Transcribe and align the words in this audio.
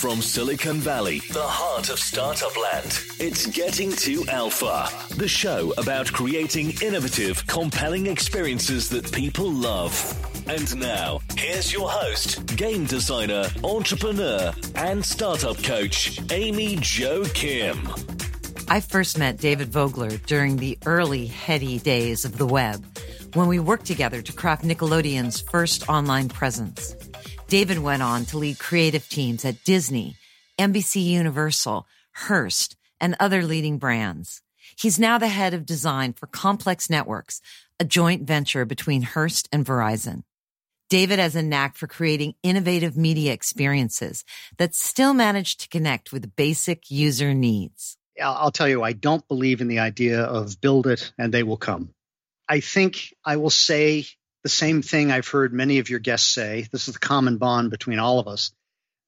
From 0.00 0.22
Silicon 0.22 0.78
Valley, 0.78 1.18
the 1.30 1.42
heart 1.42 1.90
of 1.90 1.98
startup 1.98 2.56
land, 2.56 3.02
it's 3.18 3.46
Getting 3.46 3.92
to 3.96 4.26
Alpha, 4.28 4.88
the 5.16 5.28
show 5.28 5.74
about 5.76 6.10
creating 6.10 6.72
innovative, 6.80 7.46
compelling 7.46 8.06
experiences 8.06 8.88
that 8.88 9.12
people 9.12 9.52
love. 9.52 9.92
And 10.48 10.74
now, 10.80 11.20
here's 11.36 11.70
your 11.70 11.90
host, 11.90 12.46
game 12.56 12.86
designer, 12.86 13.44
entrepreneur, 13.62 14.54
and 14.74 15.04
startup 15.04 15.62
coach, 15.62 16.18
Amy 16.32 16.78
Jo 16.80 17.24
Kim. 17.34 17.86
I 18.68 18.80
first 18.80 19.18
met 19.18 19.36
David 19.36 19.68
Vogler 19.68 20.16
during 20.16 20.56
the 20.56 20.78
early, 20.86 21.26
heady 21.26 21.78
days 21.78 22.24
of 22.24 22.38
the 22.38 22.46
web 22.46 22.82
when 23.34 23.48
we 23.48 23.58
worked 23.58 23.84
together 23.84 24.22
to 24.22 24.32
craft 24.32 24.64
Nickelodeon's 24.64 25.42
first 25.42 25.90
online 25.90 26.30
presence. 26.30 26.96
David 27.50 27.80
went 27.80 28.00
on 28.00 28.26
to 28.26 28.38
lead 28.38 28.60
creative 28.60 29.08
teams 29.08 29.44
at 29.44 29.64
Disney, 29.64 30.14
NBC 30.56 31.04
Universal, 31.04 31.84
Hearst, 32.12 32.76
and 33.00 33.16
other 33.18 33.42
leading 33.42 33.76
brands. 33.76 34.40
He's 34.78 35.00
now 35.00 35.18
the 35.18 35.26
head 35.26 35.52
of 35.52 35.66
design 35.66 36.12
for 36.12 36.28
Complex 36.28 36.88
Networks, 36.88 37.40
a 37.80 37.84
joint 37.84 38.22
venture 38.22 38.64
between 38.64 39.02
Hearst 39.02 39.48
and 39.50 39.66
Verizon. 39.66 40.22
David 40.88 41.18
has 41.18 41.34
a 41.34 41.42
knack 41.42 41.74
for 41.74 41.88
creating 41.88 42.34
innovative 42.44 42.96
media 42.96 43.32
experiences 43.32 44.24
that 44.58 44.76
still 44.76 45.12
manage 45.12 45.56
to 45.56 45.68
connect 45.68 46.12
with 46.12 46.36
basic 46.36 46.88
user 46.88 47.34
needs. 47.34 47.96
I'll 48.22 48.52
tell 48.52 48.68
you, 48.68 48.84
I 48.84 48.92
don't 48.92 49.26
believe 49.26 49.60
in 49.60 49.66
the 49.66 49.80
idea 49.80 50.22
of 50.22 50.60
build 50.60 50.86
it 50.86 51.12
and 51.18 51.34
they 51.34 51.42
will 51.42 51.56
come. 51.56 51.92
I 52.48 52.60
think 52.60 53.12
I 53.24 53.38
will 53.38 53.50
say 53.50 54.06
the 54.42 54.48
same 54.48 54.82
thing 54.82 55.10
I've 55.10 55.28
heard 55.28 55.52
many 55.52 55.78
of 55.78 55.90
your 55.90 55.98
guests 55.98 56.32
say. 56.32 56.66
This 56.72 56.88
is 56.88 56.94
the 56.94 57.00
common 57.00 57.36
bond 57.36 57.70
between 57.70 57.98
all 57.98 58.18
of 58.18 58.28
us. 58.28 58.52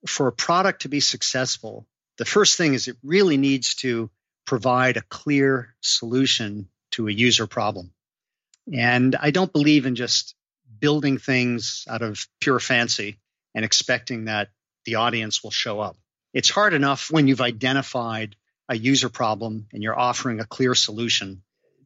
For 0.07 0.27
a 0.27 0.33
product 0.33 0.83
to 0.83 0.89
be 0.89 1.01
successful, 1.01 1.87
the 2.19 2.25
first 2.25 2.59
thing 2.59 2.75
is 2.75 2.89
it 2.89 2.97
really 3.03 3.37
needs 3.37 3.75
to 3.77 4.11
provide 4.45 4.97
a 4.97 5.03
clear 5.03 5.75
solution 5.81 6.69
to 6.93 7.09
a 7.09 7.13
user 7.13 7.47
problem. 7.47 7.93
And 8.73 9.17
I 9.17 9.31
don't 9.31 9.53
believe 9.53 9.87
in 9.87 9.95
just 9.95 10.35
building 10.79 11.19
things 11.19 11.85
out 11.89 12.03
of 12.03 12.27
pure 12.41 12.61
fancy 12.61 13.19
and 13.55 13.65
expecting 13.65 14.27
that 14.27 14.51
the 14.85 14.97
audience 14.97 15.43
will 15.43 15.51
show 15.51 15.81
up. 15.81 15.97
It's 16.35 16.51
hard 16.51 16.75
enough 16.75 17.11
when 17.11 17.29
you've 17.29 17.41
identified 17.41 18.37
a 18.69 18.77
user 18.77 19.09
problem 19.09 19.67
and 19.73 19.83
you're 19.83 19.99
offering 19.99 20.41
a 20.41 20.47
clear 20.47 20.75
solution. 20.75 21.43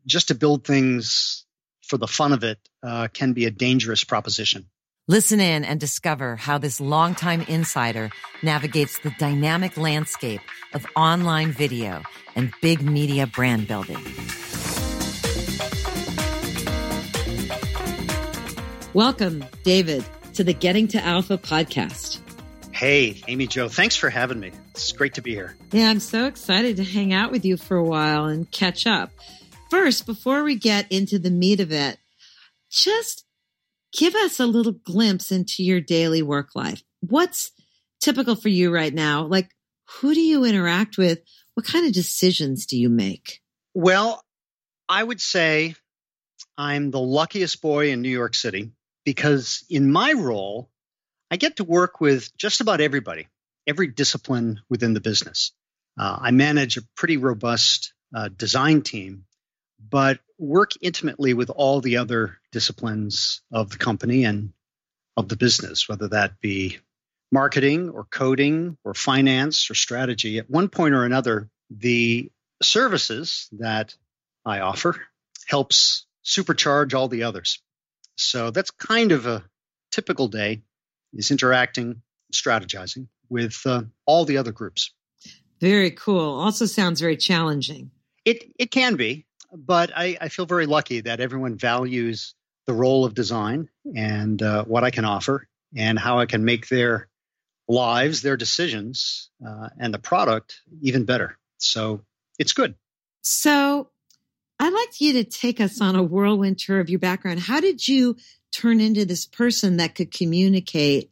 Just 0.07 0.29
to 0.29 0.35
build 0.35 0.65
things 0.65 1.46
for 1.87 1.97
the 1.97 2.07
fun 2.09 2.33
of 2.33 2.43
it 2.45 2.59
uh, 2.83 3.09
can 3.13 3.33
be 3.33 3.45
a 3.45 3.51
dangerous 3.51 4.05
proposition. 4.05 4.67
Listen 5.09 5.39
in 5.39 5.65
and 5.65 5.79
discover 5.79 6.35
how 6.35 6.59
this 6.59 6.81
longtime 6.81 7.43
insider 7.43 8.11
navigates 8.43 8.99
the 8.99 9.13
dynamic 9.21 9.77
landscape 9.77 10.41
of 10.75 10.85
online 10.97 11.53
video 11.53 12.03
and 12.35 12.53
big 12.61 12.83
media 12.83 13.27
brand 13.27 13.69
building. 13.69 14.05
Welcome, 18.95 19.45
David, 19.63 20.05
to 20.35 20.43
the 20.43 20.55
Getting 20.55 20.89
to 20.89 21.05
Alpha 21.05 21.39
podcast. 21.39 22.19
Hey, 22.73 23.23
Amy 23.29 23.47
Jo, 23.47 23.69
thanks 23.69 23.95
for 23.95 24.11
having 24.11 24.41
me. 24.41 24.51
It's 24.71 24.91
great 24.91 25.15
to 25.15 25.23
be 25.23 25.31
here. 25.31 25.57
Yeah, 25.71 25.89
I'm 25.89 26.01
so 26.01 26.27
excited 26.27 26.79
to 26.79 26.85
hang 26.85 27.13
out 27.13 27.31
with 27.31 27.45
you 27.45 27.57
for 27.57 27.77
a 27.77 27.85
while 27.85 28.25
and 28.25 28.51
catch 28.51 28.87
up. 28.87 29.13
First, 29.77 30.07
before 30.07 30.43
we 30.43 30.55
get 30.55 30.91
into 30.91 31.19
the 31.19 31.31
meat 31.31 31.61
of 31.61 31.71
it, 31.71 31.99
just 32.71 33.27
give 33.93 34.15
us 34.15 34.41
a 34.41 34.47
little 34.47 34.73
glimpse 34.73 35.31
into 35.31 35.63
your 35.63 35.83
daily 35.83 36.23
work 36.23 36.49
life. 36.55 36.83
What's 37.01 37.53
typical 38.01 38.37
for 38.37 38.49
you 38.49 38.73
right 38.73 38.93
now? 38.93 39.27
Like, 39.27 39.51
who 40.01 40.15
do 40.15 40.21
you 40.21 40.45
interact 40.45 40.97
with? 40.97 41.21
What 41.53 41.67
kind 41.67 41.87
of 41.87 41.93
decisions 41.93 42.65
do 42.65 42.79
you 42.79 42.89
make? 42.89 43.43
Well, 43.75 44.25
I 44.89 45.05
would 45.05 45.21
say 45.21 45.75
I'm 46.57 46.91
the 46.91 46.99
luckiest 46.99 47.61
boy 47.61 47.91
in 47.91 48.01
New 48.01 48.09
York 48.09 48.35
City 48.35 48.73
because 49.05 49.63
in 49.69 49.93
my 49.93 50.15
role, 50.15 50.71
I 51.31 51.37
get 51.37 51.57
to 51.57 51.65
work 51.65 52.01
with 52.01 52.35
just 52.39 52.63
about 52.63 52.81
everybody, 52.81 53.29
every 53.67 53.89
discipline 53.89 54.63
within 54.71 54.95
the 54.95 55.03
business. 55.03 55.53
Uh, 56.01 56.17
I 56.19 56.31
manage 56.31 56.79
a 56.79 56.83
pretty 56.97 57.19
robust 57.19 57.93
uh, 58.15 58.29
design 58.29 58.81
team 58.81 59.26
but 59.79 60.21
work 60.39 60.73
intimately 60.81 61.35
with 61.35 61.51
all 61.51 61.81
the 61.81 61.99
other 61.99 62.39
disciplines 62.53 63.43
of 63.53 63.71
the 63.71 63.79
company 63.79 64.25
and 64.25 64.53
of 65.17 65.29
the 65.29 65.37
business, 65.37 65.89
whether 65.89 66.09
that 66.09 66.41
be 66.41 66.79
marketing 67.33 67.91
or 67.91 68.05
coding 68.05 68.77
or 68.85 68.95
finance 68.95 69.71
or 69.71 69.75
strategy. 69.75 70.39
At 70.39 70.51
one 70.51 70.69
point 70.69 70.95
or 70.95 71.05
another, 71.05 71.49
the 71.71 72.31
services 72.63 73.49
that 73.59 73.95
I 74.45 74.61
offer 74.61 75.01
helps 75.47 76.07
supercharge 76.25 76.95
all 76.95 77.09
the 77.09 77.25
others. 77.25 77.61
So 78.17 78.51
that's 78.51 78.71
kind 78.71 79.13
of 79.13 79.27
a 79.27 79.45
typical 79.91 80.29
day 80.29 80.63
is 81.13 81.31
interacting, 81.31 82.03
strategizing 82.33 83.09
with 83.29 83.61
uh, 83.67 83.83
all 84.07 84.25
the 84.25 84.39
other 84.39 84.53
groups. 84.53 84.93
Very 85.61 85.91
cool. 85.91 86.39
Also 86.39 86.67
sounds 86.67 87.01
very 87.01 87.17
challenging. 87.17 87.91
It 88.25 88.53
it 88.59 88.71
can 88.71 88.97
be 88.97 89.26
but 89.57 89.91
I, 89.97 90.17
I, 90.21 90.29
feel 90.29 90.47
very 90.47 90.67
lucky 90.67 91.01
that 91.03 91.21
everyone 91.21 91.57
values 91.57 92.35
the 92.67 92.73
role 92.73 93.05
of 93.05 93.15
design 93.15 93.69
and 93.95 94.41
uh, 94.43 94.65
what 94.65 94.85
I 94.85 94.91
can 94.91 95.05
offer 95.05 95.49
and 95.75 95.99
how 95.99 96.19
I 96.19 96.27
can 96.27 96.45
make 96.45 96.69
their 96.69 97.09
lives, 97.69 98.23
their 98.23 98.37
decisions, 98.37 99.31
uh, 99.47 99.69
and 99.79 99.93
the 99.93 99.99
product 99.99 100.61
even 100.83 101.05
better. 101.05 101.37
So 101.59 102.03
it's 102.39 102.53
good. 102.53 102.75
So 103.23 103.91
I'd 104.59 104.73
like 104.73 105.01
you 105.01 105.15
to 105.15 105.25
take 105.25 105.61
us 105.61 105.81
on 105.81 105.97
a 105.97 106.03
whirlwind 106.03 106.59
tour 106.59 106.81
of 106.81 106.91
your 106.91 107.01
background. 107.01 107.41
How 107.41 107.61
did 107.61 107.87
you 107.87 108.17
turn 108.53 108.81
into 108.81 109.05
this 109.05 109.27
person 109.27 109.77
that 109.79 109.95
could 109.95 110.11
communicate 110.11 111.11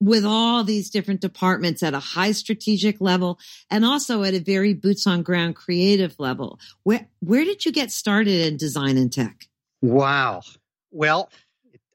with 0.00 0.24
all 0.24 0.64
these 0.64 0.90
different 0.90 1.20
departments 1.20 1.82
at 1.82 1.94
a 1.94 2.00
high 2.00 2.32
strategic 2.32 3.00
level 3.00 3.38
and 3.70 3.84
also 3.84 4.22
at 4.22 4.34
a 4.34 4.40
very 4.40 4.72
boots 4.74 5.06
on 5.06 5.22
ground 5.22 5.54
creative 5.54 6.18
level. 6.18 6.58
Where 6.82 7.06
where 7.20 7.44
did 7.44 7.64
you 7.64 7.72
get 7.72 7.90
started 7.90 8.46
in 8.46 8.56
design 8.56 8.96
and 8.96 9.12
tech? 9.12 9.48
Wow. 9.82 10.42
Well, 10.90 11.30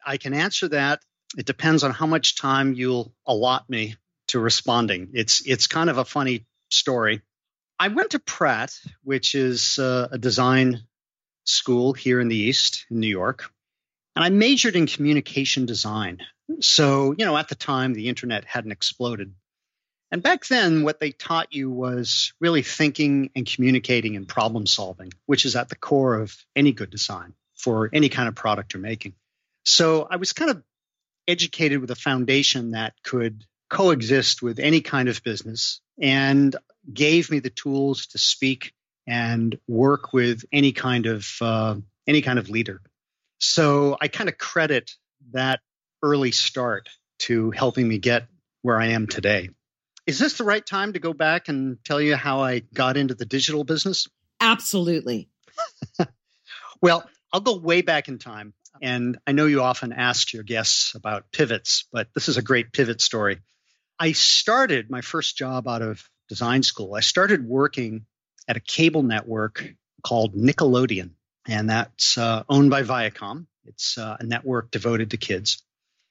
I 0.05 0.17
can 0.17 0.33
answer 0.33 0.67
that. 0.69 1.01
It 1.37 1.45
depends 1.45 1.83
on 1.83 1.91
how 1.91 2.05
much 2.05 2.39
time 2.39 2.73
you'll 2.73 3.13
allot 3.25 3.69
me 3.69 3.95
to 4.27 4.39
responding. 4.39 5.09
It's 5.13 5.41
it's 5.45 5.67
kind 5.67 5.89
of 5.89 5.97
a 5.97 6.05
funny 6.05 6.45
story. 6.69 7.21
I 7.77 7.89
went 7.89 8.11
to 8.11 8.19
Pratt, 8.19 8.73
which 9.03 9.35
is 9.35 9.79
uh, 9.79 10.07
a 10.11 10.17
design 10.17 10.81
school 11.43 11.93
here 11.93 12.21
in 12.21 12.29
the 12.29 12.37
East 12.37 12.85
in 12.89 12.99
New 12.99 13.07
York, 13.07 13.51
and 14.15 14.23
I 14.23 14.29
majored 14.29 14.75
in 14.75 14.87
communication 14.87 15.65
design. 15.65 16.19
So, 16.59 17.15
you 17.17 17.25
know, 17.25 17.37
at 17.37 17.47
the 17.47 17.55
time, 17.55 17.93
the 17.93 18.09
internet 18.09 18.45
hadn't 18.45 18.71
exploded. 18.71 19.33
And 20.11 20.21
back 20.21 20.45
then, 20.45 20.83
what 20.83 20.99
they 20.99 21.11
taught 21.11 21.53
you 21.53 21.69
was 21.69 22.33
really 22.39 22.61
thinking 22.61 23.31
and 23.35 23.45
communicating 23.45 24.15
and 24.15 24.27
problem 24.27 24.67
solving, 24.67 25.11
which 25.25 25.45
is 25.45 25.55
at 25.55 25.69
the 25.69 25.75
core 25.75 26.15
of 26.15 26.35
any 26.55 26.71
good 26.71 26.89
design 26.89 27.33
for 27.55 27.89
any 27.91 28.09
kind 28.09 28.27
of 28.27 28.35
product 28.35 28.73
you're 28.73 28.81
making. 28.81 29.13
So 29.63 30.07
I 30.09 30.17
was 30.17 30.33
kind 30.33 30.51
of 30.51 30.63
educated 31.27 31.81
with 31.81 31.89
a 31.89 31.95
foundation 31.95 32.71
that 32.71 32.93
could 33.03 33.45
coexist 33.69 34.41
with 34.41 34.59
any 34.59 34.81
kind 34.81 35.09
of 35.09 35.23
business 35.23 35.81
and 35.99 36.55
gave 36.93 37.31
me 37.31 37.39
the 37.39 37.49
tools 37.49 38.07
to 38.07 38.19
speak 38.19 38.73
and 39.07 39.57
work 39.67 40.13
with 40.13 40.45
any 40.51 40.71
kind 40.71 41.07
of 41.07 41.27
uh, 41.41 41.75
any 42.07 42.21
kind 42.21 42.37
of 42.37 42.49
leader. 42.49 42.81
So 43.39 43.97
I 43.99 44.07
kind 44.07 44.29
of 44.29 44.37
credit 44.37 44.91
that 45.31 45.61
early 46.05 46.31
start 46.31 46.87
to 47.17 47.49
helping 47.49 47.87
me 47.87 47.97
get 47.97 48.27
where 48.61 48.79
I 48.79 48.89
am 48.89 49.07
today. 49.07 49.49
Is 50.05 50.19
this 50.19 50.37
the 50.37 50.43
right 50.43 50.63
time 50.63 50.93
to 50.93 50.99
go 50.99 51.13
back 51.13 51.47
and 51.47 51.83
tell 51.83 51.99
you 51.99 52.15
how 52.15 52.41
I 52.41 52.59
got 52.59 52.95
into 52.95 53.15
the 53.15 53.25
digital 53.25 53.63
business? 53.63 54.07
Absolutely. 54.39 55.29
well, 56.81 57.09
I'll 57.33 57.39
go 57.41 57.57
way 57.57 57.81
back 57.81 58.07
in 58.07 58.19
time. 58.19 58.53
And 58.83 59.17
I 59.25 59.31
know 59.31 59.47
you 59.47 59.61
often 59.61 59.93
ask 59.93 60.31
your 60.31 60.43
guests 60.43 60.93
about 60.93 61.31
pivots, 61.31 61.85
but 61.91 62.09
this 62.13 62.29
is 62.29 62.37
a 62.37 62.43
great 62.43 62.71
pivot 62.71 63.01
story. 63.01 63.39
I 63.97 64.11
started 64.11 64.91
my 64.91 65.01
first 65.01 65.37
job 65.37 65.67
out 65.67 65.81
of 65.81 66.07
design 66.29 66.61
school. 66.61 66.93
I 66.93 66.99
started 66.99 67.47
working 67.47 68.05
at 68.47 68.57
a 68.57 68.59
cable 68.59 69.01
network 69.01 69.73
called 70.03 70.35
Nickelodeon, 70.35 71.11
and 71.47 71.69
that's 71.69 72.17
uh, 72.17 72.43
owned 72.47 72.69
by 72.69 72.83
Viacom. 72.83 73.47
It's 73.65 73.97
uh, 73.97 74.17
a 74.19 74.23
network 74.23 74.69
devoted 74.69 75.11
to 75.11 75.17
kids. 75.17 75.63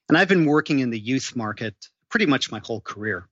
And 0.08 0.18
I've 0.18 0.28
been 0.28 0.46
working 0.46 0.80
in 0.80 0.90
the 0.90 0.98
youth 0.98 1.34
market 1.34 1.74
pretty 2.10 2.26
much 2.26 2.50
my 2.50 2.60
whole 2.62 2.80
career. 2.80 3.28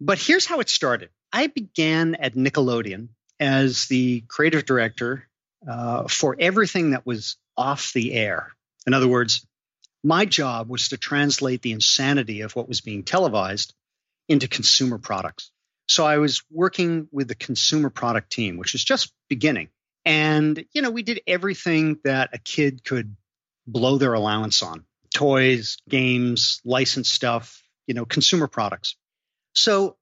But 0.00 0.18
here's 0.18 0.46
how 0.46 0.60
it 0.60 0.68
started 0.68 1.10
I 1.32 1.46
began 1.46 2.14
at 2.16 2.34
Nickelodeon 2.34 3.08
as 3.40 3.86
the 3.86 4.22
creative 4.28 4.64
director 4.64 5.28
uh, 5.68 6.08
for 6.08 6.36
everything 6.38 6.90
that 6.90 7.06
was 7.06 7.36
off 7.56 7.92
the 7.92 8.12
air. 8.12 8.52
In 8.86 8.94
other 8.94 9.08
words, 9.08 9.46
my 10.04 10.24
job 10.24 10.68
was 10.68 10.88
to 10.88 10.96
translate 10.96 11.62
the 11.62 11.72
insanity 11.72 12.40
of 12.40 12.54
what 12.56 12.68
was 12.68 12.80
being 12.80 13.04
televised 13.04 13.74
into 14.28 14.48
consumer 14.48 14.98
products. 14.98 15.50
So 15.88 16.04
I 16.04 16.18
was 16.18 16.42
working 16.50 17.08
with 17.12 17.28
the 17.28 17.34
consumer 17.34 17.90
product 17.90 18.30
team, 18.32 18.56
which 18.56 18.72
was 18.72 18.84
just 18.84 19.12
beginning. 19.28 19.68
And, 20.04 20.64
you 20.72 20.82
know, 20.82 20.90
we 20.90 21.02
did 21.02 21.20
everything 21.26 21.98
that 22.04 22.30
a 22.32 22.38
kid 22.38 22.84
could 22.84 23.16
blow 23.66 23.98
their 23.98 24.14
allowance 24.14 24.62
on 24.62 24.84
toys, 25.12 25.78
games, 25.88 26.60
licensed 26.64 27.12
stuff, 27.12 27.62
you 27.86 27.94
know, 27.94 28.04
consumer 28.04 28.48
products. 28.48 28.96
So, 29.54 29.96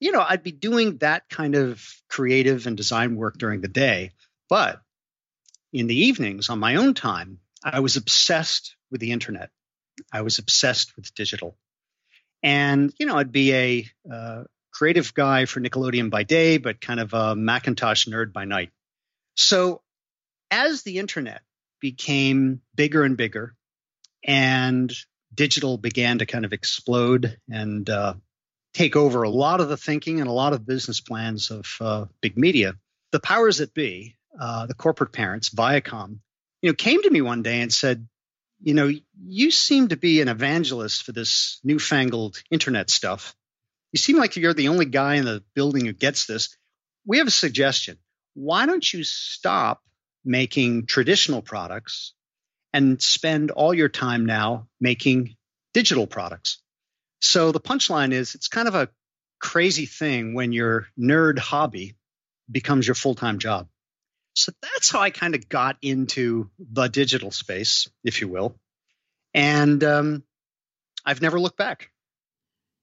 you 0.00 0.12
know, 0.12 0.24
I'd 0.26 0.42
be 0.42 0.52
doing 0.52 0.98
that 0.98 1.28
kind 1.28 1.54
of 1.54 1.86
creative 2.08 2.66
and 2.66 2.76
design 2.76 3.16
work 3.16 3.38
during 3.38 3.60
the 3.60 3.68
day. 3.68 4.12
But 4.48 4.80
in 5.72 5.86
the 5.86 6.06
evenings 6.06 6.48
on 6.48 6.58
my 6.58 6.76
own 6.76 6.94
time, 6.94 7.40
I 7.62 7.80
was 7.80 7.96
obsessed 7.96 8.76
with 8.90 9.00
the 9.00 9.12
internet. 9.12 9.50
I 10.12 10.22
was 10.22 10.38
obsessed 10.38 10.96
with 10.96 11.14
digital. 11.14 11.56
And, 12.42 12.92
you 12.98 13.06
know, 13.06 13.16
I'd 13.16 13.32
be 13.32 13.54
a 13.54 13.90
uh, 14.12 14.44
creative 14.72 15.14
guy 15.14 15.46
for 15.46 15.60
Nickelodeon 15.60 16.10
by 16.10 16.24
day, 16.24 16.58
but 16.58 16.80
kind 16.80 17.00
of 17.00 17.14
a 17.14 17.34
Macintosh 17.34 18.06
nerd 18.06 18.32
by 18.32 18.44
night. 18.44 18.70
So 19.36 19.82
as 20.50 20.82
the 20.82 20.98
internet 20.98 21.42
became 21.80 22.60
bigger 22.74 23.02
and 23.02 23.16
bigger 23.16 23.56
and 24.24 24.92
digital 25.34 25.76
began 25.78 26.18
to 26.18 26.26
kind 26.26 26.44
of 26.44 26.52
explode 26.52 27.38
and 27.50 27.88
uh, 27.90 28.14
take 28.72 28.96
over 28.96 29.22
a 29.22 29.30
lot 29.30 29.60
of 29.60 29.68
the 29.68 29.76
thinking 29.76 30.20
and 30.20 30.28
a 30.28 30.32
lot 30.32 30.52
of 30.52 30.66
business 30.66 31.00
plans 31.00 31.50
of 31.50 31.76
uh, 31.80 32.04
big 32.20 32.36
media, 32.36 32.74
the 33.12 33.20
powers 33.20 33.58
that 33.58 33.74
be, 33.74 34.16
uh, 34.38 34.66
the 34.66 34.74
corporate 34.74 35.12
parents, 35.12 35.50
Viacom, 35.50 36.18
you 36.62 36.70
know, 36.70 36.74
came 36.74 37.02
to 37.02 37.10
me 37.10 37.20
one 37.20 37.42
day 37.42 37.60
and 37.60 37.72
said, 37.72 38.08
you 38.62 38.74
know, 38.74 38.90
you 39.22 39.50
seem 39.50 39.88
to 39.88 39.96
be 39.96 40.20
an 40.20 40.28
evangelist 40.28 41.02
for 41.02 41.12
this 41.12 41.60
newfangled 41.62 42.42
internet 42.50 42.88
stuff. 42.90 43.36
You 43.92 43.98
seem 43.98 44.16
like 44.16 44.36
you're 44.36 44.54
the 44.54 44.68
only 44.68 44.86
guy 44.86 45.16
in 45.16 45.24
the 45.24 45.44
building 45.54 45.84
who 45.84 45.92
gets 45.92 46.26
this. 46.26 46.56
We 47.06 47.18
have 47.18 47.26
a 47.26 47.32
suggestion. 47.32 47.98
Why 48.32 48.66
don't 48.66 48.92
you 48.92 49.04
stop 49.04 49.82
making 50.24 50.86
traditional 50.86 51.42
products 51.42 52.14
and 52.74 53.00
spend 53.00 53.52
all 53.52 53.72
your 53.72 53.88
time 53.88 54.26
now 54.26 54.66
making 54.80 55.36
digital 55.72 56.06
products? 56.06 56.60
So 57.22 57.52
the 57.52 57.60
punchline 57.60 58.12
is 58.12 58.34
it's 58.34 58.48
kind 58.48 58.68
of 58.68 58.74
a 58.74 58.90
crazy 59.40 59.86
thing 59.86 60.34
when 60.34 60.52
your 60.52 60.88
nerd 60.98 61.38
hobby 61.38 61.94
becomes 62.50 62.86
your 62.86 62.96
full 62.96 63.14
time 63.14 63.38
job. 63.38 63.68
So 64.34 64.52
that's 64.60 64.90
how 64.90 65.00
I 65.00 65.10
kind 65.10 65.36
of 65.36 65.48
got 65.48 65.76
into 65.80 66.50
the 66.58 66.88
digital 66.88 67.30
space, 67.30 67.88
if 68.02 68.20
you 68.20 68.28
will. 68.28 68.56
And 69.32 69.82
um, 69.84 70.24
I've 71.06 71.22
never 71.22 71.38
looked 71.38 71.56
back. 71.56 71.90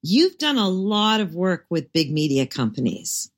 You've 0.02 0.38
done 0.38 0.56
a 0.56 0.68
lot 0.68 1.20
of 1.20 1.34
work 1.34 1.66
with 1.68 1.92
big 1.92 2.10
media 2.10 2.46
companies. 2.46 3.30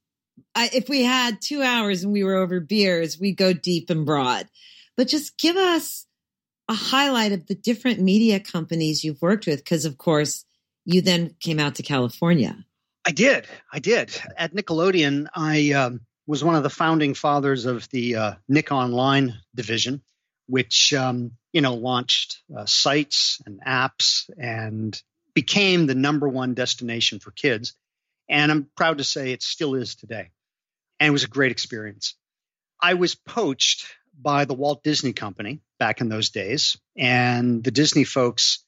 I, 0.54 0.70
if 0.72 0.88
we 0.88 1.02
had 1.02 1.42
two 1.42 1.62
hours 1.62 2.04
and 2.04 2.12
we 2.12 2.22
were 2.22 2.36
over 2.36 2.60
beers, 2.60 3.18
we'd 3.18 3.36
go 3.36 3.52
deep 3.52 3.90
and 3.90 4.06
broad. 4.06 4.48
But 4.96 5.08
just 5.08 5.36
give 5.36 5.56
us 5.56 6.06
a 6.68 6.74
highlight 6.74 7.32
of 7.32 7.46
the 7.46 7.54
different 7.54 8.00
media 8.00 8.40
companies 8.40 9.04
you've 9.04 9.22
worked 9.22 9.46
with, 9.46 9.58
because 9.58 9.84
of 9.84 9.98
course, 9.98 10.44
you 10.84 11.02
then 11.02 11.34
came 11.40 11.58
out 11.58 11.76
to 11.76 11.82
California. 11.82 12.64
I 13.06 13.12
did. 13.12 13.46
I 13.72 13.80
did. 13.80 14.18
At 14.36 14.54
Nickelodeon, 14.54 15.28
I 15.34 15.72
um, 15.72 16.00
was 16.26 16.42
one 16.42 16.54
of 16.54 16.62
the 16.62 16.70
founding 16.70 17.14
fathers 17.14 17.66
of 17.66 17.88
the 17.90 18.16
uh, 18.16 18.34
Nick 18.48 18.72
Online 18.72 19.34
division, 19.54 20.02
which 20.46 20.94
um, 20.94 21.32
you 21.52 21.60
know 21.60 21.74
launched 21.74 22.42
uh, 22.56 22.64
sites 22.64 23.42
and 23.44 23.60
apps 23.62 24.30
and 24.38 25.00
became 25.34 25.86
the 25.86 25.94
number 25.94 26.28
one 26.28 26.54
destination 26.54 27.18
for 27.18 27.30
kids. 27.30 27.74
And 28.28 28.50
I'm 28.50 28.70
proud 28.76 28.98
to 28.98 29.04
say 29.04 29.32
it 29.32 29.42
still 29.42 29.74
is 29.74 29.96
today. 29.96 30.30
And 30.98 31.08
it 31.08 31.12
was 31.12 31.24
a 31.24 31.28
great 31.28 31.52
experience. 31.52 32.14
I 32.80 32.94
was 32.94 33.14
poached 33.14 33.86
by 34.20 34.44
the 34.44 34.54
Walt 34.54 34.82
Disney 34.82 35.12
Company 35.12 35.60
back 35.78 36.00
in 36.00 36.08
those 36.08 36.30
days, 36.30 36.76
and 36.96 37.62
the 37.62 37.70
Disney 37.70 38.04
folks 38.04 38.64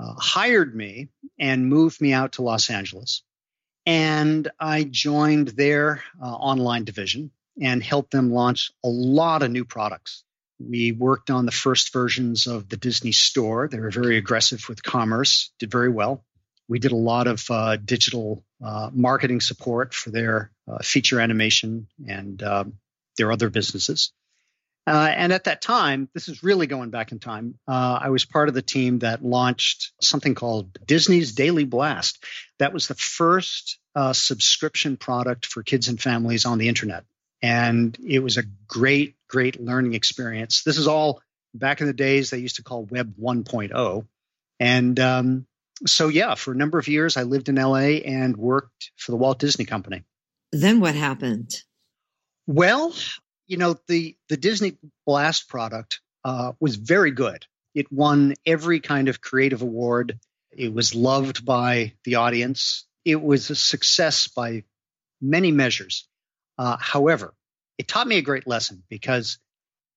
uh, 0.00 0.14
hired 0.18 0.74
me 0.74 1.08
and 1.38 1.68
moved 1.68 2.00
me 2.00 2.12
out 2.12 2.32
to 2.32 2.42
Los 2.42 2.70
Angeles. 2.70 3.22
And 3.86 4.48
I 4.60 4.84
joined 4.84 5.48
their 5.48 6.02
uh, 6.22 6.26
online 6.26 6.84
division 6.84 7.30
and 7.60 7.82
helped 7.82 8.10
them 8.10 8.30
launch 8.30 8.70
a 8.84 8.88
lot 8.88 9.42
of 9.42 9.50
new 9.50 9.64
products. 9.64 10.24
We 10.60 10.92
worked 10.92 11.30
on 11.30 11.46
the 11.46 11.52
first 11.52 11.92
versions 11.92 12.46
of 12.46 12.68
the 12.68 12.76
Disney 12.76 13.12
Store. 13.12 13.68
They 13.68 13.78
were 13.78 13.90
very 13.90 14.16
aggressive 14.16 14.68
with 14.68 14.82
commerce, 14.82 15.52
did 15.58 15.70
very 15.70 15.88
well. 15.88 16.24
We 16.68 16.78
did 16.78 16.92
a 16.92 16.96
lot 16.96 17.26
of 17.26 17.44
uh, 17.50 17.76
digital 17.76 18.44
uh, 18.62 18.90
marketing 18.92 19.40
support 19.40 19.94
for 19.94 20.10
their 20.10 20.50
uh, 20.70 20.78
feature 20.82 21.20
animation 21.20 21.86
and 22.06 22.42
um, 22.42 22.74
their 23.16 23.32
other 23.32 23.48
businesses. 23.48 24.12
Uh, 24.88 25.12
and 25.14 25.32
at 25.32 25.44
that 25.44 25.60
time, 25.60 26.08
this 26.14 26.28
is 26.28 26.42
really 26.42 26.66
going 26.66 26.90
back 26.90 27.12
in 27.12 27.18
time, 27.18 27.58
uh, 27.68 27.98
I 28.00 28.10
was 28.10 28.24
part 28.24 28.48
of 28.48 28.54
the 28.54 28.62
team 28.62 29.00
that 29.00 29.24
launched 29.24 29.92
something 30.00 30.34
called 30.34 30.78
Disney's 30.86 31.32
Daily 31.32 31.64
Blast. 31.64 32.24
That 32.58 32.72
was 32.72 32.88
the 32.88 32.94
first 32.94 33.78
uh, 33.94 34.12
subscription 34.12 34.96
product 34.96 35.46
for 35.46 35.62
kids 35.62 35.88
and 35.88 36.00
families 36.00 36.46
on 36.46 36.58
the 36.58 36.68
internet 36.68 37.04
and 37.42 37.96
it 38.04 38.20
was 38.20 38.36
a 38.36 38.42
great, 38.66 39.16
great 39.28 39.60
learning 39.60 39.94
experience. 39.94 40.62
This 40.62 40.78
is 40.78 40.86
all 40.86 41.20
back 41.54 41.80
in 41.80 41.86
the 41.86 41.92
days 41.92 42.30
they 42.30 42.38
used 42.38 42.56
to 42.56 42.62
call 42.62 42.84
Web 42.84 43.14
1.0. 43.20 44.06
And 44.60 45.00
um, 45.00 45.46
so, 45.86 46.08
yeah, 46.08 46.34
for 46.34 46.52
a 46.52 46.56
number 46.56 46.78
of 46.78 46.88
years, 46.88 47.16
I 47.16 47.22
lived 47.22 47.48
in 47.48 47.54
LA 47.54 48.00
and 48.04 48.36
worked 48.36 48.90
for 48.96 49.12
the 49.12 49.16
Walt 49.16 49.38
Disney 49.38 49.64
Company. 49.64 50.02
Then 50.50 50.80
what 50.80 50.94
happened? 50.94 51.54
Well, 52.46 52.94
you 53.48 53.56
know, 53.56 53.76
the, 53.88 54.16
the 54.28 54.36
Disney 54.36 54.76
Blast 55.06 55.48
product 55.48 56.00
uh, 56.24 56.52
was 56.60 56.76
very 56.76 57.10
good. 57.10 57.46
It 57.74 57.90
won 57.90 58.34
every 58.46 58.80
kind 58.80 59.08
of 59.08 59.20
creative 59.20 59.62
award. 59.62 60.18
It 60.52 60.72
was 60.72 60.94
loved 60.94 61.44
by 61.44 61.94
the 62.04 62.16
audience. 62.16 62.86
It 63.04 63.20
was 63.20 63.50
a 63.50 63.56
success 63.56 64.28
by 64.28 64.64
many 65.20 65.50
measures. 65.50 66.06
Uh, 66.56 66.76
however, 66.78 67.34
it 67.78 67.88
taught 67.88 68.06
me 68.06 68.18
a 68.18 68.22
great 68.22 68.46
lesson 68.46 68.82
because 68.88 69.38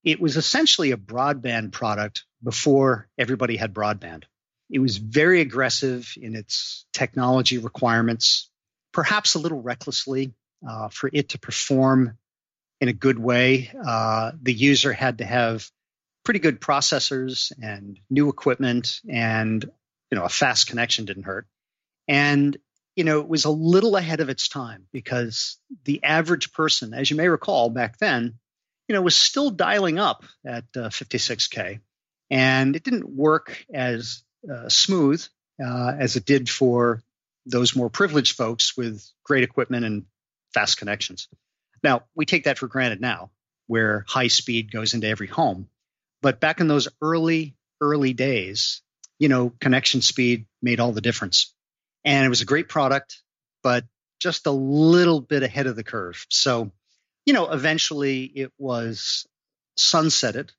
it 0.03 0.19
was 0.19 0.37
essentially 0.37 0.91
a 0.91 0.97
broadband 0.97 1.71
product 1.71 2.25
before 2.43 3.07
everybody 3.17 3.57
had 3.57 3.73
broadband. 3.73 4.23
It 4.69 4.79
was 4.79 4.97
very 4.97 5.41
aggressive 5.41 6.13
in 6.19 6.35
its 6.35 6.85
technology 6.93 7.57
requirements, 7.57 8.49
perhaps 8.93 9.35
a 9.35 9.39
little 9.39 9.61
recklessly 9.61 10.33
uh, 10.67 10.89
for 10.89 11.09
it 11.11 11.29
to 11.29 11.39
perform 11.39 12.17
in 12.81 12.89
a 12.89 12.93
good 12.93 13.19
way. 13.19 13.71
Uh, 13.85 14.31
the 14.41 14.53
user 14.53 14.91
had 14.91 15.19
to 15.19 15.25
have 15.25 15.69
pretty 16.25 16.39
good 16.39 16.59
processors 16.59 17.53
and 17.61 17.99
new 18.09 18.27
equipment, 18.27 18.99
and 19.07 19.63
you 20.11 20.17
know 20.17 20.25
a 20.25 20.29
fast 20.29 20.67
connection 20.67 21.05
didn't 21.05 21.23
hurt. 21.23 21.47
And 22.07 22.57
you 22.95 23.05
know, 23.05 23.19
it 23.21 23.27
was 23.27 23.45
a 23.45 23.49
little 23.51 23.95
ahead 23.95 24.19
of 24.19 24.29
its 24.29 24.49
time 24.49 24.87
because 24.91 25.57
the 25.85 26.03
average 26.03 26.51
person, 26.51 26.93
as 26.93 27.09
you 27.09 27.15
may 27.15 27.29
recall 27.29 27.69
back 27.69 27.97
then, 27.99 28.33
you 28.87 28.95
know, 28.95 29.01
was 29.01 29.15
still 29.15 29.49
dialing 29.49 29.97
up 29.97 30.25
at 30.45 30.65
uh, 30.75 30.89
56K. 30.89 31.79
And 32.29 32.75
it 32.75 32.83
didn't 32.83 33.09
work 33.09 33.65
as 33.73 34.23
uh, 34.51 34.67
smooth 34.69 35.25
uh, 35.63 35.93
as 35.97 36.15
it 36.15 36.25
did 36.25 36.49
for 36.49 37.01
those 37.45 37.75
more 37.75 37.89
privileged 37.89 38.35
folks 38.35 38.75
with 38.75 39.05
great 39.23 39.43
equipment 39.43 39.85
and 39.85 40.05
fast 40.53 40.77
connections. 40.77 41.27
Now, 41.83 42.03
we 42.15 42.25
take 42.25 42.45
that 42.45 42.57
for 42.57 42.67
granted 42.67 43.01
now, 43.01 43.31
where 43.67 44.05
high 44.07 44.27
speed 44.27 44.71
goes 44.71 44.93
into 44.93 45.07
every 45.07 45.27
home. 45.27 45.67
But 46.21 46.39
back 46.39 46.59
in 46.59 46.67
those 46.67 46.87
early, 47.01 47.55
early 47.79 48.13
days, 48.13 48.81
you 49.19 49.29
know, 49.29 49.51
connection 49.59 50.01
speed 50.01 50.45
made 50.61 50.79
all 50.79 50.91
the 50.91 51.01
difference 51.01 51.53
and 52.03 52.25
it 52.25 52.29
was 52.29 52.41
a 52.41 52.45
great 52.45 52.69
product, 52.69 53.21
but 53.63 53.85
just 54.19 54.47
a 54.47 54.51
little 54.51 55.21
bit 55.21 55.43
ahead 55.43 55.67
of 55.67 55.75
the 55.75 55.83
curve. 55.83 56.25
So, 56.29 56.71
you 57.25 57.33
know, 57.33 57.51
eventually 57.51 58.23
it 58.23 58.51
was 58.57 59.27
sunsetted, 59.77 60.49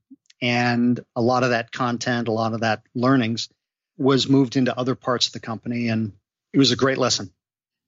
and 0.41 1.01
a 1.15 1.23
lot 1.23 1.45
of 1.45 1.51
that 1.51 1.73
content, 1.73 2.29
a 2.29 2.33
lot 2.33 2.55
of 2.55 2.61
that 2.61 2.83
learnings 2.95 3.49
was 3.97 4.29
moved 4.29 4.57
into 4.57 4.77
other 4.77 4.95
parts 4.95 5.29
of 5.29 5.33
the 5.33 5.41
company, 5.41 5.89
and 5.89 6.13
it 6.53 6.59
was 6.59 6.73
a 6.73 6.77
great 6.77 6.99
lesson. 6.99 7.33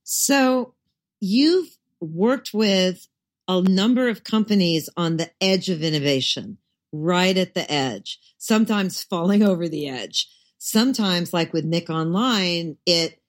So, 0.04 0.74
you've 1.20 1.68
worked 2.00 2.52
with 2.52 3.06
a 3.48 3.60
number 3.62 4.08
of 4.08 4.24
companies 4.24 4.88
on 4.96 5.16
the 5.16 5.30
edge 5.40 5.68
of 5.68 5.82
innovation, 5.82 6.58
right 6.92 7.36
at 7.36 7.54
the 7.54 7.70
edge, 7.70 8.18
sometimes 8.38 9.02
falling 9.02 9.42
over 9.46 9.68
the 9.68 9.88
edge. 9.88 10.28
Sometimes, 10.58 11.34
like 11.34 11.52
with 11.52 11.64
Nick 11.64 11.90
Online, 11.90 12.78
it 12.86 13.20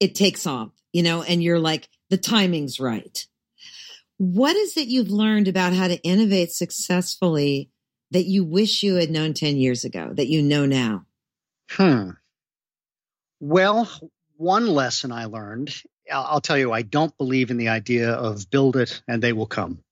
it 0.00 0.14
takes 0.14 0.46
off, 0.46 0.70
you 0.92 1.02
know, 1.02 1.22
and 1.22 1.42
you're 1.42 1.58
like, 1.58 1.88
the 2.08 2.16
timing's 2.16 2.80
right. 2.80 3.26
What 4.16 4.56
is 4.56 4.76
it 4.76 4.88
you've 4.88 5.10
learned 5.10 5.48
about 5.48 5.74
how 5.74 5.88
to 5.88 6.00
innovate 6.02 6.52
successfully 6.52 7.70
that 8.10 8.24
you 8.24 8.44
wish 8.44 8.82
you 8.82 8.94
had 8.94 9.10
known 9.10 9.34
10 9.34 9.56
years 9.56 9.84
ago 9.84 10.10
that 10.14 10.28
you 10.28 10.42
know 10.42 10.66
now? 10.66 11.04
Hmm. 11.70 12.10
Well, 13.40 13.88
one 14.36 14.66
lesson 14.66 15.12
I 15.12 15.26
learned, 15.26 15.74
I'll 16.12 16.40
tell 16.40 16.58
you, 16.58 16.72
I 16.72 16.82
don't 16.82 17.16
believe 17.18 17.50
in 17.50 17.56
the 17.56 17.68
idea 17.68 18.10
of 18.12 18.50
build 18.50 18.76
it 18.76 19.02
and 19.06 19.22
they 19.22 19.32
will 19.32 19.46
come. 19.46 19.82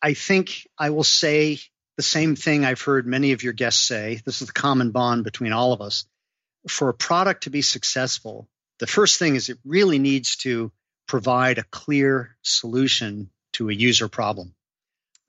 I 0.00 0.14
think 0.14 0.66
I 0.78 0.90
will 0.90 1.04
say 1.04 1.58
the 1.96 2.02
same 2.02 2.36
thing 2.36 2.64
I've 2.64 2.80
heard 2.80 3.06
many 3.06 3.32
of 3.32 3.42
your 3.42 3.52
guests 3.52 3.82
say. 3.82 4.20
This 4.24 4.42
is 4.42 4.48
the 4.48 4.52
common 4.52 4.90
bond 4.90 5.24
between 5.24 5.52
all 5.52 5.72
of 5.72 5.80
us. 5.80 6.06
For 6.68 6.88
a 6.88 6.94
product 6.94 7.44
to 7.44 7.50
be 7.50 7.62
successful, 7.62 8.48
the 8.78 8.86
first 8.86 9.18
thing 9.18 9.36
is 9.36 9.48
it 9.48 9.58
really 9.64 9.98
needs 9.98 10.36
to 10.38 10.72
provide 11.06 11.58
a 11.58 11.64
clear 11.64 12.36
solution 12.42 13.30
to 13.54 13.68
a 13.68 13.74
user 13.74 14.08
problem. 14.08 14.54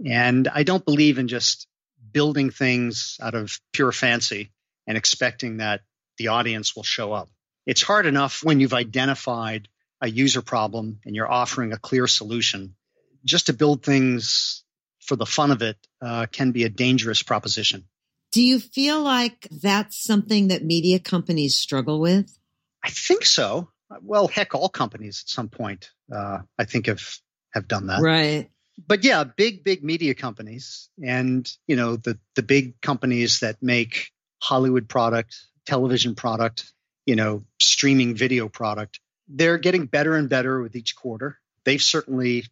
And 0.05 0.47
I 0.47 0.63
don't 0.63 0.85
believe 0.85 1.19
in 1.19 1.27
just 1.27 1.67
building 2.11 2.49
things 2.49 3.17
out 3.21 3.35
of 3.35 3.59
pure 3.73 3.91
fancy 3.91 4.51
and 4.87 4.97
expecting 4.97 5.57
that 5.57 5.81
the 6.17 6.29
audience 6.29 6.75
will 6.75 6.83
show 6.83 7.13
up. 7.13 7.29
It's 7.65 7.81
hard 7.81 8.05
enough 8.05 8.43
when 8.43 8.59
you've 8.59 8.73
identified 8.73 9.67
a 10.03 10.09
user 10.09 10.41
problem 10.41 10.99
and 11.05 11.15
you're 11.15 11.31
offering 11.31 11.71
a 11.71 11.77
clear 11.77 12.07
solution. 12.07 12.75
Just 13.23 13.47
to 13.47 13.53
build 13.53 13.83
things 13.83 14.63
for 14.99 15.15
the 15.15 15.25
fun 15.25 15.49
of 15.49 15.61
it 15.61 15.77
uh, 16.01 16.25
can 16.29 16.51
be 16.51 16.65
a 16.65 16.69
dangerous 16.69 17.23
proposition. 17.23 17.85
Do 18.33 18.43
you 18.43 18.59
feel 18.59 19.01
like 19.01 19.47
that's 19.49 20.03
something 20.03 20.49
that 20.49 20.63
media 20.63 20.99
companies 20.99 21.55
struggle 21.55 22.01
with? 22.01 22.37
I 22.83 22.89
think 22.89 23.25
so. 23.25 23.69
Well, 24.01 24.27
heck, 24.27 24.55
all 24.55 24.69
companies 24.69 25.23
at 25.25 25.29
some 25.29 25.47
point, 25.47 25.91
uh, 26.13 26.39
I 26.59 26.65
think 26.65 26.87
have 26.87 27.17
have 27.53 27.67
done 27.67 27.87
that. 27.87 28.01
Right. 28.01 28.49
But 28.87 29.03
yeah, 29.03 29.23
big, 29.23 29.63
big 29.63 29.83
media 29.83 30.15
companies, 30.15 30.89
and 31.01 31.49
you 31.67 31.75
know 31.75 31.95
the 31.95 32.17
the 32.35 32.41
big 32.41 32.81
companies 32.81 33.41
that 33.41 33.61
make 33.61 34.11
Hollywood 34.41 34.89
product, 34.89 35.39
television 35.67 36.15
product, 36.15 36.73
you 37.05 37.15
know, 37.15 37.43
streaming 37.59 38.15
video 38.15 38.49
product 38.49 38.99
they're 39.27 39.57
getting 39.57 39.85
better 39.85 40.15
and 40.15 40.29
better 40.29 40.61
with 40.61 40.75
each 40.75 40.95
quarter. 40.95 41.39
They've 41.65 41.81
certainly 41.81 42.45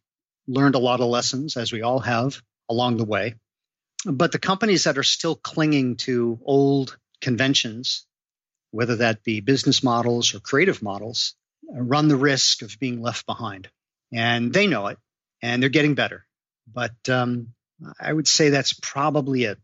learned 0.47 0.75
a 0.75 0.79
lot 0.79 1.01
of 1.01 1.07
lessons, 1.07 1.57
as 1.57 1.71
we 1.71 1.81
all 1.81 1.99
have 1.99 2.41
along 2.69 2.97
the 2.97 3.05
way. 3.05 3.35
But 4.05 4.31
the 4.31 4.39
companies 4.39 4.85
that 4.85 4.97
are 4.97 5.03
still 5.03 5.35
clinging 5.35 5.97
to 5.97 6.39
old 6.43 6.97
conventions, 7.19 8.05
whether 8.71 8.97
that 8.97 9.23
be 9.23 9.41
business 9.41 9.83
models 9.83 10.33
or 10.33 10.39
creative 10.39 10.81
models, 10.81 11.35
run 11.69 12.07
the 12.07 12.15
risk 12.15 12.61
of 12.63 12.79
being 12.79 13.01
left 13.01 13.25
behind. 13.25 13.69
And 14.11 14.51
they 14.51 14.67
know 14.67 14.87
it, 14.87 14.97
and 15.41 15.61
they're 15.61 15.69
getting 15.69 15.95
better. 15.95 16.25
But 16.73 17.09
um, 17.09 17.53
I 17.99 18.11
would 18.11 18.27
say 18.27 18.49
that's 18.49 18.73
probably 18.73 19.43
it. 19.43 19.59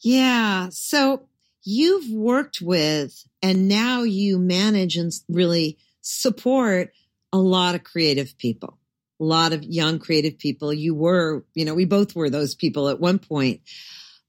Yeah. 0.00 0.68
So 0.70 1.28
you've 1.62 2.10
worked 2.10 2.60
with, 2.60 3.24
and 3.42 3.68
now 3.68 4.02
you 4.02 4.38
manage 4.38 4.96
and 4.96 5.12
really 5.28 5.78
support 6.00 6.92
a 7.32 7.38
lot 7.38 7.74
of 7.74 7.84
creative 7.84 8.36
people, 8.38 8.78
a 9.20 9.24
lot 9.24 9.52
of 9.52 9.62
young 9.64 9.98
creative 9.98 10.38
people. 10.38 10.72
You 10.72 10.94
were, 10.94 11.44
you 11.54 11.64
know, 11.64 11.74
we 11.74 11.84
both 11.84 12.14
were 12.14 12.30
those 12.30 12.54
people 12.54 12.88
at 12.88 13.00
one 13.00 13.18
point. 13.18 13.60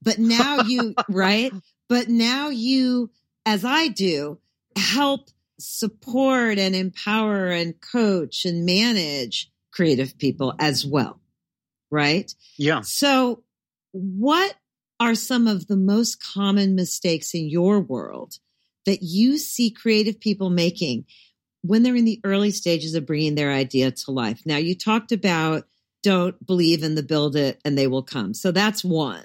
But 0.02 0.20
now 0.20 0.62
you, 0.64 0.96
right? 1.10 1.52
But 1.90 2.10
now 2.10 2.50
you, 2.50 3.12
as 3.46 3.66
I 3.66 3.88
do, 3.88 4.40
help 4.78 5.30
support 5.60 6.58
and 6.58 6.76
empower 6.76 7.48
and 7.48 7.76
coach 7.80 8.46
and 8.46 8.66
manage 8.66 9.52
creative 9.72 10.18
people 10.18 10.54
as 10.60 10.86
well. 10.86 11.20
Right? 11.90 12.34
Yeah. 12.58 12.82
So 12.82 13.44
what 13.92 14.56
are 15.00 15.16
some 15.16 15.48
of 15.48 15.68
the 15.68 15.78
most 15.78 16.24
common 16.24 16.76
mistakes 16.76 17.34
in 17.34 17.50
your 17.50 17.82
world 17.82 18.36
that 18.86 19.00
you 19.02 19.38
see 19.38 19.70
creative 19.70 20.20
people 20.20 20.50
making 20.50 21.06
when 21.64 21.84
they're 21.84 21.96
in 21.96 22.06
the 22.06 22.22
early 22.24 22.52
stages 22.52 22.96
of 22.96 23.06
bringing 23.06 23.36
their 23.36 23.52
idea 23.52 23.92
to 23.92 24.12
life. 24.12 24.42
Now, 24.46 24.58
you 24.58 24.76
talked 24.76 25.12
about 25.12 25.68
don't 26.04 26.44
believe 26.46 26.84
in 26.84 26.96
the 26.96 27.04
build 27.04 27.36
it 27.36 27.60
and 27.64 27.78
they 27.78 27.88
will 27.88 28.04
come. 28.04 28.34
So 28.34 28.52
that's 28.52 28.84
one. 28.84 29.24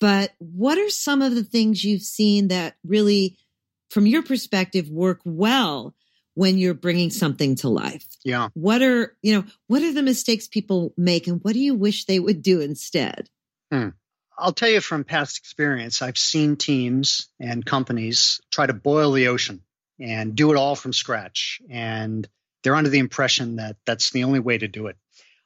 But 0.00 0.32
what 0.38 0.78
are 0.78 0.90
some 0.90 1.22
of 1.22 1.34
the 1.34 1.44
things 1.44 1.84
you've 1.84 2.02
seen 2.02 2.48
that 2.48 2.76
really, 2.84 3.36
from 3.90 4.06
your 4.06 4.22
perspective, 4.22 4.90
work 4.90 5.20
well 5.24 5.94
when 6.34 6.58
you're 6.58 6.74
bringing 6.74 7.10
something 7.10 7.56
to 7.56 7.68
life? 7.68 8.06
Yeah. 8.24 8.48
What 8.54 8.82
are, 8.82 9.16
you 9.22 9.34
know, 9.34 9.44
what 9.68 9.82
are 9.82 9.92
the 9.92 10.02
mistakes 10.02 10.48
people 10.48 10.92
make 10.96 11.26
and 11.26 11.40
what 11.42 11.54
do 11.54 11.60
you 11.60 11.74
wish 11.74 12.04
they 12.04 12.20
would 12.20 12.42
do 12.42 12.60
instead? 12.60 13.30
Hmm. 13.72 13.90
I'll 14.38 14.52
tell 14.52 14.68
you 14.68 14.82
from 14.82 15.04
past 15.04 15.38
experience, 15.38 16.02
I've 16.02 16.18
seen 16.18 16.56
teams 16.56 17.28
and 17.40 17.64
companies 17.64 18.40
try 18.50 18.66
to 18.66 18.74
boil 18.74 19.12
the 19.12 19.28
ocean 19.28 19.62
and 19.98 20.34
do 20.34 20.52
it 20.52 20.56
all 20.56 20.74
from 20.74 20.92
scratch. 20.92 21.60
And 21.70 22.28
they're 22.62 22.76
under 22.76 22.90
the 22.90 22.98
impression 22.98 23.56
that 23.56 23.76
that's 23.86 24.10
the 24.10 24.24
only 24.24 24.40
way 24.40 24.58
to 24.58 24.68
do 24.68 24.88
it. 24.88 24.96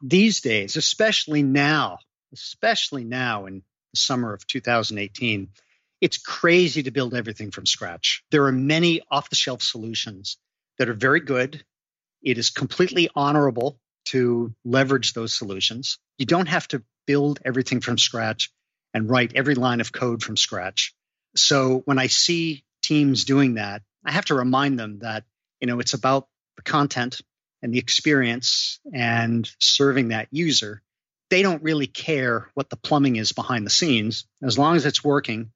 These 0.03 0.41
days, 0.41 0.77
especially 0.77 1.43
now, 1.43 1.99
especially 2.33 3.05
now 3.05 3.47
in 3.47 3.63
the 3.93 3.99
summer 3.99 4.33
of 4.33 4.47
2018, 4.47 5.49
it's 6.01 6.19
crazy 6.19 6.85
to 6.85 6.91
build 6.91 7.15
everything 7.15 7.51
from 7.51 7.67
scratch. 7.67 8.25
There 8.31 8.47
are 8.47 8.53
many 8.53 9.03
off 9.11 9.29
the 9.29 9.37
shelf 9.37 9.63
solutions 9.63 10.39
that 10.79 10.89
are 10.89 10.95
very 10.95 11.21
good. 11.21 11.63
It 12.23 12.39
is 12.39 12.51
completely 12.51 13.11
honorable 13.15 13.79
to 14.07 14.55
leverage 14.65 15.13
those 15.13 15.35
solutions. 15.37 15.99
You 16.17 16.27
don't 16.27 16.49
have 16.49 16.67
to 16.69 16.83
build 17.07 17.41
everything 17.45 17.81
from 17.81 17.99
scratch 17.99 18.51
and 18.95 19.09
write 19.11 19.33
every 19.35 19.55
line 19.55 19.81
of 19.81 19.93
code 19.93 20.23
from 20.23 20.37
scratch. 20.37 20.95
So 21.37 21.83
when 21.85 21.99
I 21.99 22.07
see 22.07 22.65
teams 22.83 23.25
doing 23.25 23.55
that, 23.55 23.83
I 24.05 24.13
have 24.13 24.27
to 24.27 24.35
remind 24.35 24.79
them 24.79 25.01
that, 25.01 25.25
you 25.61 25.67
know, 25.67 25.81
it's 25.81 25.95
about 25.95 26.29
the 26.57 26.63
content 26.63 27.21
and 27.63 27.75
the 27.75 27.79
experience 27.79 28.81
and 28.93 29.51
serving 29.59 30.09
that 30.09 30.29
user. 30.31 30.83
They 31.29 31.43
don't 31.43 31.63
really 31.63 31.87
care 31.87 32.51
what 32.55 32.71
the 32.71 32.77
plumbing 32.77 33.17
is 33.17 33.33
behind 33.33 33.67
the 33.67 33.71
scenes. 33.71 34.27
As 34.43 34.59
long 34.59 34.77
as 34.77 34.87
it's 34.87 35.05
working 35.05 35.53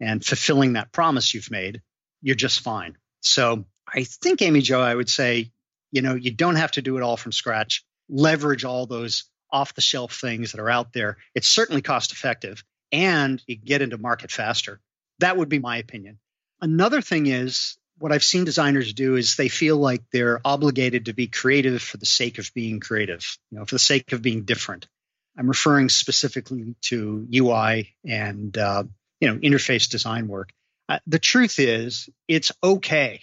and 0.00 0.24
fulfilling 0.24 0.74
that 0.74 0.92
promise 0.92 1.34
you've 1.34 1.50
made, 1.50 1.82
you're 2.22 2.36
just 2.36 2.60
fine. 2.60 2.96
So 3.22 3.64
I 3.92 4.04
think, 4.04 4.42
Amy 4.42 4.60
Jo, 4.60 4.80
I 4.80 4.94
would 4.94 5.08
say, 5.08 5.50
you 5.90 6.02
know, 6.02 6.14
you 6.14 6.30
don't 6.30 6.56
have 6.56 6.72
to 6.72 6.82
do 6.82 6.96
it 6.96 7.02
all 7.02 7.16
from 7.16 7.32
scratch. 7.32 7.84
Leverage 8.08 8.64
all 8.64 8.86
those 8.86 9.24
off 9.50 9.74
the 9.74 9.80
shelf 9.80 10.20
things 10.20 10.52
that 10.52 10.60
are 10.60 10.70
out 10.70 10.92
there. 10.92 11.16
It's 11.34 11.48
certainly 11.48 11.82
cost 11.82 12.12
effective 12.12 12.62
and 12.92 13.42
you 13.46 13.56
get 13.56 13.82
into 13.82 13.98
market 13.98 14.30
faster. 14.30 14.80
That 15.20 15.36
would 15.36 15.48
be 15.48 15.58
my 15.58 15.78
opinion. 15.78 16.18
Another 16.60 17.00
thing 17.00 17.26
is 17.26 17.78
what 17.98 18.12
I've 18.12 18.24
seen 18.24 18.44
designers 18.44 18.92
do 18.92 19.16
is 19.16 19.36
they 19.36 19.48
feel 19.48 19.76
like 19.76 20.02
they're 20.12 20.40
obligated 20.44 21.06
to 21.06 21.14
be 21.14 21.28
creative 21.28 21.80
for 21.82 21.96
the 21.96 22.06
sake 22.06 22.38
of 22.38 22.52
being 22.54 22.80
creative, 22.80 23.38
you 23.50 23.58
know, 23.58 23.64
for 23.64 23.74
the 23.74 23.80
sake 23.80 24.12
of 24.12 24.22
being 24.22 24.44
different. 24.44 24.86
I'm 25.38 25.48
referring 25.48 25.88
specifically 25.88 26.74
to 26.82 27.26
UI 27.34 27.94
and 28.04 28.56
uh, 28.56 28.84
you 29.20 29.28
know 29.28 29.38
interface 29.38 29.88
design 29.88 30.28
work. 30.28 30.50
Uh, 30.88 30.98
the 31.06 31.18
truth 31.18 31.58
is, 31.58 32.08
it's 32.28 32.52
okay 32.62 33.20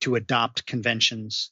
to 0.00 0.14
adopt 0.14 0.66
conventions 0.66 1.50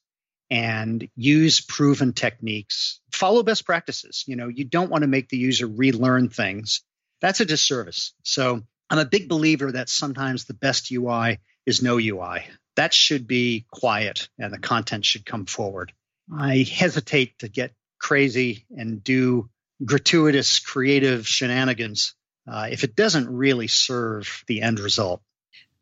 and 0.50 1.08
use 1.16 1.60
proven 1.60 2.12
techniques. 2.12 3.00
Follow 3.12 3.42
best 3.42 3.66
practices. 3.66 4.24
You 4.26 4.36
know, 4.36 4.48
you 4.48 4.64
don't 4.64 4.90
want 4.90 5.02
to 5.02 5.08
make 5.08 5.28
the 5.28 5.36
user 5.36 5.66
relearn 5.66 6.28
things. 6.28 6.82
That's 7.20 7.40
a 7.40 7.44
disservice. 7.44 8.14
So 8.22 8.62
I'm 8.88 8.98
a 8.98 9.04
big 9.04 9.28
believer 9.28 9.72
that 9.72 9.88
sometimes 9.88 10.44
the 10.44 10.54
best 10.54 10.90
UI 10.90 11.40
is 11.68 11.82
no 11.82 11.98
UI. 11.98 12.46
That 12.76 12.94
should 12.94 13.26
be 13.26 13.66
quiet 13.70 14.28
and 14.38 14.52
the 14.52 14.58
content 14.58 15.04
should 15.04 15.26
come 15.26 15.44
forward. 15.44 15.92
I 16.34 16.64
hesitate 16.70 17.38
to 17.40 17.48
get 17.48 17.72
crazy 18.00 18.64
and 18.70 19.04
do 19.04 19.50
gratuitous 19.84 20.60
creative 20.60 21.28
shenanigans 21.28 22.14
uh, 22.50 22.68
if 22.70 22.84
it 22.84 22.96
doesn't 22.96 23.28
really 23.28 23.68
serve 23.68 24.44
the 24.46 24.62
end 24.62 24.80
result. 24.80 25.20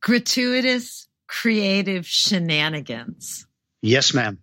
Gratuitous 0.01 1.07
creative 1.29 2.05
shenanigans. 2.05 3.47
Yes, 3.81 4.13
ma'am. 4.13 4.39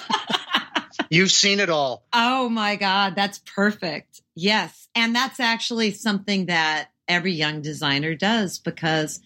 You've 1.10 1.30
seen 1.30 1.60
it 1.60 1.68
all. 1.68 2.06
Oh 2.12 2.48
my 2.48 2.76
God, 2.76 3.14
that's 3.14 3.40
perfect. 3.40 4.22
Yes. 4.34 4.88
And 4.94 5.14
that's 5.14 5.40
actually 5.40 5.90
something 5.92 6.46
that 6.46 6.88
every 7.06 7.32
young 7.32 7.60
designer 7.60 8.14
does 8.14 8.58
because 8.58 9.20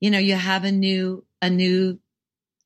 you 0.00 0.10
know, 0.10 0.18
you 0.18 0.34
have 0.34 0.64
a 0.64 0.72
new 0.72 1.24
a 1.42 1.50
new 1.50 1.98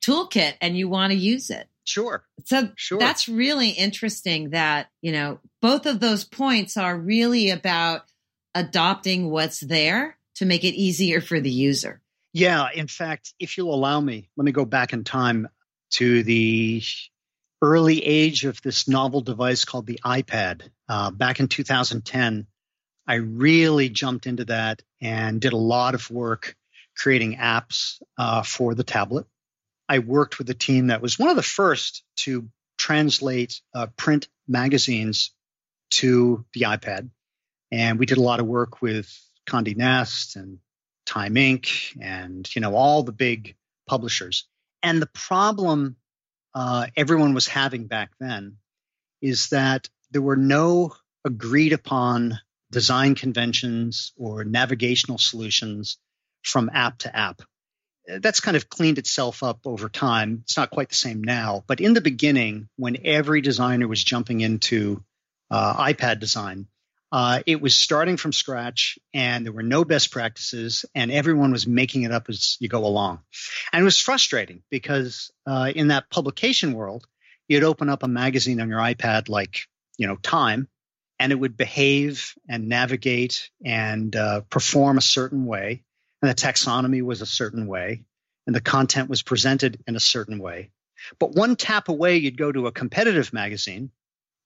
toolkit 0.04 0.54
and 0.60 0.76
you 0.76 0.88
want 0.88 1.12
to 1.12 1.18
use 1.18 1.50
it. 1.50 1.68
Sure. 1.84 2.24
So 2.44 2.70
sure. 2.76 2.98
that's 2.98 3.28
really 3.28 3.70
interesting 3.70 4.50
that, 4.50 4.88
you 5.02 5.12
know, 5.12 5.38
both 5.60 5.86
of 5.86 6.00
those 6.00 6.24
points 6.24 6.76
are 6.76 6.96
really 6.96 7.50
about 7.50 8.02
adopting 8.54 9.30
what's 9.30 9.60
there 9.60 10.16
to 10.36 10.46
make 10.46 10.64
it 10.64 10.74
easier 10.74 11.20
for 11.20 11.40
the 11.40 11.50
user. 11.50 12.00
Yeah. 12.32 12.68
In 12.74 12.88
fact, 12.88 13.34
if 13.38 13.56
you'll 13.56 13.74
allow 13.74 14.00
me, 14.00 14.30
let 14.36 14.44
me 14.44 14.52
go 14.52 14.64
back 14.64 14.92
in 14.92 15.04
time 15.04 15.48
to 15.92 16.22
the 16.22 16.82
early 17.62 18.04
age 18.04 18.44
of 18.44 18.60
this 18.62 18.88
novel 18.88 19.20
device 19.20 19.64
called 19.64 19.86
the 19.86 20.00
iPad. 20.04 20.62
Uh, 20.88 21.10
back 21.10 21.38
in 21.38 21.48
2010, 21.48 22.46
I 23.06 23.14
really 23.14 23.90
jumped 23.90 24.26
into 24.26 24.46
that 24.46 24.82
and 25.00 25.40
did 25.40 25.52
a 25.52 25.58
lot 25.58 25.94
of 25.94 26.10
work 26.10 26.56
creating 26.96 27.36
apps 27.36 28.00
uh, 28.18 28.42
for 28.42 28.74
the 28.74 28.84
tablet. 28.84 29.26
I 29.88 29.98
worked 29.98 30.38
with 30.38 30.48
a 30.50 30.54
team 30.54 30.88
that 30.88 31.02
was 31.02 31.18
one 31.18 31.30
of 31.30 31.36
the 31.36 31.42
first 31.42 32.02
to 32.18 32.48
translate 32.78 33.60
uh, 33.74 33.88
print 33.96 34.28
magazines 34.48 35.32
to 35.90 36.44
the 36.54 36.62
iPad. 36.62 37.10
And 37.70 37.98
we 37.98 38.06
did 38.06 38.18
a 38.18 38.22
lot 38.22 38.40
of 38.40 38.46
work 38.46 38.80
with 38.80 39.12
Condé 39.48 39.76
Nast 39.76 40.36
and 40.36 40.58
Time 41.06 41.34
Inc. 41.34 41.96
and, 42.00 42.48
you 42.54 42.60
know, 42.60 42.74
all 42.74 43.02
the 43.02 43.12
big 43.12 43.56
publishers. 43.86 44.46
And 44.82 45.00
the 45.02 45.06
problem 45.06 45.96
uh, 46.54 46.86
everyone 46.96 47.34
was 47.34 47.46
having 47.46 47.86
back 47.86 48.12
then 48.20 48.56
is 49.20 49.48
that 49.48 49.88
there 50.12 50.22
were 50.22 50.36
no 50.36 50.94
agreed 51.24 51.72
upon 51.72 52.38
design 52.70 53.14
conventions 53.14 54.12
or 54.16 54.44
navigational 54.44 55.18
solutions 55.18 55.98
from 56.44 56.70
app 56.72 56.98
to 56.98 57.14
app. 57.14 57.42
That's 58.06 58.40
kind 58.40 58.56
of 58.56 58.68
cleaned 58.68 58.98
itself 58.98 59.42
up 59.42 59.60
over 59.66 59.88
time. 59.88 60.40
It's 60.42 60.56
not 60.56 60.70
quite 60.70 60.90
the 60.90 60.94
same 60.94 61.24
now, 61.24 61.64
but 61.66 61.80
in 61.80 61.94
the 61.94 62.02
beginning, 62.02 62.68
when 62.76 62.98
every 63.04 63.40
designer 63.40 63.88
was 63.88 64.04
jumping 64.04 64.42
into 64.42 65.02
uh, 65.50 65.74
iPad 65.82 66.20
design, 66.20 66.66
uh, 67.14 67.40
it 67.46 67.60
was 67.60 67.76
starting 67.76 68.16
from 68.16 68.32
scratch 68.32 68.98
and 69.14 69.46
there 69.46 69.52
were 69.52 69.62
no 69.62 69.84
best 69.84 70.10
practices 70.10 70.84
and 70.96 71.12
everyone 71.12 71.52
was 71.52 71.64
making 71.64 72.02
it 72.02 72.10
up 72.10 72.28
as 72.28 72.56
you 72.58 72.68
go 72.68 72.84
along. 72.84 73.20
And 73.72 73.80
it 73.80 73.84
was 73.84 74.00
frustrating 74.00 74.64
because 74.68 75.30
uh, 75.46 75.70
in 75.72 75.88
that 75.88 76.10
publication 76.10 76.72
world, 76.72 77.06
you'd 77.46 77.62
open 77.62 77.88
up 77.88 78.02
a 78.02 78.08
magazine 78.08 78.60
on 78.60 78.68
your 78.68 78.80
iPad 78.80 79.28
like, 79.28 79.60
you 79.96 80.08
know, 80.08 80.16
Time, 80.16 80.66
and 81.20 81.30
it 81.30 81.36
would 81.36 81.56
behave 81.56 82.34
and 82.48 82.68
navigate 82.68 83.48
and 83.64 84.16
uh, 84.16 84.40
perform 84.50 84.98
a 84.98 85.02
certain 85.02 85.46
way. 85.46 85.83
And 86.25 86.31
the 86.31 86.43
taxonomy 86.43 87.02
was 87.02 87.21
a 87.21 87.26
certain 87.26 87.66
way 87.66 88.02
and 88.47 88.57
the 88.57 88.61
content 88.62 89.11
was 89.11 89.21
presented 89.21 89.85
in 89.87 89.95
a 89.95 90.00
certain 90.00 90.38
way. 90.38 90.71
But 91.19 91.33
one 91.33 91.54
tap 91.54 91.90
away, 91.90 92.16
you'd 92.16 92.38
go 92.38 92.50
to 92.50 92.66
a 92.66 92.73
competitive 92.73 93.35
magazine 93.35 93.90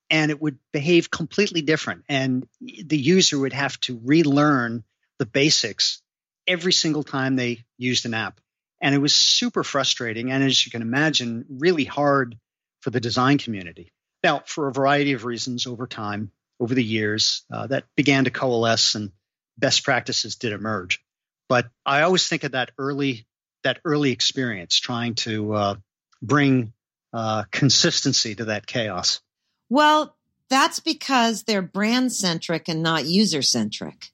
and 0.09 0.29
it 0.29 0.41
would 0.41 0.59
behave 0.73 1.09
completely 1.09 1.61
different. 1.61 2.03
And 2.09 2.45
the 2.59 2.97
user 2.97 3.39
would 3.39 3.53
have 3.53 3.79
to 3.81 3.97
relearn 4.03 4.83
the 5.19 5.25
basics 5.25 6.01
every 6.45 6.73
single 6.73 7.03
time 7.03 7.37
they 7.37 7.63
used 7.77 8.05
an 8.05 8.13
app. 8.13 8.41
And 8.81 8.93
it 8.93 8.97
was 8.97 9.15
super 9.15 9.63
frustrating. 9.63 10.33
And 10.33 10.43
as 10.43 10.65
you 10.65 10.73
can 10.73 10.81
imagine, 10.81 11.45
really 11.47 11.85
hard 11.85 12.37
for 12.81 12.89
the 12.89 12.99
design 12.99 13.37
community. 13.37 13.93
Now, 14.21 14.43
for 14.45 14.67
a 14.67 14.73
variety 14.73 15.13
of 15.13 15.23
reasons 15.23 15.65
over 15.65 15.87
time, 15.87 16.33
over 16.59 16.75
the 16.75 16.83
years, 16.83 17.45
uh, 17.49 17.67
that 17.67 17.85
began 17.95 18.25
to 18.25 18.31
coalesce 18.31 18.95
and 18.95 19.13
best 19.57 19.85
practices 19.85 20.35
did 20.35 20.51
emerge. 20.51 21.01
But 21.49 21.69
I 21.85 22.03
always 22.03 22.27
think 22.27 22.45
of 22.45 22.53
that 22.53 22.71
early, 22.77 23.25
that 23.63 23.79
early 23.83 24.11
experience 24.11 24.79
trying 24.79 25.15
to 25.15 25.53
uh, 25.53 25.75
bring 26.21 26.71
uh, 27.11 27.43
consistency 27.51 28.35
to 28.35 28.45
that 28.45 28.67
chaos. 28.67 29.19
Well, 29.67 30.15
that's 30.49 30.79
because 30.79 31.43
they're 31.43 31.61
brand 31.61 32.11
centric 32.13 32.69
and 32.69 32.81
not 32.81 33.05
user 33.05 33.41
centric. 33.41 34.11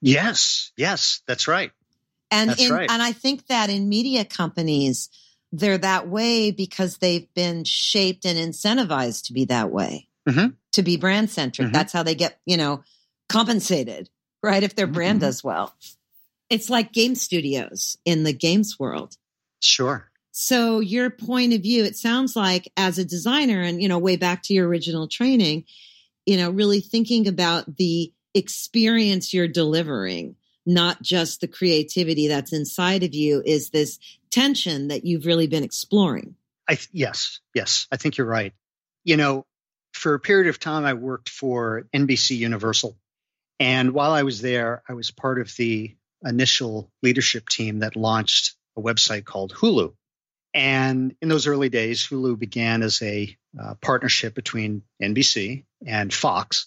Yes, 0.00 0.72
yes, 0.76 1.20
that's 1.26 1.46
right. 1.46 1.70
And 2.30 2.50
that's 2.50 2.62
in, 2.62 2.72
right. 2.72 2.90
and 2.90 3.02
I 3.02 3.12
think 3.12 3.46
that 3.48 3.70
in 3.70 3.88
media 3.88 4.24
companies, 4.24 5.10
they're 5.52 5.78
that 5.78 6.08
way 6.08 6.50
because 6.50 6.98
they've 6.98 7.32
been 7.34 7.64
shaped 7.64 8.24
and 8.24 8.38
incentivized 8.38 9.26
to 9.26 9.32
be 9.32 9.46
that 9.46 9.70
way, 9.70 10.08
mm-hmm. 10.28 10.48
to 10.72 10.82
be 10.82 10.96
brand 10.96 11.28
centric. 11.30 11.66
Mm-hmm. 11.66 11.74
That's 11.74 11.92
how 11.92 12.02
they 12.02 12.14
get, 12.14 12.38
you 12.46 12.56
know, 12.56 12.84
compensated, 13.28 14.08
right? 14.42 14.62
If 14.62 14.76
their 14.76 14.86
brand 14.86 15.18
mm-hmm. 15.18 15.26
does 15.26 15.44
well. 15.44 15.74
It's 16.50 16.68
like 16.68 16.92
game 16.92 17.14
studios 17.14 17.96
in 18.04 18.24
the 18.24 18.32
games 18.32 18.78
world. 18.78 19.16
Sure. 19.60 20.10
So 20.32 20.80
your 20.80 21.10
point 21.10 21.52
of 21.52 21.62
view, 21.62 21.84
it 21.84 21.96
sounds 21.96 22.36
like 22.36 22.70
as 22.76 22.98
a 22.98 23.04
designer 23.04 23.62
and, 23.62 23.82
you 23.82 23.88
know, 23.88 23.98
way 23.98 24.16
back 24.16 24.42
to 24.44 24.54
your 24.54 24.68
original 24.68 25.08
training, 25.08 25.64
you 26.26 26.36
know, 26.36 26.50
really 26.50 26.80
thinking 26.80 27.26
about 27.26 27.76
the 27.76 28.12
experience 28.34 29.34
you're 29.34 29.48
delivering, 29.48 30.36
not 30.64 31.02
just 31.02 31.40
the 31.40 31.48
creativity 31.48 32.28
that's 32.28 32.52
inside 32.52 33.02
of 33.02 33.14
you 33.14 33.42
is 33.44 33.70
this 33.70 33.98
tension 34.30 34.88
that 34.88 35.04
you've 35.04 35.26
really 35.26 35.46
been 35.46 35.64
exploring. 35.64 36.36
I 36.68 36.76
th- 36.76 36.88
yes, 36.92 37.40
yes, 37.54 37.88
I 37.90 37.96
think 37.96 38.16
you're 38.16 38.26
right. 38.26 38.52
You 39.02 39.16
know, 39.16 39.46
for 39.92 40.14
a 40.14 40.20
period 40.20 40.48
of 40.48 40.60
time, 40.60 40.84
I 40.84 40.94
worked 40.94 41.28
for 41.28 41.88
NBC 41.92 42.36
Universal. 42.36 42.96
And 43.58 43.92
while 43.92 44.12
I 44.12 44.22
was 44.22 44.40
there, 44.40 44.82
I 44.88 44.94
was 44.94 45.10
part 45.10 45.40
of 45.40 45.54
the 45.56 45.94
initial 46.24 46.90
leadership 47.02 47.48
team 47.48 47.80
that 47.80 47.96
launched 47.96 48.54
a 48.76 48.80
website 48.80 49.24
called 49.24 49.52
Hulu. 49.52 49.94
And 50.52 51.14
in 51.22 51.28
those 51.28 51.46
early 51.46 51.68
days, 51.68 52.06
Hulu 52.06 52.38
began 52.38 52.82
as 52.82 53.00
a 53.02 53.36
uh, 53.60 53.74
partnership 53.80 54.34
between 54.34 54.82
NBC 55.02 55.64
and 55.86 56.12
Fox. 56.12 56.66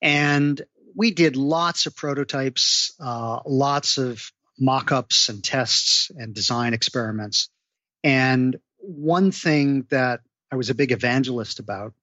And 0.00 0.60
we 0.94 1.12
did 1.12 1.36
lots 1.36 1.86
of 1.86 1.96
prototypes, 1.96 2.92
uh, 3.00 3.40
lots 3.46 3.98
of 3.98 4.30
mock 4.58 4.92
ups 4.92 5.28
and 5.28 5.42
tests 5.42 6.10
and 6.14 6.34
design 6.34 6.74
experiments. 6.74 7.48
And 8.04 8.58
one 8.78 9.30
thing 9.30 9.86
that 9.90 10.20
I 10.50 10.56
was 10.56 10.70
a 10.70 10.74
big 10.74 10.92
evangelist 10.92 11.58
about, 11.58 11.94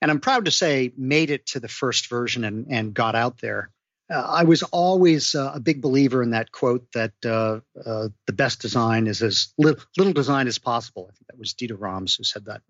and 0.00 0.10
I'm 0.10 0.20
proud 0.20 0.46
to 0.46 0.50
say 0.50 0.92
made 0.96 1.30
it 1.30 1.46
to 1.46 1.60
the 1.60 1.68
first 1.68 2.08
version 2.08 2.44
and, 2.44 2.66
and 2.70 2.94
got 2.94 3.14
out 3.14 3.38
there, 3.38 3.70
uh, 4.12 4.26
I 4.28 4.44
was 4.44 4.62
always 4.62 5.34
uh, 5.34 5.52
a 5.54 5.60
big 5.60 5.80
believer 5.80 6.22
in 6.22 6.30
that 6.30 6.52
quote 6.52 6.86
that 6.92 7.12
uh, 7.24 7.60
uh 7.84 8.08
the 8.26 8.32
best 8.32 8.60
design 8.60 9.06
is 9.06 9.22
as 9.22 9.52
li- 9.58 9.74
little 9.96 10.12
design 10.12 10.46
as 10.46 10.58
possible. 10.58 11.08
I 11.10 11.12
think 11.14 11.26
that 11.28 11.38
was 11.38 11.54
Dieter 11.54 11.80
Rams 11.80 12.16
who 12.16 12.24
said 12.24 12.46
that. 12.46 12.62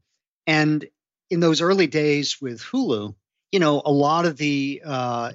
And 0.47 0.85
in 1.31 1.41
those 1.41 1.61
early 1.61 1.87
days 1.87 2.41
with 2.41 2.61
Hulu, 2.61 3.15
you 3.51 3.59
know, 3.59 3.83
a 3.85 3.93
lot 3.93 4.25
of 4.25 4.37
the 4.37 4.81
UI 4.85 4.89
uh, 4.91 5.33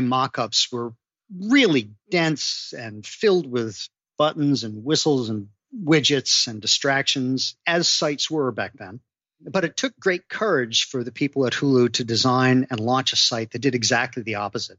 mockups 0.00 0.72
were 0.72 0.92
really 1.38 1.90
dense 2.10 2.72
and 2.76 3.04
filled 3.04 3.50
with 3.50 3.88
buttons 4.16 4.64
and 4.64 4.84
whistles 4.84 5.28
and 5.28 5.48
widgets 5.84 6.48
and 6.48 6.62
distractions, 6.62 7.56
as 7.66 7.88
sites 7.88 8.30
were 8.30 8.50
back 8.52 8.72
then. 8.74 9.00
But 9.40 9.64
it 9.64 9.76
took 9.76 9.98
great 10.00 10.28
courage 10.28 10.86
for 10.86 11.04
the 11.04 11.12
people 11.12 11.46
at 11.46 11.52
Hulu 11.52 11.92
to 11.94 12.04
design 12.04 12.66
and 12.70 12.80
launch 12.80 13.12
a 13.12 13.16
site 13.16 13.52
that 13.52 13.60
did 13.60 13.74
exactly 13.74 14.22
the 14.22 14.36
opposite 14.36 14.78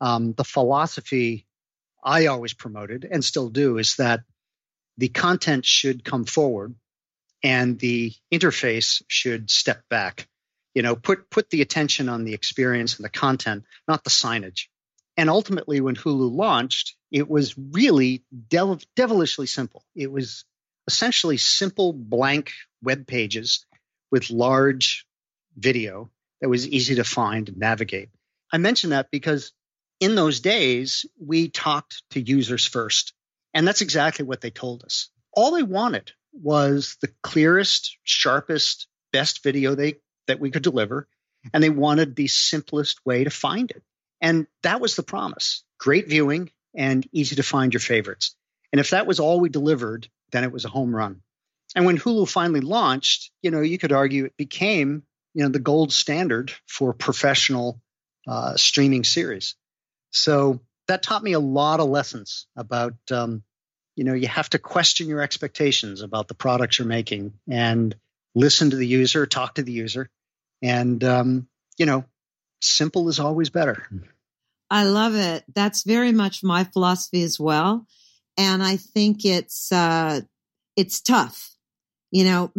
um, 0.00 0.32
the 0.32 0.44
philosophy 0.44 1.46
I 2.02 2.26
always 2.26 2.54
promoted 2.54 3.06
and 3.10 3.24
still 3.24 3.48
do 3.48 3.78
is 3.78 3.96
that 3.96 4.20
the 4.98 5.08
content 5.08 5.64
should 5.64 6.04
come 6.04 6.24
forward 6.24 6.74
and 7.42 7.78
the 7.78 8.12
interface 8.32 9.02
should 9.08 9.50
step 9.50 9.82
back. 9.88 10.28
You 10.74 10.82
know, 10.82 10.94
put 10.96 11.30
put 11.30 11.50
the 11.50 11.62
attention 11.62 12.08
on 12.08 12.24
the 12.24 12.34
experience 12.34 12.96
and 12.96 13.04
the 13.04 13.10
content, 13.10 13.64
not 13.88 14.04
the 14.04 14.10
signage. 14.10 14.66
And 15.16 15.30
ultimately, 15.30 15.80
when 15.80 15.96
Hulu 15.96 16.34
launched, 16.34 16.94
it 17.10 17.28
was 17.28 17.56
really 17.56 18.24
dev- 18.48 18.84
devilishly 18.94 19.46
simple. 19.46 19.84
It 19.94 20.12
was 20.12 20.44
essentially 20.86 21.38
simple 21.38 21.92
blank 21.94 22.52
web 22.82 23.06
pages 23.06 23.64
with 24.10 24.30
large 24.30 25.06
video 25.56 26.10
that 26.40 26.50
was 26.50 26.68
easy 26.68 26.96
to 26.96 27.04
find 27.04 27.48
and 27.48 27.58
navigate. 27.58 28.10
I 28.52 28.58
mention 28.58 28.90
that 28.90 29.10
because 29.10 29.52
in 30.00 30.14
those 30.14 30.40
days, 30.40 31.06
we 31.18 31.48
talked 31.48 32.02
to 32.10 32.20
users 32.20 32.66
first. 32.66 33.12
And 33.54 33.66
that's 33.66 33.80
exactly 33.80 34.24
what 34.24 34.40
they 34.40 34.50
told 34.50 34.84
us. 34.84 35.08
All 35.32 35.52
they 35.52 35.62
wanted 35.62 36.12
was 36.32 36.96
the 37.00 37.12
clearest, 37.22 37.96
sharpest, 38.02 38.86
best 39.12 39.42
video 39.42 39.74
they 39.74 39.94
that 40.26 40.40
we 40.40 40.50
could 40.50 40.62
deliver. 40.62 41.08
And 41.54 41.62
they 41.62 41.70
wanted 41.70 42.16
the 42.16 42.26
simplest 42.26 43.04
way 43.06 43.24
to 43.24 43.30
find 43.30 43.70
it. 43.70 43.82
And 44.20 44.46
that 44.62 44.80
was 44.80 44.96
the 44.96 45.02
promise. 45.02 45.62
Great 45.78 46.08
viewing 46.08 46.50
and 46.74 47.06
easy 47.12 47.36
to 47.36 47.42
find 47.42 47.72
your 47.72 47.80
favorites. 47.80 48.34
And 48.72 48.80
if 48.80 48.90
that 48.90 49.06
was 49.06 49.20
all 49.20 49.40
we 49.40 49.48
delivered, 49.48 50.08
then 50.32 50.44
it 50.44 50.52
was 50.52 50.64
a 50.64 50.70
home 50.70 50.94
run. 50.94 51.22
And 51.74 51.86
when 51.86 51.98
Hulu 51.98 52.28
finally 52.28 52.60
launched, 52.60 53.30
you 53.42 53.50
know, 53.50 53.60
you 53.60 53.78
could 53.78 53.92
argue 53.92 54.24
it 54.24 54.36
became, 54.36 55.04
you 55.34 55.44
know, 55.44 55.50
the 55.50 55.58
gold 55.58 55.92
standard 55.92 56.52
for 56.66 56.92
professional 56.92 57.80
uh, 58.26 58.56
streaming 58.56 59.04
series. 59.04 59.54
So 60.16 60.60
that 60.88 61.02
taught 61.02 61.22
me 61.22 61.32
a 61.32 61.40
lot 61.40 61.80
of 61.80 61.88
lessons 61.88 62.46
about, 62.56 62.94
um, 63.10 63.42
you 63.96 64.04
know, 64.04 64.14
you 64.14 64.28
have 64.28 64.48
to 64.50 64.58
question 64.58 65.08
your 65.08 65.20
expectations 65.20 66.00
about 66.00 66.28
the 66.28 66.34
products 66.34 66.78
you're 66.78 66.88
making 66.88 67.34
and 67.48 67.94
listen 68.34 68.70
to 68.70 68.76
the 68.76 68.86
user, 68.86 69.26
talk 69.26 69.56
to 69.56 69.62
the 69.62 69.72
user, 69.72 70.08
and 70.62 71.02
um, 71.04 71.48
you 71.78 71.86
know, 71.86 72.04
simple 72.60 73.08
is 73.08 73.20
always 73.20 73.50
better. 73.50 73.86
I 74.70 74.84
love 74.84 75.14
it. 75.14 75.44
That's 75.54 75.84
very 75.84 76.12
much 76.12 76.42
my 76.42 76.64
philosophy 76.64 77.22
as 77.22 77.38
well, 77.38 77.86
and 78.36 78.62
I 78.62 78.76
think 78.76 79.24
it's 79.24 79.70
uh, 79.70 80.22
it's 80.76 81.00
tough. 81.00 81.56
You 82.10 82.24
know, 82.24 82.52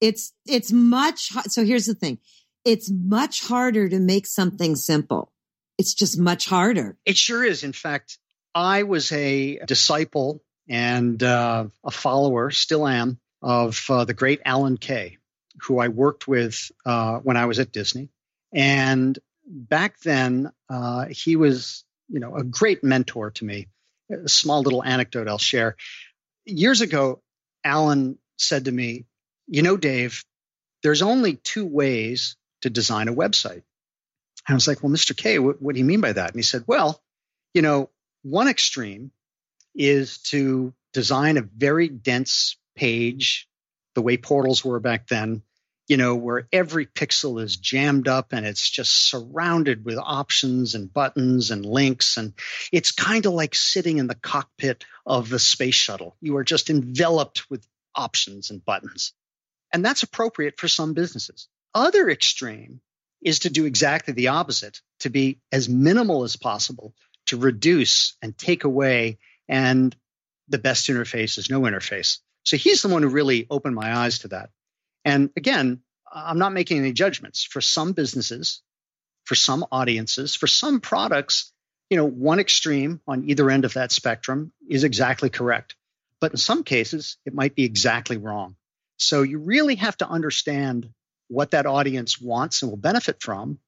it's 0.00 0.32
it's 0.46 0.72
much. 0.72 1.32
So 1.48 1.64
here's 1.64 1.86
the 1.86 1.94
thing: 1.94 2.18
it's 2.64 2.90
much 2.90 3.46
harder 3.46 3.88
to 3.88 3.98
make 3.98 4.26
something 4.26 4.76
simple 4.76 5.32
it's 5.78 5.94
just 5.94 6.18
much 6.18 6.46
harder. 6.46 6.96
It 7.04 7.16
sure 7.16 7.44
is. 7.44 7.62
In 7.62 7.72
fact, 7.72 8.18
I 8.54 8.84
was 8.84 9.12
a 9.12 9.58
disciple 9.66 10.42
and 10.68 11.22
uh, 11.22 11.66
a 11.84 11.90
follower, 11.90 12.50
still 12.50 12.86
am, 12.86 13.18
of 13.42 13.84
uh, 13.88 14.04
the 14.04 14.14
great 14.14 14.40
Alan 14.44 14.76
Kay. 14.78 15.18
who 15.62 15.78
I 15.78 15.88
worked 15.88 16.28
with 16.28 16.70
uh, 16.84 17.18
when 17.18 17.36
I 17.36 17.46
was 17.46 17.58
at 17.58 17.72
Disney. 17.72 18.10
And 18.52 19.18
back 19.46 19.98
then, 20.00 20.50
uh, 20.68 21.06
he 21.06 21.36
was, 21.36 21.84
you 22.08 22.20
know, 22.20 22.34
a 22.36 22.44
great 22.44 22.82
mentor 22.82 23.30
to 23.32 23.44
me. 23.44 23.68
A 24.10 24.28
small 24.28 24.62
little 24.62 24.84
anecdote 24.84 25.28
I'll 25.28 25.38
share. 25.38 25.76
Years 26.44 26.80
ago, 26.80 27.22
Alan 27.64 28.18
said 28.38 28.66
to 28.66 28.72
me, 28.72 29.06
You 29.48 29.62
know, 29.62 29.76
Dave, 29.76 30.24
there's 30.82 31.02
only 31.02 31.36
two 31.36 31.66
ways 31.66 32.36
to 32.62 32.70
design 32.70 33.08
a 33.08 33.14
website. 33.14 33.62
I 34.48 34.54
was 34.54 34.68
like, 34.68 34.82
Well, 34.82 34.92
Mr. 34.92 35.16
Kay, 35.16 35.38
what, 35.38 35.60
what 35.60 35.74
do 35.74 35.78
you 35.78 35.84
mean 35.84 36.00
by 36.00 36.12
that? 36.12 36.30
And 36.30 36.38
he 36.38 36.42
said, 36.42 36.64
Well, 36.66 37.02
you 37.54 37.62
know, 37.62 37.90
one 38.22 38.48
extreme 38.48 39.10
is 39.74 40.18
to 40.18 40.72
design 40.92 41.36
a 41.36 41.42
very 41.42 41.88
dense 41.88 42.56
page 42.74 43.48
the 43.94 44.02
way 44.02 44.16
portals 44.16 44.64
were 44.64 44.80
back 44.80 45.08
then, 45.08 45.42
you 45.88 45.96
know, 45.96 46.14
where 46.14 46.48
every 46.52 46.86
pixel 46.86 47.42
is 47.42 47.56
jammed 47.56 48.08
up 48.08 48.32
and 48.32 48.44
it's 48.44 48.68
just 48.68 48.92
surrounded 48.92 49.84
with 49.84 49.98
options 49.98 50.74
and 50.74 50.92
buttons 50.92 51.50
and 51.50 51.64
links. 51.64 52.16
And 52.16 52.34
it's 52.72 52.92
kind 52.92 53.26
of 53.26 53.32
like 53.32 53.54
sitting 53.54 53.98
in 53.98 54.06
the 54.06 54.14
cockpit 54.14 54.84
of 55.04 55.28
the 55.28 55.38
space 55.38 55.74
shuttle. 55.74 56.16
You 56.20 56.36
are 56.36 56.44
just 56.44 56.70
enveloped 56.70 57.50
with 57.50 57.66
options 57.94 58.50
and 58.50 58.64
buttons. 58.64 59.12
And 59.72 59.84
that's 59.84 60.02
appropriate 60.02 60.58
for 60.58 60.68
some 60.68 60.92
businesses. 60.92 61.48
Other 61.74 62.08
extreme 62.08 62.80
is 63.26 63.40
to 63.40 63.50
do 63.50 63.64
exactly 63.64 64.14
the 64.14 64.28
opposite, 64.28 64.80
to 65.00 65.10
be 65.10 65.40
as 65.50 65.68
minimal 65.68 66.22
as 66.22 66.36
possible, 66.36 66.94
to 67.26 67.36
reduce 67.36 68.16
and 68.22 68.38
take 68.38 68.62
away. 68.62 69.18
And 69.48 69.94
the 70.48 70.58
best 70.58 70.88
interface 70.88 71.36
is 71.36 71.50
no 71.50 71.62
interface. 71.62 72.20
So 72.44 72.56
he's 72.56 72.82
the 72.82 72.88
one 72.88 73.02
who 73.02 73.08
really 73.08 73.48
opened 73.50 73.74
my 73.74 73.96
eyes 73.96 74.20
to 74.20 74.28
that. 74.28 74.50
And 75.04 75.30
again, 75.36 75.80
I'm 76.10 76.38
not 76.38 76.52
making 76.52 76.78
any 76.78 76.92
judgments. 76.92 77.42
For 77.42 77.60
some 77.60 77.94
businesses, 77.94 78.62
for 79.24 79.34
some 79.34 79.66
audiences, 79.72 80.36
for 80.36 80.46
some 80.46 80.78
products, 80.78 81.52
you 81.90 81.96
know, 81.96 82.06
one 82.06 82.38
extreme 82.38 83.00
on 83.08 83.28
either 83.28 83.50
end 83.50 83.64
of 83.64 83.74
that 83.74 83.90
spectrum 83.90 84.52
is 84.70 84.84
exactly 84.84 85.30
correct. 85.30 85.74
But 86.20 86.30
in 86.30 86.36
some 86.36 86.62
cases, 86.62 87.16
it 87.26 87.34
might 87.34 87.56
be 87.56 87.64
exactly 87.64 88.18
wrong. 88.18 88.54
So 88.98 89.22
you 89.22 89.38
really 89.40 89.74
have 89.74 89.96
to 89.96 90.08
understand 90.08 90.90
what 91.28 91.50
that 91.52 91.66
audience 91.66 92.20
wants 92.20 92.62
and 92.62 92.70
will 92.70 92.78
benefit 92.78 93.22
from, 93.22 93.58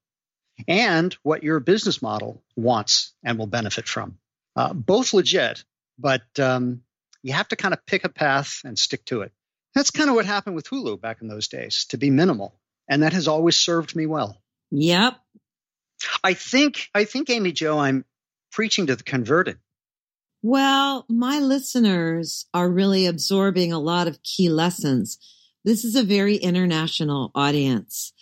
and 0.67 1.13
what 1.23 1.43
your 1.43 1.59
business 1.59 2.01
model 2.01 2.43
wants 2.55 3.13
and 3.23 3.37
will 3.37 3.47
benefit 3.47 3.87
from. 3.87 4.17
Uh, 4.55 4.73
both 4.73 5.13
legit, 5.13 5.63
but 5.97 6.23
um, 6.39 6.81
you 7.23 7.33
have 7.33 7.47
to 7.47 7.55
kind 7.55 7.73
of 7.73 7.85
pick 7.85 8.03
a 8.03 8.09
path 8.09 8.61
and 8.65 8.77
stick 8.77 9.05
to 9.05 9.21
it. 9.21 9.31
That's 9.75 9.91
kind 9.91 10.09
of 10.09 10.15
what 10.15 10.25
happened 10.25 10.55
with 10.55 10.69
Hulu 10.69 10.99
back 10.99 11.21
in 11.21 11.27
those 11.27 11.47
days, 11.47 11.85
to 11.89 11.97
be 11.97 12.09
minimal. 12.09 12.59
And 12.89 13.03
that 13.03 13.13
has 13.13 13.27
always 13.27 13.55
served 13.55 13.95
me 13.95 14.05
well. 14.05 14.41
Yep. 14.71 15.15
I 16.23 16.33
think 16.33 16.89
I 16.93 17.03
think 17.05 17.29
Amy 17.29 17.51
Jo, 17.51 17.77
I'm 17.77 18.05
preaching 18.51 18.87
to 18.87 18.95
the 18.95 19.03
converted. 19.03 19.57
Well, 20.41 21.05
my 21.09 21.39
listeners 21.39 22.45
are 22.53 22.69
really 22.69 23.05
absorbing 23.05 23.73
a 23.73 23.79
lot 23.79 24.07
of 24.07 24.23
key 24.23 24.49
lessons. 24.49 25.19
This 25.63 25.83
is 25.83 25.95
a 25.95 26.03
very 26.03 26.35
international 26.35 27.31
audience. 27.35 28.13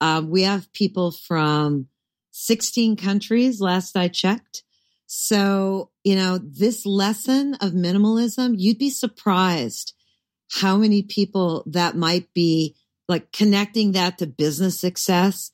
Uh, 0.00 0.22
we 0.24 0.42
have 0.42 0.72
people 0.72 1.12
from 1.12 1.88
16 2.32 2.96
countries, 2.96 3.60
last 3.60 3.96
I 3.96 4.08
checked. 4.08 4.64
So, 5.06 5.90
you 6.04 6.16
know, 6.16 6.38
this 6.38 6.86
lesson 6.86 7.54
of 7.56 7.72
minimalism, 7.72 8.54
you'd 8.56 8.78
be 8.78 8.90
surprised 8.90 9.94
how 10.50 10.76
many 10.76 11.02
people 11.02 11.64
that 11.66 11.96
might 11.96 12.32
be 12.34 12.76
like 13.08 13.32
connecting 13.32 13.92
that 13.92 14.18
to 14.18 14.26
business 14.26 14.80
success 14.80 15.50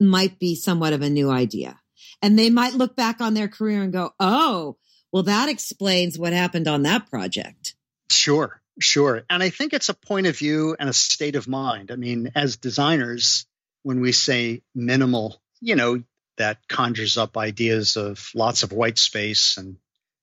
might 0.00 0.38
be 0.38 0.54
somewhat 0.54 0.92
of 0.92 1.02
a 1.02 1.10
new 1.10 1.30
idea. 1.30 1.78
And 2.22 2.38
they 2.38 2.50
might 2.50 2.74
look 2.74 2.96
back 2.96 3.20
on 3.20 3.34
their 3.34 3.48
career 3.48 3.82
and 3.82 3.92
go, 3.92 4.12
oh, 4.18 4.76
well, 5.12 5.22
that 5.24 5.48
explains 5.48 6.18
what 6.18 6.32
happened 6.32 6.68
on 6.68 6.82
that 6.82 7.08
project. 7.08 7.74
Sure, 8.10 8.60
sure. 8.80 9.22
And 9.28 9.42
I 9.42 9.50
think 9.50 9.72
it's 9.72 9.88
a 9.88 9.94
point 9.94 10.26
of 10.26 10.36
view 10.36 10.76
and 10.78 10.88
a 10.88 10.92
state 10.92 11.36
of 11.36 11.48
mind. 11.48 11.90
I 11.90 11.96
mean, 11.96 12.32
as 12.34 12.56
designers, 12.56 13.46
when 13.82 14.00
we 14.00 14.12
say 14.12 14.62
minimal, 14.74 15.40
you 15.60 15.76
know, 15.76 16.02
that 16.38 16.58
conjures 16.68 17.16
up 17.16 17.36
ideas 17.36 17.96
of 17.96 18.30
lots 18.34 18.62
of 18.62 18.72
white 18.72 18.98
space 18.98 19.56
and 19.56 19.76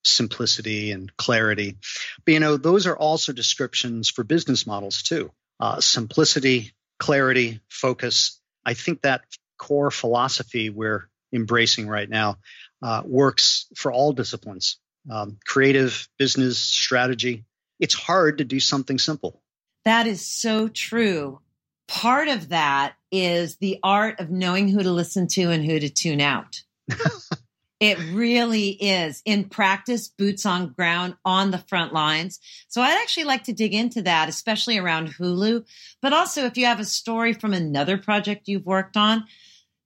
simplicity 0.04 0.92
and 0.92 1.16
clarity. 1.18 1.78
But 2.26 2.34
you 2.34 2.40
know, 2.40 2.58
those 2.58 2.88
are 2.88 2.98
also 2.98 3.34
descriptions 3.34 4.10
for 4.10 4.24
business 4.24 4.68
models 4.68 5.02
too. 5.02 5.32
Uh, 5.60 5.80
simplicity, 5.80 6.74
clarity, 7.00 7.62
focus. 7.70 8.40
I 8.66 8.74
think 8.74 9.02
that 9.02 9.22
core 9.58 9.92
philosophy 9.92 10.70
we're 10.70 11.10
embracing 11.32 11.88
right 11.88 12.10
now 12.10 12.38
uh, 12.82 13.02
works 13.06 13.66
for 13.76 13.92
all 13.92 14.12
disciplines 14.14 14.78
um, 15.10 15.38
creative, 15.46 16.08
business, 16.18 16.58
strategy. 16.58 17.46
It's 17.80 17.94
hard 17.94 18.38
to 18.40 18.44
do 18.44 18.60
something 18.60 19.00
simple. 19.00 19.42
That 19.86 20.08
is 20.08 20.26
so 20.26 20.68
true 20.68 21.40
part 21.88 22.28
of 22.28 22.50
that 22.50 22.96
is 23.12 23.58
the 23.58 23.80
art 23.84 24.20
of 24.20 24.32
knowing 24.32 24.68
who 24.68 24.82
to 24.82 24.92
listen 24.92 25.28
to 25.28 25.52
and 25.52 25.64
who 25.64 25.80
to 25.80 25.90
tune 25.90 26.22
out. 26.22 26.64
it 27.80 28.00
really 28.12 28.70
is 28.70 29.22
in 29.26 29.46
practice, 29.46 30.08
boots 30.08 30.46
on 30.46 30.74
ground 30.74 31.16
on 31.24 31.52
the 31.52 31.58
front 31.58 31.94
lines. 31.94 32.40
So 32.68 32.82
I'd 32.82 33.00
actually 33.02 33.26
like 33.26 33.44
to 33.44 33.54
dig 33.54 33.74
into 33.74 34.02
that, 34.04 34.30
especially 34.30 34.78
around 34.78 35.14
Hulu, 35.14 35.66
but 36.02 36.14
also 36.14 36.46
if 36.46 36.58
you 36.58 36.66
have 36.66 36.80
a 36.80 36.86
story 36.86 37.34
from 37.34 37.54
another 37.54 37.98
project 37.98 38.48
you've 38.48 38.66
worked 38.66 38.98
on. 38.98 39.26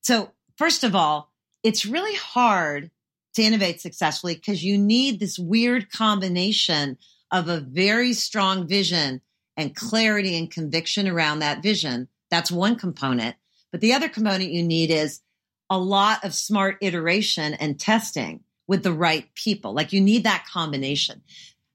So 0.01 0.31
first 0.57 0.83
of 0.83 0.95
all, 0.95 1.31
it's 1.63 1.85
really 1.85 2.15
hard 2.15 2.91
to 3.33 3.43
innovate 3.43 3.81
successfully 3.81 4.35
because 4.35 4.63
you 4.63 4.77
need 4.77 5.19
this 5.19 5.37
weird 5.37 5.91
combination 5.91 6.97
of 7.31 7.49
a 7.49 7.59
very 7.59 8.13
strong 8.13 8.67
vision 8.67 9.21
and 9.55 9.75
clarity 9.75 10.37
and 10.37 10.51
conviction 10.51 11.07
around 11.07 11.39
that 11.39 11.63
vision. 11.63 12.07
That's 12.29 12.51
one 12.51 12.77
component. 12.77 13.35
But 13.71 13.81
the 13.81 13.93
other 13.93 14.09
component 14.09 14.51
you 14.51 14.63
need 14.63 14.91
is 14.91 15.21
a 15.69 15.77
lot 15.77 16.23
of 16.23 16.33
smart 16.33 16.77
iteration 16.81 17.53
and 17.55 17.79
testing 17.79 18.41
with 18.67 18.83
the 18.83 18.93
right 18.93 19.33
people. 19.35 19.73
Like 19.73 19.93
you 19.93 20.01
need 20.01 20.23
that 20.23 20.45
combination. 20.51 21.21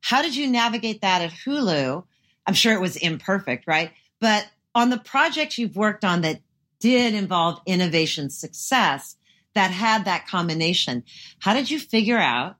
How 0.00 0.22
did 0.22 0.36
you 0.36 0.46
navigate 0.46 1.00
that 1.00 1.22
at 1.22 1.30
Hulu? 1.30 2.04
I'm 2.46 2.54
sure 2.54 2.74
it 2.74 2.80
was 2.80 2.96
imperfect, 2.96 3.66
right? 3.66 3.92
But 4.20 4.46
on 4.74 4.90
the 4.90 4.98
projects 4.98 5.58
you've 5.58 5.76
worked 5.76 6.04
on 6.04 6.22
that 6.22 6.40
did 6.80 7.14
involve 7.14 7.60
innovation 7.66 8.30
success 8.30 9.16
that 9.54 9.70
had 9.70 10.04
that 10.04 10.26
combination, 10.26 11.04
how 11.38 11.54
did 11.54 11.70
you 11.70 11.78
figure 11.78 12.18
out 12.18 12.56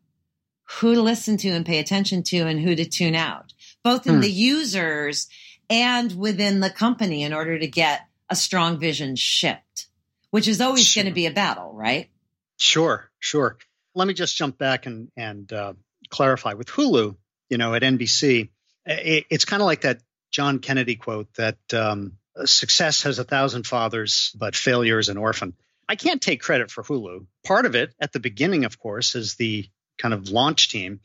who 0.78 0.94
to 0.94 1.02
listen 1.02 1.36
to 1.38 1.48
and 1.48 1.66
pay 1.66 1.78
attention 1.78 2.22
to 2.24 2.38
and 2.46 2.60
who 2.60 2.74
to 2.74 2.84
tune 2.84 3.14
out? 3.14 3.52
both 3.82 4.06
in 4.06 4.16
hmm. 4.16 4.20
the 4.20 4.30
users 4.30 5.28
and 5.68 6.12
within 6.16 6.60
the 6.60 6.70
company 6.70 7.22
in 7.22 7.32
order 7.32 7.58
to 7.58 7.66
get 7.66 8.02
a 8.28 8.36
strong 8.36 8.78
vision 8.78 9.16
shipped, 9.16 9.86
which 10.30 10.48
is 10.48 10.60
always 10.60 10.86
sure. 10.86 11.02
going 11.02 11.12
to 11.12 11.14
be 11.14 11.26
a 11.26 11.30
battle, 11.30 11.72
right? 11.74 12.10
Sure, 12.56 13.10
sure. 13.18 13.58
Let 13.94 14.08
me 14.08 14.14
just 14.14 14.36
jump 14.36 14.58
back 14.58 14.86
and, 14.86 15.10
and 15.16 15.52
uh, 15.52 15.74
clarify 16.08 16.54
with 16.54 16.68
Hulu, 16.68 17.16
you 17.50 17.58
know, 17.58 17.74
at 17.74 17.82
NBC, 17.82 18.48
it, 18.86 19.26
it's 19.30 19.44
kind 19.44 19.60
of 19.60 19.66
like 19.66 19.82
that 19.82 20.00
John 20.30 20.60
Kennedy 20.60 20.96
quote 20.96 21.32
that 21.34 21.58
um, 21.74 22.12
success 22.44 23.02
has 23.02 23.18
a 23.18 23.24
thousand 23.24 23.66
fathers, 23.66 24.34
but 24.38 24.56
failure 24.56 24.98
is 24.98 25.08
an 25.08 25.18
orphan. 25.18 25.54
I 25.88 25.96
can't 25.96 26.22
take 26.22 26.40
credit 26.40 26.70
for 26.70 26.82
Hulu. 26.82 27.26
Part 27.44 27.66
of 27.66 27.74
it 27.74 27.92
at 28.00 28.12
the 28.12 28.20
beginning, 28.20 28.64
of 28.64 28.78
course, 28.78 29.14
is 29.14 29.34
the 29.34 29.68
kind 29.98 30.14
of 30.14 30.28
launch 30.28 30.70
team 30.70 31.00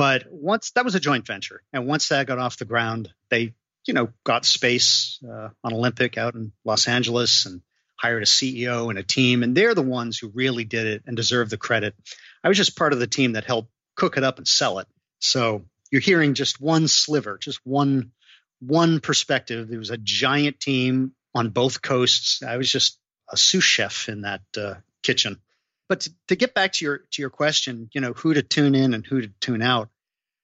but 0.00 0.24
once 0.30 0.70
that 0.72 0.84
was 0.84 0.94
a 0.94 1.00
joint 1.00 1.26
venture, 1.26 1.62
and 1.72 1.86
once 1.86 2.08
that 2.08 2.26
got 2.26 2.38
off 2.38 2.56
the 2.56 2.64
ground, 2.64 3.12
they 3.28 3.54
you 3.84 3.94
know 3.94 4.08
got 4.24 4.44
space 4.44 5.18
uh, 5.28 5.48
on 5.64 5.74
Olympic 5.74 6.16
out 6.16 6.34
in 6.34 6.52
Los 6.64 6.88
Angeles 6.88 7.46
and 7.46 7.60
hired 7.96 8.22
a 8.22 8.26
CEO 8.26 8.88
and 8.88 8.98
a 8.98 9.02
team, 9.02 9.42
and 9.42 9.54
they're 9.54 9.74
the 9.74 9.82
ones 9.82 10.18
who 10.18 10.28
really 10.28 10.64
did 10.64 10.86
it 10.86 11.02
and 11.06 11.16
deserve 11.16 11.50
the 11.50 11.58
credit. 11.58 11.94
I 12.42 12.48
was 12.48 12.56
just 12.56 12.78
part 12.78 12.92
of 12.92 12.98
the 12.98 13.06
team 13.06 13.32
that 13.32 13.44
helped 13.44 13.70
cook 13.94 14.16
it 14.16 14.24
up 14.24 14.38
and 14.38 14.48
sell 14.48 14.78
it. 14.78 14.88
So 15.18 15.66
you're 15.90 16.00
hearing 16.00 16.34
just 16.34 16.60
one 16.60 16.88
sliver, 16.88 17.36
just 17.36 17.60
one 17.64 18.12
one 18.60 19.00
perspective. 19.00 19.68
There 19.68 19.78
was 19.78 19.90
a 19.90 19.98
giant 19.98 20.60
team 20.60 21.12
on 21.34 21.50
both 21.50 21.82
coasts. 21.82 22.42
I 22.42 22.56
was 22.56 22.70
just 22.70 22.98
a 23.28 23.36
sous 23.36 23.64
chef 23.64 24.08
in 24.08 24.22
that 24.22 24.42
uh, 24.56 24.74
kitchen. 25.02 25.40
But 25.90 26.02
to, 26.02 26.14
to 26.28 26.36
get 26.36 26.54
back 26.54 26.74
to 26.74 26.84
your 26.84 26.98
to 26.98 27.20
your 27.20 27.30
question, 27.30 27.90
you 27.92 28.00
know, 28.00 28.12
who 28.12 28.32
to 28.32 28.42
tune 28.42 28.76
in 28.76 28.94
and 28.94 29.04
who 29.04 29.22
to 29.22 29.28
tune 29.40 29.60
out. 29.60 29.88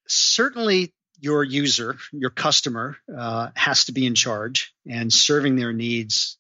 Certainly, 0.09 0.93
your 1.21 1.45
user, 1.45 1.97
your 2.11 2.31
customer, 2.31 2.97
uh, 3.17 3.51
has 3.55 3.85
to 3.85 3.93
be 3.93 4.07
in 4.07 4.17
charge, 4.17 4.75
and 4.91 5.13
serving 5.13 5.55
their 5.55 5.73
needs, 5.73 6.37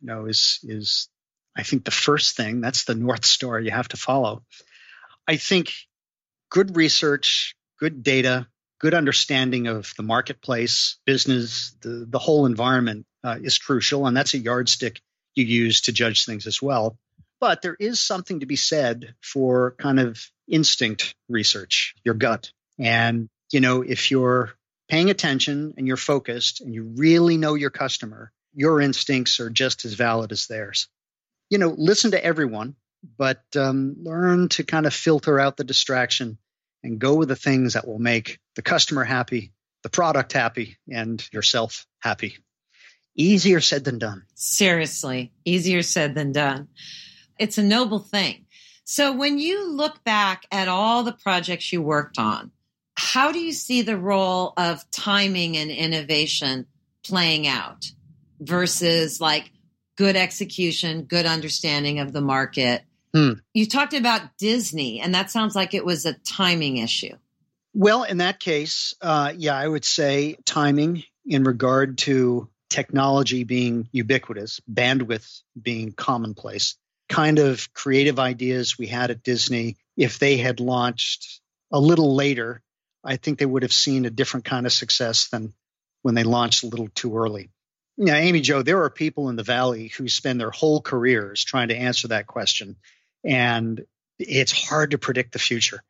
you 0.00 0.08
know, 0.08 0.26
is 0.26 0.58
is 0.64 1.08
I 1.56 1.62
think 1.62 1.84
the 1.84 1.92
first 1.92 2.36
thing. 2.36 2.60
That's 2.60 2.84
the 2.84 2.96
north 2.96 3.24
star 3.24 3.60
you 3.60 3.70
have 3.70 3.86
to 3.90 3.96
follow. 3.96 4.42
I 5.28 5.36
think 5.36 5.72
good 6.50 6.74
research, 6.74 7.54
good 7.78 8.02
data, 8.02 8.48
good 8.80 8.94
understanding 8.94 9.68
of 9.68 9.94
the 9.96 10.02
marketplace, 10.02 10.98
business, 11.06 11.76
the, 11.82 12.04
the 12.08 12.18
whole 12.18 12.46
environment 12.46 13.06
uh, 13.22 13.38
is 13.40 13.58
crucial, 13.58 14.08
and 14.08 14.16
that's 14.16 14.34
a 14.34 14.38
yardstick 14.38 15.00
you 15.36 15.44
use 15.44 15.82
to 15.82 15.92
judge 15.92 16.24
things 16.24 16.48
as 16.48 16.60
well. 16.60 16.98
But 17.40 17.62
there 17.62 17.76
is 17.78 18.00
something 18.00 18.40
to 18.40 18.46
be 18.46 18.56
said 18.56 19.14
for 19.22 19.74
kind 19.78 19.98
of 19.98 20.24
instinct 20.46 21.14
research, 21.28 21.94
your 22.04 22.14
gut. 22.14 22.52
And, 22.78 23.28
you 23.50 23.60
know, 23.60 23.82
if 23.82 24.10
you're 24.10 24.52
paying 24.88 25.10
attention 25.10 25.74
and 25.76 25.86
you're 25.86 25.96
focused 25.96 26.60
and 26.60 26.74
you 26.74 26.92
really 26.96 27.38
know 27.38 27.54
your 27.54 27.70
customer, 27.70 28.30
your 28.54 28.80
instincts 28.80 29.40
are 29.40 29.50
just 29.50 29.84
as 29.84 29.94
valid 29.94 30.32
as 30.32 30.46
theirs. 30.46 30.88
You 31.48 31.58
know, 31.58 31.74
listen 31.76 32.10
to 32.10 32.24
everyone, 32.24 32.76
but 33.16 33.42
um, 33.56 33.96
learn 34.02 34.48
to 34.50 34.64
kind 34.64 34.86
of 34.86 34.92
filter 34.92 35.40
out 35.40 35.56
the 35.56 35.64
distraction 35.64 36.38
and 36.82 36.98
go 36.98 37.14
with 37.14 37.28
the 37.28 37.36
things 37.36 37.74
that 37.74 37.86
will 37.86 37.98
make 37.98 38.38
the 38.56 38.62
customer 38.62 39.04
happy, 39.04 39.52
the 39.82 39.88
product 39.88 40.32
happy, 40.32 40.76
and 40.90 41.26
yourself 41.32 41.86
happy. 42.00 42.36
Easier 43.16 43.60
said 43.60 43.84
than 43.84 43.98
done. 43.98 44.24
Seriously, 44.34 45.32
easier 45.44 45.82
said 45.82 46.14
than 46.14 46.32
done. 46.32 46.68
It's 47.40 47.58
a 47.58 47.62
noble 47.62 47.98
thing. 47.98 48.44
So 48.84 49.16
when 49.16 49.38
you 49.38 49.72
look 49.72 50.04
back 50.04 50.44
at 50.52 50.68
all 50.68 51.02
the 51.02 51.12
projects 51.12 51.72
you 51.72 51.80
worked 51.80 52.18
on, 52.18 52.50
how 52.94 53.32
do 53.32 53.38
you 53.38 53.52
see 53.52 53.80
the 53.80 53.96
role 53.96 54.52
of 54.58 54.88
timing 54.90 55.56
and 55.56 55.70
innovation 55.70 56.66
playing 57.02 57.46
out 57.46 57.90
versus 58.40 59.22
like 59.22 59.50
good 59.96 60.16
execution, 60.16 61.04
good 61.04 61.24
understanding 61.24 61.98
of 61.98 62.12
the 62.12 62.20
market? 62.20 62.82
Hmm. 63.14 63.32
You 63.54 63.66
talked 63.66 63.94
about 63.94 64.36
Disney, 64.38 65.00
and 65.00 65.14
that 65.14 65.30
sounds 65.30 65.56
like 65.56 65.72
it 65.72 65.84
was 65.84 66.04
a 66.04 66.12
timing 66.12 66.76
issue. 66.76 67.16
Well, 67.72 68.02
in 68.02 68.18
that 68.18 68.38
case, 68.38 68.94
uh, 69.00 69.32
yeah, 69.34 69.56
I 69.56 69.66
would 69.66 69.84
say 69.84 70.36
timing 70.44 71.04
in 71.24 71.44
regard 71.44 71.98
to 71.98 72.50
technology 72.68 73.44
being 73.44 73.88
ubiquitous, 73.92 74.60
bandwidth 74.72 75.42
being 75.60 75.92
commonplace, 75.92 76.76
kind 77.10 77.40
of 77.40 77.72
creative 77.74 78.18
ideas 78.18 78.78
we 78.78 78.86
had 78.86 79.10
at 79.10 79.22
Disney, 79.22 79.76
if 79.96 80.18
they 80.18 80.38
had 80.38 80.60
launched 80.60 81.40
a 81.70 81.80
little 81.80 82.14
later, 82.14 82.62
I 83.04 83.16
think 83.16 83.38
they 83.38 83.46
would 83.46 83.64
have 83.64 83.72
seen 83.72 84.06
a 84.06 84.10
different 84.10 84.46
kind 84.46 84.64
of 84.64 84.72
success 84.72 85.28
than 85.28 85.52
when 86.02 86.14
they 86.14 86.22
launched 86.22 86.62
a 86.62 86.68
little 86.68 86.88
too 86.88 87.18
early. 87.18 87.50
Now, 87.98 88.14
Amy 88.14 88.40
Jo, 88.40 88.62
there 88.62 88.84
are 88.84 88.90
people 88.90 89.28
in 89.28 89.36
the 89.36 89.42
Valley 89.42 89.88
who 89.88 90.08
spend 90.08 90.40
their 90.40 90.52
whole 90.52 90.80
careers 90.80 91.44
trying 91.44 91.68
to 91.68 91.76
answer 91.76 92.08
that 92.08 92.26
question. 92.26 92.76
And 93.24 93.84
it's 94.18 94.52
hard 94.52 94.92
to 94.92 94.98
predict 94.98 95.32
the 95.32 95.38
future. 95.38 95.82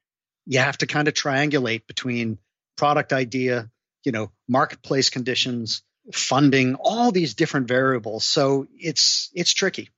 You 0.47 0.61
have 0.61 0.79
to 0.79 0.87
kind 0.87 1.07
of 1.07 1.15
triangulate 1.15 1.87
between 1.87 2.39
product 2.77 3.13
idea, 3.13 3.71
you 4.05 4.11
know, 4.11 4.33
marketplace 4.49 5.11
conditions, 5.11 5.83
funding, 6.13 6.77
all 6.77 7.13
these 7.13 7.35
different 7.35 7.69
variables. 7.69 8.25
So 8.25 8.67
it's 8.79 9.31
it's 9.35 9.53
tricky. 9.53 9.91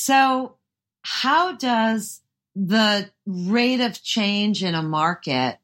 So 0.00 0.54
how 1.02 1.56
does 1.56 2.20
the 2.54 3.10
rate 3.26 3.80
of 3.80 4.00
change 4.00 4.62
in 4.62 4.76
a 4.76 4.82
market 4.82 5.58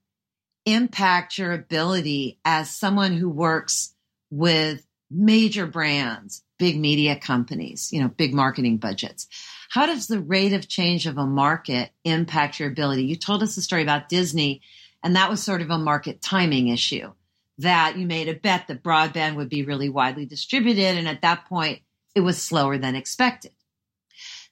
impact 0.67 1.39
your 1.39 1.53
ability 1.53 2.41
as 2.45 2.69
someone 2.69 3.13
who 3.13 3.31
works 3.31 3.95
with 4.31 4.85
major 5.09 5.67
brands, 5.67 6.43
big 6.59 6.81
media 6.81 7.15
companies, 7.15 7.93
you 7.93 8.03
know, 8.03 8.09
big 8.09 8.35
marketing 8.35 8.79
budgets? 8.79 9.29
How 9.71 9.87
does 9.87 10.09
the 10.09 10.21
rate 10.21 10.53
of 10.53 10.67
change 10.67 11.07
of 11.07 11.17
a 11.17 11.27
market 11.27 11.91
impact 12.03 12.59
your 12.59 12.69
ability? 12.69 13.05
You 13.05 13.15
told 13.15 13.41
us 13.41 13.57
a 13.57 13.63
story 13.63 13.83
about 13.83 14.09
Disney, 14.09 14.63
and 15.05 15.15
that 15.15 15.31
was 15.31 15.45
sort 15.45 15.63
of 15.63 15.71
a 15.71 15.79
market 15.79 16.21
timing 16.21 16.69
issue 16.69 17.13
that 17.59 17.97
you 17.97 18.05
made 18.05 18.29
a 18.29 18.35
bet 18.35 18.67
that 18.67 18.83
broadband 18.83 19.37
would 19.37 19.49
be 19.49 19.65
really 19.65 19.89
widely 19.89 20.27
distributed. 20.27 20.99
And 20.99 21.07
at 21.07 21.23
that 21.23 21.45
point, 21.45 21.83
it 22.17 22.21
was 22.21 22.43
slower 22.43 22.79
than 22.79 22.97
expected. 22.97 23.53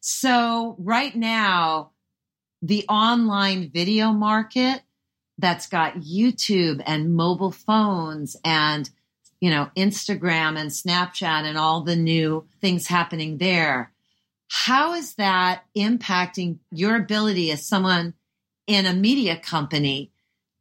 So 0.04 0.74
right 0.80 1.14
now, 1.14 1.92
the 2.60 2.84
online 2.88 3.70
video 3.72 4.10
market 4.10 4.82
that's 5.38 5.68
got 5.68 5.94
YouTube 5.94 6.82
and 6.84 7.14
mobile 7.14 7.52
phones 7.52 8.36
and, 8.44 8.90
you 9.40 9.48
know, 9.48 9.70
Instagram 9.76 10.58
and 10.58 10.70
Snapchat 10.70 11.44
and 11.44 11.56
all 11.56 11.82
the 11.82 11.94
new 11.94 12.48
things 12.60 12.88
happening 12.88 13.38
there. 13.38 13.92
How 14.50 14.94
is 14.94 15.14
that 15.14 15.62
impacting 15.76 16.58
your 16.72 16.96
ability 16.96 17.52
as 17.52 17.64
someone 17.64 18.14
in 18.66 18.86
a 18.86 18.92
media 18.92 19.36
company 19.36 20.10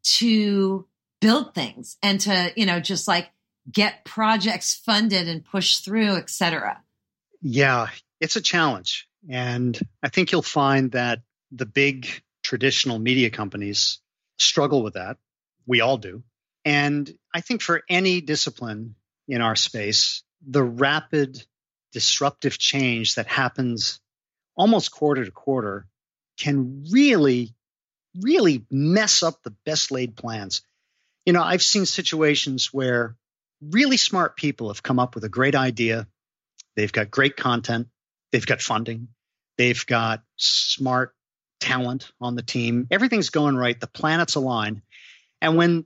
to 0.03 0.85
build 1.19 1.55
things 1.55 1.97
and 2.03 2.19
to, 2.21 2.53
you 2.55 2.67
know, 2.67 2.79
just 2.79 3.07
like 3.07 3.31
get 3.71 4.05
projects 4.05 4.75
funded 4.75 5.27
and 5.27 5.43
push 5.43 5.79
through, 5.79 6.17
et 6.17 6.29
cetera? 6.29 6.79
Yeah, 7.41 7.87
it's 8.19 8.35
a 8.35 8.41
challenge. 8.41 9.07
And 9.29 9.77
I 10.01 10.09
think 10.09 10.31
you'll 10.31 10.41
find 10.41 10.91
that 10.91 11.21
the 11.51 11.65
big 11.65 12.07
traditional 12.43 12.99
media 12.99 13.29
companies 13.29 13.99
struggle 14.39 14.83
with 14.83 14.95
that. 14.95 15.17
We 15.65 15.81
all 15.81 15.97
do. 15.97 16.23
And 16.65 17.11
I 17.33 17.41
think 17.41 17.61
for 17.61 17.81
any 17.89 18.21
discipline 18.21 18.95
in 19.27 19.41
our 19.41 19.55
space, 19.55 20.23
the 20.45 20.63
rapid 20.63 21.43
disruptive 21.91 22.57
change 22.57 23.15
that 23.15 23.27
happens 23.27 23.99
almost 24.55 24.91
quarter 24.91 25.25
to 25.25 25.31
quarter 25.31 25.87
can 26.37 26.85
really, 26.91 27.53
really 28.19 28.65
mess 28.71 29.23
up 29.23 29.43
the 29.43 29.53
best 29.65 29.91
laid 29.91 30.15
plans. 30.15 30.61
You 31.25 31.33
know, 31.33 31.43
I've 31.43 31.61
seen 31.61 31.85
situations 31.85 32.73
where 32.73 33.15
really 33.61 33.97
smart 33.97 34.35
people 34.35 34.69
have 34.69 34.83
come 34.83 34.99
up 34.99 35.13
with 35.15 35.23
a 35.23 35.29
great 35.29 35.55
idea. 35.55 36.07
They've 36.75 36.91
got 36.91 37.11
great 37.11 37.37
content. 37.37 37.87
They've 38.31 38.45
got 38.45 38.61
funding. 38.61 39.09
They've 39.57 39.85
got 39.85 40.23
smart 40.37 41.13
talent 41.59 42.11
on 42.19 42.35
the 42.35 42.41
team. 42.41 42.87
Everything's 42.89 43.29
going 43.29 43.55
right. 43.55 43.79
The 43.79 43.87
planets 43.87 44.35
align. 44.35 44.81
And 45.41 45.57
when 45.57 45.85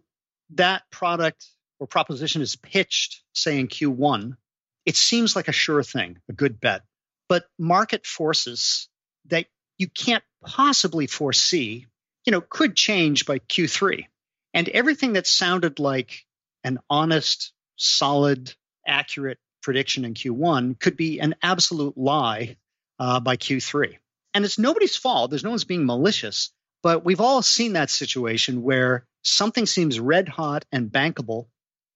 that 0.51 0.83
product 0.91 1.45
or 1.79 1.87
proposition 1.87 2.41
is 2.41 2.55
pitched, 2.55 3.21
say 3.33 3.59
in 3.59 3.67
Q1, 3.67 4.37
it 4.85 4.95
seems 4.95 5.35
like 5.35 5.47
a 5.47 5.53
sure 5.53 5.83
thing, 5.83 6.19
a 6.29 6.33
good 6.33 6.59
bet. 6.59 6.83
But 7.27 7.45
market 7.57 8.05
forces 8.05 8.87
that 9.25 9.47
you 9.77 9.87
can't 9.87 10.23
possibly 10.45 11.07
foresee, 11.07 11.87
you 12.25 12.31
know, 12.31 12.41
could 12.41 12.75
change 12.75 13.25
by 13.25 13.39
Q3. 13.39 14.05
And 14.53 14.69
everything 14.69 15.13
that 15.13 15.27
sounded 15.27 15.79
like 15.79 16.23
an 16.63 16.79
honest, 16.89 17.51
solid, 17.75 18.53
accurate 18.87 19.39
prediction 19.65 20.05
in 20.05 20.13
Q1 20.13 20.79
could 20.79 20.95
be 20.95 21.19
an 21.19 21.35
absolute 21.41 21.97
lie 21.97 22.55
uh, 22.99 23.19
by 23.19 23.35
Q3. 23.35 23.97
And 24.33 24.45
it's 24.45 24.59
nobody's 24.59 24.95
fault. 24.95 25.31
There's 25.31 25.43
no 25.43 25.49
one's 25.49 25.63
being 25.63 25.85
malicious. 25.85 26.51
But 26.83 27.03
we've 27.03 27.19
all 27.19 27.41
seen 27.41 27.73
that 27.73 27.89
situation 27.89 28.61
where 28.61 29.07
something 29.23 29.65
seems 29.65 29.99
red 29.99 30.29
hot 30.29 30.65
and 30.71 30.91
bankable 30.91 31.47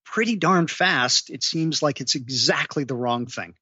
pretty 0.04 0.36
darn 0.36 0.66
fast. 0.66 1.30
It 1.30 1.44
seems 1.44 1.84
like 1.84 2.02
it's 2.02 2.16
exactly 2.16 2.86
the 2.86 2.96
wrong 2.96 3.28
thing. 3.28 3.54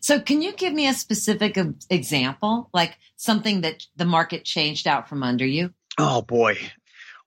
So, 0.00 0.18
can 0.18 0.40
you 0.40 0.54
give 0.54 0.72
me 0.72 0.88
a 0.88 0.94
specific 0.94 1.58
example, 1.90 2.70
like 2.72 2.96
something 3.16 3.60
that 3.60 3.84
the 3.96 4.06
market 4.06 4.46
changed 4.46 4.86
out 4.86 5.10
from 5.10 5.22
under 5.22 5.44
you? 5.44 5.74
Oh, 5.98 6.22
boy. 6.22 6.56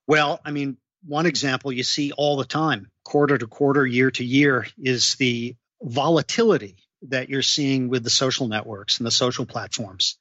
Well, 0.07 0.39
I 0.43 0.49
mean, 0.49 0.77
one 1.05 1.27
example 1.27 1.71
you 1.71 1.83
see 1.83 2.11
all 2.11 2.38
the 2.38 2.45
time, 2.45 2.89
quarter 3.03 3.38
to 3.38 3.45
quarter, 3.45 3.85
year 3.85 4.09
to 4.09 4.25
year, 4.25 4.65
is 4.79 5.13
the 5.15 5.55
volatility 5.81 6.77
that 7.03 7.29
you're 7.29 7.41
seeing 7.41 7.89
with 7.89 8.03
the 8.03 8.09
social 8.09 8.47
networks 8.47 8.99
and 8.99 9.05
the 9.05 9.11
social 9.11 9.45
platforms. 9.45 10.17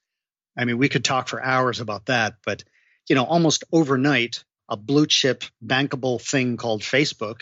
I 0.57 0.65
mean, 0.65 0.77
we 0.77 0.89
could 0.89 1.03
talk 1.03 1.27
for 1.27 1.43
hours 1.43 1.79
about 1.79 2.05
that, 2.05 2.35
but 2.45 2.63
you 3.07 3.15
know, 3.15 3.25
almost 3.25 3.63
overnight, 3.71 4.43
a 4.67 4.77
blue 4.77 5.05
chip 5.05 5.43
bankable 5.63 6.21
thing 6.21 6.57
called 6.57 6.81
Facebook 6.81 7.41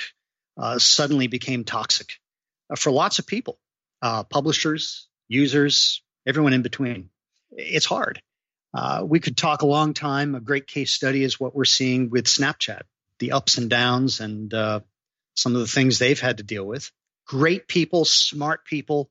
uh, 0.57 0.77
suddenly 0.77 1.27
became 1.27 1.63
toxic 1.63 2.19
uh, 2.69 2.75
for 2.75 2.91
lots 2.91 3.19
of 3.19 3.27
people, 3.27 3.59
uh, 4.01 4.23
publishers, 4.23 5.07
users, 5.27 6.01
everyone 6.27 6.53
in 6.53 6.61
between. 6.61 7.09
It's 7.51 7.85
hard. 7.85 8.21
Uh, 8.73 9.03
we 9.05 9.19
could 9.19 9.37
talk 9.37 9.61
a 9.61 9.67
long 9.67 9.93
time. 9.93 10.35
A 10.35 10.41
great 10.41 10.67
case 10.67 10.91
study 10.91 11.23
is 11.23 11.39
what 11.39 11.55
we're 11.55 11.65
seeing 11.65 12.09
with 12.09 12.25
Snapchat, 12.25 12.81
the 13.19 13.33
ups 13.33 13.57
and 13.57 13.69
downs 13.69 14.19
and 14.19 14.53
uh, 14.53 14.79
some 15.35 15.53
of 15.53 15.61
the 15.61 15.67
things 15.67 15.99
they've 15.99 16.19
had 16.19 16.37
to 16.37 16.43
deal 16.43 16.65
with. 16.65 16.91
Great 17.27 17.67
people, 17.67 18.05
smart 18.05 18.65
people, 18.65 19.09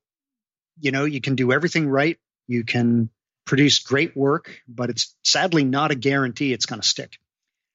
you 0.80 0.90
know, 0.90 1.04
you 1.04 1.20
can 1.20 1.34
do 1.34 1.52
everything 1.52 1.88
right. 1.88 2.18
You 2.46 2.64
can 2.64 3.10
produce 3.44 3.80
great 3.80 4.16
work, 4.16 4.60
but 4.68 4.90
it's 4.90 5.14
sadly 5.24 5.64
not 5.64 5.90
a 5.90 5.94
guarantee 5.94 6.52
it's 6.52 6.66
going 6.66 6.80
to 6.80 6.86
stick. 6.86 7.18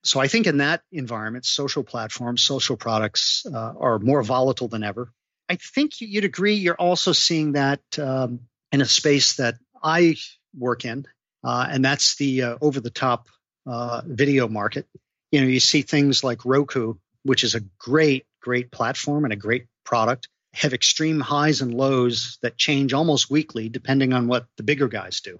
So 0.04 0.19
I 0.19 0.28
think 0.28 0.47
in 0.47 0.58
that 0.58 0.84
environment, 0.91 1.45
social 1.45 1.84
platforms, 1.84 2.41
social 2.41 2.78
products 2.78 3.45
uh, 3.45 3.73
are 3.80 4.00
more 4.00 4.23
volatile 4.23 4.67
than 4.67 4.84
ever. 4.84 5.12
I 5.50 5.56
think 5.56 6.00
you'd 6.00 6.23
agree. 6.23 6.56
You're 6.56 6.76
also 6.76 7.13
seeing 7.13 7.54
that 7.54 7.82
um, 7.97 8.41
in 8.71 8.82
a 8.82 8.86
space 8.86 9.38
that 9.38 9.56
I 9.84 10.15
work 10.58 10.86
in, 10.86 11.06
uh, 11.43 11.67
and 11.69 11.84
that's 11.84 12.15
the 12.15 12.43
uh, 12.43 12.58
over-the-top 12.62 13.28
uh, 13.65 14.02
video 14.06 14.47
market. 14.47 14.88
You 15.32 15.41
know, 15.41 15.47
you 15.47 15.60
see 15.60 15.82
things 15.82 16.23
like 16.23 16.45
Roku, 16.45 16.95
which 17.23 17.43
is 17.43 17.56
a 17.56 17.62
great, 17.78 18.26
great 18.41 18.71
platform 18.71 19.23
and 19.23 19.34
a 19.34 19.38
great 19.38 19.67
product 19.88 20.28
have 20.54 20.73
extreme 20.73 21.19
highs 21.19 21.62
and 21.62 21.73
lows 21.73 22.38
that 22.41 22.58
change 22.58 22.93
almost 22.93 23.30
weekly, 23.30 23.69
depending 23.69 24.13
on 24.13 24.28
what 24.28 24.45
the 24.58 24.63
bigger 24.63 24.88
guys 24.88 25.21
do. 25.21 25.39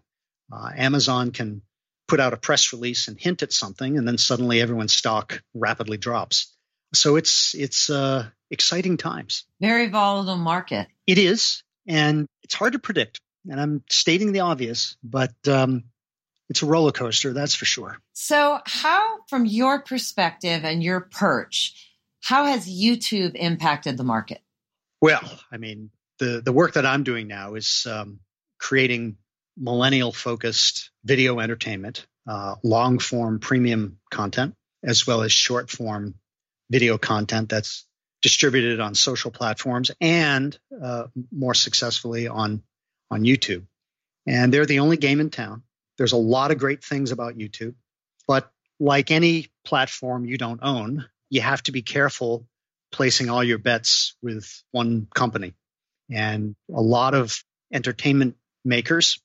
Uh, 0.52 0.72
Amazon 0.76 1.32
can 1.32 1.62
put 2.08 2.20
out 2.20 2.34
a 2.34 2.38
press 2.38 2.72
release 2.72 3.10
and 3.10 3.20
hint 3.20 3.44
at 3.44 3.52
something, 3.52 3.98
and 3.98 4.08
then 4.08 4.18
suddenly 4.18 4.62
everyone's 4.62 4.94
stock 4.94 5.44
rapidly 5.54 5.98
drops. 5.98 6.56
So 6.94 7.18
it's 7.18 7.54
it's 7.54 7.90
uh, 7.90 8.28
exciting 8.50 8.96
times. 8.96 9.46
Very 9.60 9.88
volatile 9.90 10.38
market. 10.38 10.88
It 11.06 11.18
is, 11.18 11.64
and 11.86 12.28
it's 12.44 12.56
hard 12.56 12.74
to 12.74 12.80
predict. 12.80 13.20
And 13.50 13.60
I'm 13.60 13.84
stating 13.90 14.32
the 14.32 14.42
obvious, 14.42 14.96
but 15.04 15.34
um, 15.48 15.84
it's 16.50 16.62
a 16.62 16.66
roller 16.66 16.92
coaster, 16.92 17.34
that's 17.34 17.56
for 17.56 17.66
sure. 17.66 18.00
So, 18.14 18.60
how, 18.66 19.20
from 19.28 19.46
your 19.46 19.82
perspective 19.82 20.64
and 20.64 20.82
your 20.82 21.02
perch, 21.02 21.87
how 22.24 22.46
has 22.46 22.68
YouTube 22.68 23.36
impacted 23.36 23.98
the 23.98 24.04
market? 24.04 24.42
Well, 25.02 25.22
I 25.52 25.58
mean, 25.58 25.92
the 26.20 26.42
the 26.44 26.52
work 26.52 26.74
that 26.74 26.86
I'm 26.86 27.04
doing 27.04 27.28
now 27.28 27.56
is 27.56 27.86
um, 27.90 28.20
creating 28.60 29.18
millennial 29.58 30.12
focused 30.12 30.92
video 31.04 31.40
entertainment, 31.40 32.06
uh, 32.28 32.56
long 32.64 33.00
form 33.00 33.40
premium 33.40 34.00
content, 34.12 34.56
as 34.84 35.06
well 35.06 35.22
as 35.22 35.32
short 35.32 35.70
form 35.70 36.16
video 36.70 36.98
content 36.98 37.50
that's 37.50 37.86
distributed 38.22 38.80
on 38.80 38.96
social 38.96 39.32
platforms 39.32 39.92
and 40.02 40.58
uh, 40.84 41.06
more 41.32 41.54
successfully 41.54 42.28
on 42.28 42.64
on 43.10 43.24
YouTube. 43.24 43.66
And 44.26 44.54
they're 44.54 44.66
the 44.66 44.80
only 44.80 44.98
game 44.98 45.20
in 45.20 45.30
town. 45.30 45.64
There's 45.98 46.12
a 46.12 46.18
lot 46.18 46.52
of 46.52 46.58
great 46.58 46.84
things 46.84 47.12
about 47.12 47.38
YouTube, 47.38 47.76
but 48.28 48.52
like 48.80 49.12
any 49.12 49.48
platform 49.66 50.26
you 50.26 50.38
don't 50.38 50.60
own, 50.62 51.06
you 51.30 51.42
have 51.42 51.64
to 51.64 51.72
be 51.72 51.82
careful 51.82 52.48
placing 52.92 53.30
all 53.30 53.44
your 53.44 53.58
bets 53.58 54.16
with 54.22 54.64
one 54.72 55.08
company. 55.14 55.54
And 56.10 56.56
a 56.74 56.82
lot 56.82 57.14
of 57.14 57.44
entertainment 57.72 58.38
makers 58.64 59.20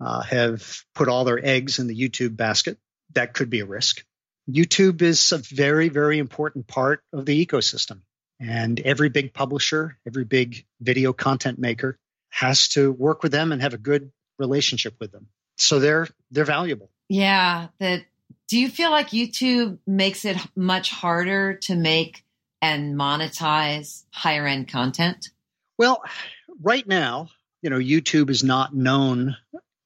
uh, 0.00 0.22
have 0.22 0.82
put 0.94 1.08
all 1.08 1.24
their 1.24 1.44
eggs 1.44 1.78
in 1.78 1.86
the 1.86 1.96
YouTube 1.96 2.36
basket. 2.36 2.78
That 3.14 3.32
could 3.32 3.48
be 3.48 3.60
a 3.60 3.66
risk. 3.66 4.04
YouTube 4.48 5.02
is 5.02 5.32
a 5.32 5.38
very, 5.38 5.88
very 5.88 6.18
important 6.18 6.66
part 6.66 7.02
of 7.12 7.26
the 7.26 7.46
ecosystem. 7.46 8.00
And 8.38 8.78
every 8.80 9.08
big 9.08 9.32
publisher, 9.32 9.98
every 10.06 10.24
big 10.24 10.66
video 10.80 11.12
content 11.12 11.58
maker 11.58 11.98
has 12.28 12.68
to 12.68 12.92
work 12.92 13.22
with 13.22 13.32
them 13.32 13.52
and 13.52 13.62
have 13.62 13.74
a 13.74 13.78
good 13.78 14.12
relationship 14.38 14.96
with 15.00 15.10
them. 15.10 15.28
So 15.56 15.78
they're 15.78 16.06
they're 16.30 16.44
valuable. 16.44 16.90
Yeah, 17.08 17.68
that 17.78 18.04
do 18.48 18.58
you 18.58 18.68
feel 18.68 18.90
like 18.90 19.10
YouTube 19.10 19.78
makes 19.86 20.24
it 20.24 20.36
much 20.54 20.90
harder 20.90 21.54
to 21.54 21.74
make 21.74 22.24
and 22.62 22.96
monetize 22.96 24.04
higher 24.12 24.46
end 24.46 24.68
content? 24.68 25.30
Well, 25.78 26.02
right 26.60 26.86
now, 26.86 27.28
you 27.62 27.70
know, 27.70 27.78
YouTube 27.78 28.30
is 28.30 28.44
not 28.44 28.74
known 28.74 29.36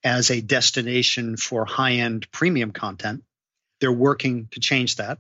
as 0.05 0.31
a 0.31 0.41
destination 0.41 1.37
for 1.37 1.65
high 1.65 1.95
end 1.95 2.31
premium 2.31 2.71
content. 2.71 3.23
They're 3.81 3.93
working 3.93 4.49
to 4.53 4.61
change 4.61 4.97
that. 4.97 5.19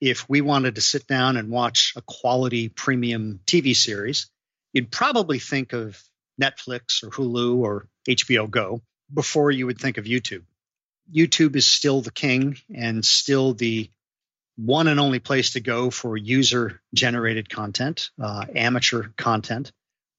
If 0.00 0.28
we 0.28 0.40
wanted 0.40 0.74
to 0.74 0.80
sit 0.80 1.06
down 1.06 1.36
and 1.36 1.50
watch 1.50 1.94
a 1.96 2.02
quality 2.02 2.68
premium 2.68 3.40
TV 3.46 3.74
series, 3.74 4.30
you'd 4.72 4.90
probably 4.90 5.38
think 5.38 5.72
of 5.72 6.02
Netflix 6.40 7.02
or 7.02 7.10
Hulu 7.10 7.56
or 7.56 7.88
HBO 8.06 8.50
Go 8.50 8.82
before 9.12 9.50
you 9.50 9.66
would 9.66 9.80
think 9.80 9.96
of 9.96 10.04
YouTube. 10.04 10.42
YouTube 11.12 11.56
is 11.56 11.66
still 11.66 12.00
the 12.00 12.12
king 12.12 12.56
and 12.74 13.04
still 13.04 13.54
the 13.54 13.90
one 14.56 14.86
and 14.86 15.00
only 15.00 15.18
place 15.18 15.52
to 15.52 15.60
go 15.60 15.90
for 15.90 16.16
user 16.16 16.80
generated 16.94 17.48
content, 17.48 18.10
uh, 18.22 18.44
amateur 18.54 19.08
content. 19.16 19.72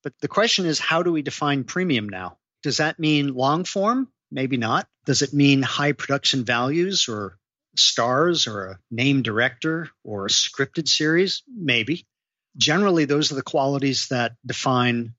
But 0.04 0.14
the 0.22 0.28
question 0.28 0.66
is, 0.66 0.80
how 0.80 1.04
do 1.04 1.12
we 1.12 1.22
define 1.22 1.64
premium 1.64 2.10
now? 2.10 2.38
Does 2.64 2.78
that 2.78 3.00
mean 3.00 3.34
long 3.34 3.64
form? 3.64 4.10
Maybe 4.32 4.58
not. 4.58 4.88
Does 5.06 5.22
it 5.22 5.34
mean 5.34 5.62
high 5.62 5.94
production 5.94 6.44
values 6.44 7.08
or 7.08 7.38
stars 7.78 8.48
or 8.48 8.66
a 8.66 8.80
name 8.92 9.22
director 9.22 9.90
or 10.04 10.26
a 10.26 10.30
scripted 10.30 10.88
series? 10.88 11.44
Maybe. 11.48 12.06
Generally, 12.58 13.06
those 13.06 13.32
are 13.32 13.36
the 13.36 13.44
qualities 13.44 14.08
that 14.10 14.34
define 14.46 15.14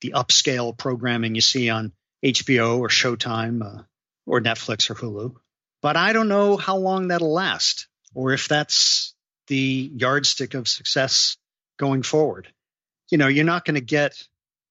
the 0.00 0.12
upscale 0.16 0.76
programming 0.76 1.34
you 1.34 1.40
see 1.40 1.68
on 1.70 1.92
HBO 2.24 2.78
or 2.78 2.88
Showtime 2.88 3.62
uh, 3.62 3.82
or 4.26 4.40
Netflix 4.40 4.90
or 4.90 4.94
Hulu. 4.94 5.34
But 5.82 5.96
I 5.96 6.12
don't 6.12 6.28
know 6.28 6.56
how 6.56 6.76
long 6.76 7.08
that'll 7.08 7.32
last 7.32 7.88
or 8.14 8.32
if 8.32 8.48
that's 8.48 9.14
the 9.46 9.90
yardstick 9.94 10.54
of 10.54 10.68
success 10.68 11.36
going 11.78 12.02
forward. 12.02 12.52
You 13.10 13.18
know, 13.18 13.28
you're 13.28 13.44
not 13.44 13.64
going 13.64 13.74
to 13.74 13.80
get 13.80 14.22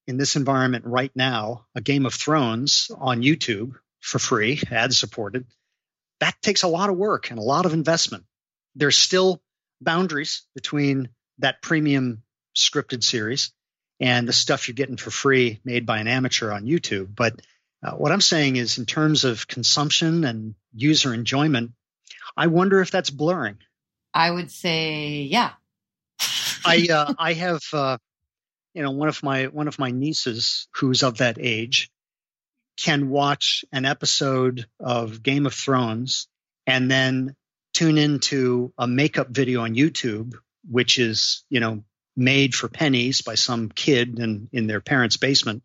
in 0.08 0.18
this 0.18 0.36
environment 0.36 0.86
right 0.86 1.12
now 1.16 1.66
a 1.76 1.82
Game 1.82 2.06
of 2.06 2.14
Thrones 2.14 2.90
on 2.98 3.22
YouTube 3.22 3.74
for 4.00 4.20
free, 4.20 4.62
ad 4.72 4.94
supported. 4.94 5.46
That 6.20 6.36
takes 6.42 6.64
a 6.64 6.68
lot 6.68 6.90
of 6.90 6.98
work 6.98 7.30
and 7.30 7.40
a 7.40 7.44
lot 7.44 7.66
of 7.66 7.74
investment. 7.74 8.26
There's 8.76 8.98
still 8.98 9.42
boundaries 9.82 10.44
between 10.56 11.10
that 11.40 11.62
premium 11.62 12.24
scripted 12.56 13.04
series 13.04 13.52
and 14.00 14.28
the 14.28 14.34
stuff 14.34 14.68
you're 14.68 14.76
getting 14.76 14.98
for 14.98 15.12
free 15.12 15.60
made 15.64 15.86
by 15.86 16.00
an 16.00 16.08
amateur 16.08 16.52
on 16.52 16.66
YouTube. 16.66 17.16
But 17.16 17.42
uh, 17.84 17.92
what 17.92 18.12
I'm 18.12 18.22
saying 18.22 18.58
is, 18.58 18.78
in 18.78 18.86
terms 18.86 19.24
of 19.24 19.48
consumption 19.48 20.26
and 20.26 20.56
user 20.74 21.14
enjoyment, 21.14 21.72
I 22.36 22.48
wonder 22.48 22.82
if 22.82 22.92
that's 22.92 23.10
blurring. 23.10 23.58
I 24.14 24.30
would 24.30 24.52
say, 24.52 25.22
yeah. 25.22 25.52
I 26.66 26.88
uh, 26.92 27.14
I 27.18 27.34
have 27.34 27.62
uh, 27.72 27.98
you 28.74 28.84
know 28.84 28.92
one 28.92 29.08
of 29.08 29.24
my 29.24 29.46
one 29.46 29.68
of 29.68 29.80
my 29.80 29.92
nieces 29.92 30.68
who's 30.76 31.04
of 31.04 31.18
that 31.18 31.38
age 31.40 31.90
can 32.78 33.10
watch 33.10 33.66
an 33.72 33.86
episode 33.86 34.66
of 34.80 35.22
Game 35.22 35.46
of 35.46 35.54
Thrones 35.54 36.28
and 36.66 36.90
then 36.90 37.36
tune 37.74 37.98
into 37.98 38.74
a 38.78 38.88
makeup 38.88 39.30
video 39.30 39.62
on 39.62 39.76
YouTube, 39.76 40.34
which 40.70 41.00
is 41.00 41.44
you 41.50 41.60
know 41.60 41.84
made 42.16 42.54
for 42.54 42.68
pennies 42.68 43.22
by 43.22 43.36
some 43.36 43.70
kid 43.70 44.20
in, 44.20 44.50
in 44.52 44.68
their 44.68 44.82
parents' 44.82 45.18
basement. 45.18 45.64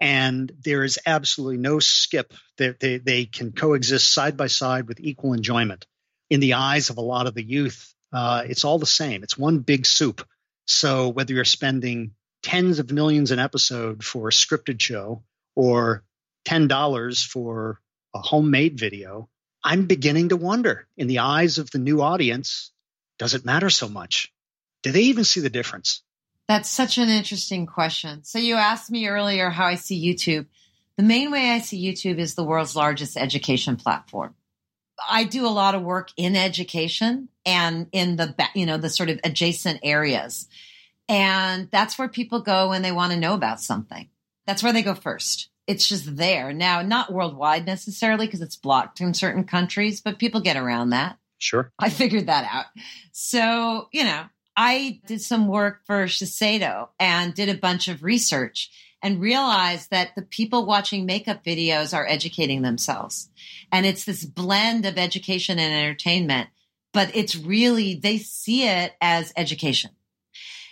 And 0.00 0.50
there 0.62 0.84
is 0.84 0.98
absolutely 1.06 1.58
no 1.58 1.78
skip. 1.78 2.34
They, 2.58 2.70
they, 2.70 2.98
they 2.98 3.24
can 3.26 3.52
coexist 3.52 4.12
side 4.12 4.36
by 4.36 4.48
side 4.48 4.88
with 4.88 5.00
equal 5.00 5.32
enjoyment. 5.32 5.86
In 6.30 6.40
the 6.40 6.54
eyes 6.54 6.90
of 6.90 6.98
a 6.98 7.02
lot 7.02 7.26
of 7.26 7.34
the 7.34 7.44
youth, 7.44 7.94
uh, 8.12 8.44
it's 8.46 8.64
all 8.64 8.78
the 8.78 8.86
same. 8.86 9.22
It's 9.22 9.38
one 9.38 9.60
big 9.60 9.86
soup. 9.86 10.26
So 10.66 11.08
whether 11.08 11.34
you're 11.34 11.44
spending 11.44 12.12
tens 12.42 12.78
of 12.78 12.90
millions 12.90 13.30
an 13.30 13.38
episode 13.38 14.04
for 14.04 14.28
a 14.28 14.32
scripted 14.32 14.80
show 14.80 15.22
or 15.54 16.04
$10 16.46 17.26
for 17.26 17.80
a 18.14 18.18
homemade 18.18 18.78
video, 18.78 19.28
I'm 19.62 19.86
beginning 19.86 20.28
to 20.28 20.36
wonder 20.36 20.86
in 20.96 21.06
the 21.06 21.20
eyes 21.20 21.58
of 21.58 21.70
the 21.70 21.78
new 21.78 22.02
audience, 22.02 22.70
does 23.18 23.34
it 23.34 23.44
matter 23.44 23.70
so 23.70 23.88
much? 23.88 24.32
Do 24.82 24.92
they 24.92 25.04
even 25.04 25.24
see 25.24 25.40
the 25.40 25.50
difference? 25.50 26.02
That's 26.48 26.68
such 26.68 26.98
an 26.98 27.08
interesting 27.08 27.66
question. 27.66 28.22
So 28.24 28.38
you 28.38 28.56
asked 28.56 28.90
me 28.90 29.08
earlier 29.08 29.50
how 29.50 29.66
I 29.66 29.76
see 29.76 30.04
YouTube. 30.04 30.46
The 30.96 31.02
main 31.02 31.30
way 31.30 31.50
I 31.50 31.60
see 31.60 31.82
YouTube 31.82 32.18
is 32.18 32.34
the 32.34 32.44
world's 32.44 32.76
largest 32.76 33.16
education 33.16 33.76
platform. 33.76 34.34
I 35.08 35.24
do 35.24 35.46
a 35.46 35.48
lot 35.48 35.74
of 35.74 35.82
work 35.82 36.10
in 36.16 36.36
education 36.36 37.28
and 37.44 37.88
in 37.92 38.16
the 38.16 38.34
you 38.54 38.64
know 38.64 38.78
the 38.78 38.88
sort 38.88 39.10
of 39.10 39.20
adjacent 39.24 39.80
areas. 39.82 40.46
And 41.08 41.68
that's 41.70 41.98
where 41.98 42.08
people 42.08 42.40
go 42.40 42.70
when 42.70 42.82
they 42.82 42.92
want 42.92 43.12
to 43.12 43.18
know 43.18 43.34
about 43.34 43.60
something. 43.60 44.08
That's 44.46 44.62
where 44.62 44.72
they 44.72 44.82
go 44.82 44.94
first. 44.94 45.50
It's 45.66 45.86
just 45.88 46.16
there. 46.16 46.52
Now, 46.52 46.82
not 46.82 47.12
worldwide 47.12 47.66
necessarily 47.66 48.26
because 48.26 48.42
it's 48.42 48.56
blocked 48.56 49.00
in 49.00 49.14
certain 49.14 49.44
countries, 49.44 50.00
but 50.00 50.18
people 50.18 50.40
get 50.40 50.56
around 50.56 50.90
that. 50.90 51.18
Sure. 51.38 51.72
I 51.78 51.90
figured 51.90 52.26
that 52.26 52.48
out. 52.50 52.66
So, 53.12 53.88
you 53.92 54.04
know, 54.04 54.24
I 54.56 55.00
did 55.06 55.20
some 55.20 55.48
work 55.48 55.80
for 55.84 56.04
Shiseido 56.04 56.88
and 56.98 57.34
did 57.34 57.48
a 57.48 57.58
bunch 57.58 57.88
of 57.88 58.02
research 58.02 58.70
and 59.02 59.20
realized 59.20 59.90
that 59.90 60.14
the 60.14 60.22
people 60.22 60.64
watching 60.64 61.04
makeup 61.04 61.44
videos 61.44 61.94
are 61.94 62.06
educating 62.08 62.62
themselves. 62.62 63.28
And 63.70 63.84
it's 63.84 64.04
this 64.04 64.24
blend 64.24 64.86
of 64.86 64.96
education 64.96 65.58
and 65.58 65.74
entertainment, 65.74 66.48
but 66.92 67.14
it's 67.14 67.36
really, 67.36 67.96
they 67.96 68.18
see 68.18 68.66
it 68.66 68.94
as 69.00 69.32
education. 69.36 69.90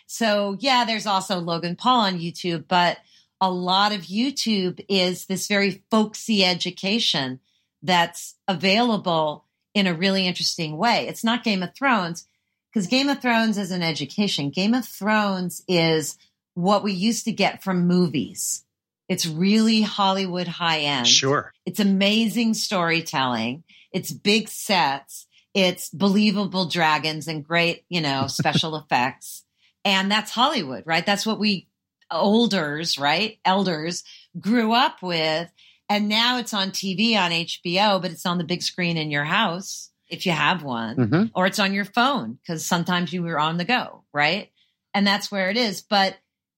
So 0.07 0.57
yeah, 0.61 0.85
there's 0.85 1.07
also 1.07 1.41
Logan 1.41 1.77
Paul 1.77 2.01
on 2.01 2.21
YouTube, 2.21 2.65
but 2.69 2.99
a 3.41 3.51
lot 3.51 3.93
of 3.93 4.03
YouTube 4.03 4.85
is 4.89 5.27
this 5.27 5.49
very 5.49 5.83
folksy 5.91 6.45
education 6.45 7.41
that's 7.83 8.37
available 8.47 9.47
in 9.75 9.87
a 9.87 9.95
really 9.95 10.27
interesting 10.27 10.79
way. 10.79 11.09
It's 11.09 11.25
not 11.25 11.45
Game 11.45 11.63
of 11.63 11.75
Thrones 11.75 12.27
because 12.73 12.87
Game 12.87 13.09
of 13.09 13.21
Thrones 13.21 13.59
is 13.59 13.71
an 13.71 13.83
education. 13.83 14.51
Game 14.51 14.73
of 14.73 14.87
Thrones 14.87 15.63
is 15.69 16.17
what 16.55 16.83
we 16.83 16.93
used 16.93 17.25
to 17.27 17.33
get 17.33 17.63
from 17.63 17.87
movies. 17.87 18.65
It's 19.09 19.27
really 19.27 19.83
Hollywood 19.83 20.49
high 20.49 20.81
end. 20.81 21.07
Sure. 21.07 21.53
It's 21.67 21.81
amazing 21.81 22.55
storytelling. 22.55 23.65
It's 23.93 24.11
big 24.11 24.49
sets. 24.49 25.27
It's 25.53 25.91
believable 25.91 26.67
dragons 26.67 27.29
and 27.29 27.45
great, 27.45 27.85
you 27.91 28.01
know, 28.01 28.27
special 28.29 28.77
effects. 28.77 29.45
And 29.85 30.11
that's 30.11 30.31
Hollywood, 30.31 30.85
right? 30.87 31.05
That's 31.05 31.27
what 31.27 31.39
we 31.39 31.67
olders, 32.11 32.97
right? 32.97 33.39
Elders 33.45 34.05
grew 34.39 34.73
up 34.73 35.03
with. 35.03 35.51
And 35.91 36.09
now 36.09 36.39
it's 36.39 36.55
on 36.55 36.71
TV 36.71 37.17
on 37.17 37.33
HBO, 37.33 38.01
but 38.01 38.13
it's 38.13 38.25
on 38.25 38.39
the 38.39 38.45
big 38.45 38.63
screen 38.63 38.97
in 38.97 39.11
your 39.11 39.25
house 39.25 39.91
if 40.13 40.27
you 40.27 40.33
have 40.33 40.63
one, 40.63 40.97
mm-hmm. 40.97 41.25
or 41.35 41.47
it's 41.47 41.59
on 41.59 41.73
your 41.73 41.87
phone 41.87 42.35
because 42.35 42.67
sometimes 42.67 43.15
you 43.15 43.23
were 43.23 43.41
on 43.41 43.57
the 43.57 43.65
go, 43.65 44.05
right? 44.13 44.53
And 44.93 45.07
that's 45.07 45.33
where 45.33 45.49
it 45.49 45.57
is. 45.57 45.81
But 45.81 46.17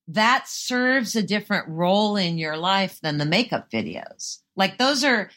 that 0.09 0.47
serves 0.49 1.15
a 1.15 1.23
different 1.23 1.69
role 1.69 2.17
in 2.17 2.37
your 2.37 2.57
life 2.57 2.99
than 3.01 3.17
the 3.17 3.25
makeup 3.25 3.71
videos. 3.71 4.39
Like 4.57 4.77
those 4.77 5.05
are, 5.05 5.31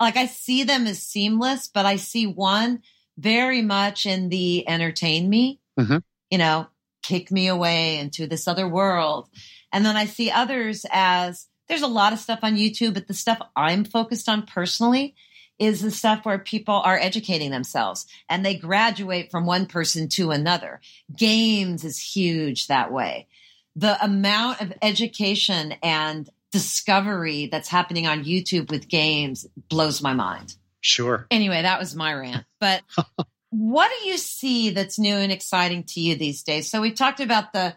like 0.00 0.16
I 0.16 0.26
see 0.26 0.64
them 0.64 0.88
as 0.88 1.00
seamless, 1.00 1.68
but 1.68 1.86
I 1.86 1.94
see 1.94 2.26
one 2.26 2.82
very 3.16 3.62
much 3.62 4.04
in 4.04 4.30
the 4.30 4.68
entertain 4.68 5.30
me, 5.30 5.60
mm-hmm. 5.78 5.98
you 6.28 6.38
know, 6.38 6.66
kick 7.04 7.30
me 7.30 7.46
away 7.46 7.98
into 7.98 8.26
this 8.26 8.48
other 8.48 8.66
world. 8.66 9.28
And 9.72 9.86
then 9.86 9.96
I 9.96 10.06
see 10.06 10.28
others 10.28 10.84
as 10.90 11.46
there's 11.68 11.82
a 11.82 11.86
lot 11.86 12.12
of 12.12 12.18
stuff 12.18 12.40
on 12.42 12.56
YouTube, 12.56 12.94
but 12.94 13.06
the 13.06 13.14
stuff 13.14 13.40
I'm 13.54 13.84
focused 13.84 14.28
on 14.28 14.42
personally 14.42 15.14
is 15.60 15.82
the 15.82 15.90
stuff 15.90 16.24
where 16.24 16.38
people 16.38 16.74
are 16.74 16.98
educating 16.98 17.50
themselves 17.50 18.06
and 18.28 18.44
they 18.44 18.56
graduate 18.56 19.30
from 19.30 19.44
one 19.44 19.66
person 19.66 20.08
to 20.08 20.30
another. 20.30 20.80
Games 21.14 21.84
is 21.84 22.00
huge 22.00 22.66
that 22.66 22.90
way. 22.90 23.28
The 23.76 24.02
amount 24.02 24.62
of 24.62 24.72
education 24.82 25.74
and 25.82 26.28
discovery 26.50 27.46
that's 27.46 27.68
happening 27.68 28.06
on 28.06 28.24
YouTube 28.24 28.70
with 28.70 28.88
games 28.88 29.46
blows 29.68 30.02
my 30.02 30.14
mind. 30.14 30.54
Sure. 30.80 31.26
Anyway, 31.30 31.62
that 31.62 31.78
was 31.78 31.94
my 31.94 32.12
rant. 32.14 32.46
But 32.58 32.82
what 33.50 33.90
do 33.90 34.08
you 34.08 34.16
see 34.16 34.70
that's 34.70 34.98
new 34.98 35.14
and 35.14 35.30
exciting 35.30 35.84
to 35.84 36.00
you 36.00 36.16
these 36.16 36.42
days? 36.42 36.70
So 36.70 36.80
we 36.80 36.90
talked 36.90 37.20
about 37.20 37.52
the 37.52 37.74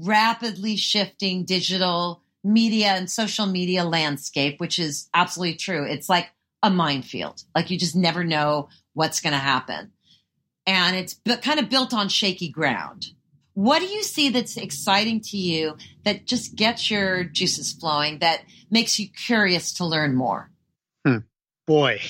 rapidly 0.00 0.76
shifting 0.76 1.44
digital 1.44 2.22
media 2.42 2.88
and 2.88 3.10
social 3.10 3.46
media 3.46 3.84
landscape, 3.84 4.58
which 4.60 4.78
is 4.78 5.08
absolutely 5.12 5.56
true. 5.56 5.84
It's 5.84 6.08
like 6.08 6.28
a 6.62 6.70
minefield. 6.70 7.42
Like 7.54 7.70
you 7.70 7.78
just 7.78 7.96
never 7.96 8.24
know 8.24 8.68
what's 8.94 9.20
going 9.20 9.32
to 9.32 9.38
happen. 9.38 9.92
And 10.66 10.96
it's 10.96 11.20
kind 11.42 11.60
of 11.60 11.70
built 11.70 11.94
on 11.94 12.08
shaky 12.08 12.50
ground. 12.50 13.06
What 13.54 13.80
do 13.80 13.86
you 13.86 14.02
see 14.02 14.28
that's 14.28 14.56
exciting 14.56 15.20
to 15.22 15.36
you 15.36 15.76
that 16.04 16.26
just 16.26 16.54
gets 16.54 16.90
your 16.90 17.24
juices 17.24 17.72
flowing, 17.72 18.18
that 18.20 18.42
makes 18.70 18.98
you 18.98 19.08
curious 19.08 19.72
to 19.74 19.84
learn 19.84 20.14
more? 20.14 20.50
Hmm. 21.04 21.18
Boy, 21.66 22.00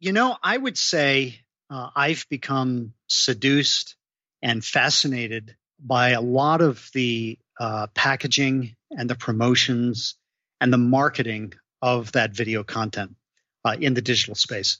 you 0.00 0.12
know, 0.12 0.36
I 0.42 0.56
would 0.56 0.76
say 0.76 1.40
uh, 1.70 1.90
I've 1.94 2.26
become 2.28 2.94
seduced 3.06 3.96
and 4.42 4.64
fascinated 4.64 5.56
by 5.78 6.10
a 6.10 6.20
lot 6.20 6.60
of 6.60 6.88
the 6.92 7.38
uh, 7.60 7.86
packaging 7.94 8.74
and 8.90 9.08
the 9.08 9.14
promotions 9.14 10.16
and 10.60 10.72
the 10.72 10.78
marketing 10.78 11.52
of 11.82 12.12
that 12.12 12.32
video 12.32 12.64
content 12.64 13.14
uh, 13.66 13.76
in 13.80 13.94
the 13.94 14.02
digital 14.02 14.36
space. 14.36 14.78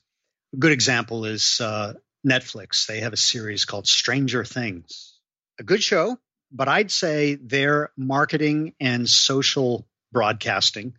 A 0.54 0.58
good 0.58 0.70
example 0.70 1.24
is 1.24 1.60
uh, 1.60 1.94
Netflix. 2.26 2.86
They 2.86 3.00
have 3.00 3.12
a 3.12 3.16
series 3.16 3.64
called 3.64 3.88
Stranger 3.88 4.44
Things, 4.44 5.18
a 5.58 5.64
good 5.64 5.82
show, 5.82 6.18
but 6.52 6.68
I'd 6.68 6.92
say 6.92 7.34
their 7.34 7.90
marketing 7.96 8.74
and 8.78 9.08
social 9.08 9.88
broadcasting 10.12 10.94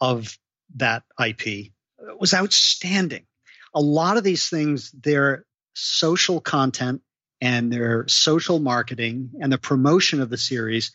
of 0.00 0.38
that 0.76 1.02
IP 1.18 1.72
was 2.18 2.32
outstanding. 2.32 3.26
A 3.74 3.80
lot 3.80 4.16
of 4.16 4.24
these 4.24 4.48
things, 4.48 4.92
their 4.92 5.44
social 5.74 6.40
content 6.40 7.02
and 7.40 7.72
their 7.72 8.06
social 8.06 8.60
marketing 8.60 9.32
and 9.40 9.52
the 9.52 9.58
promotion 9.58 10.20
of 10.20 10.30
the 10.30 10.38
series 10.38 10.92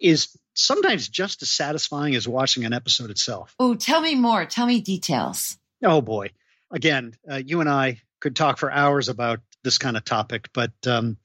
is 0.00 0.38
sometimes 0.54 1.08
just 1.08 1.42
as 1.42 1.50
satisfying 1.50 2.14
as 2.14 2.28
watching 2.28 2.64
an 2.64 2.72
episode 2.72 3.10
itself. 3.10 3.54
Oh, 3.58 3.74
tell 3.74 4.00
me 4.00 4.14
more. 4.14 4.46
Tell 4.46 4.66
me 4.66 4.80
details. 4.80 5.58
Oh, 5.82 6.00
boy. 6.00 6.30
Again, 6.70 7.14
uh, 7.30 7.36
you 7.36 7.60
and 7.60 7.68
I 7.68 8.00
could 8.20 8.36
talk 8.36 8.58
for 8.58 8.70
hours 8.70 9.08
about 9.08 9.40
this 9.64 9.78
kind 9.78 9.96
of 9.96 10.04
topic, 10.04 10.50
but 10.52 10.72
um, 10.86 11.16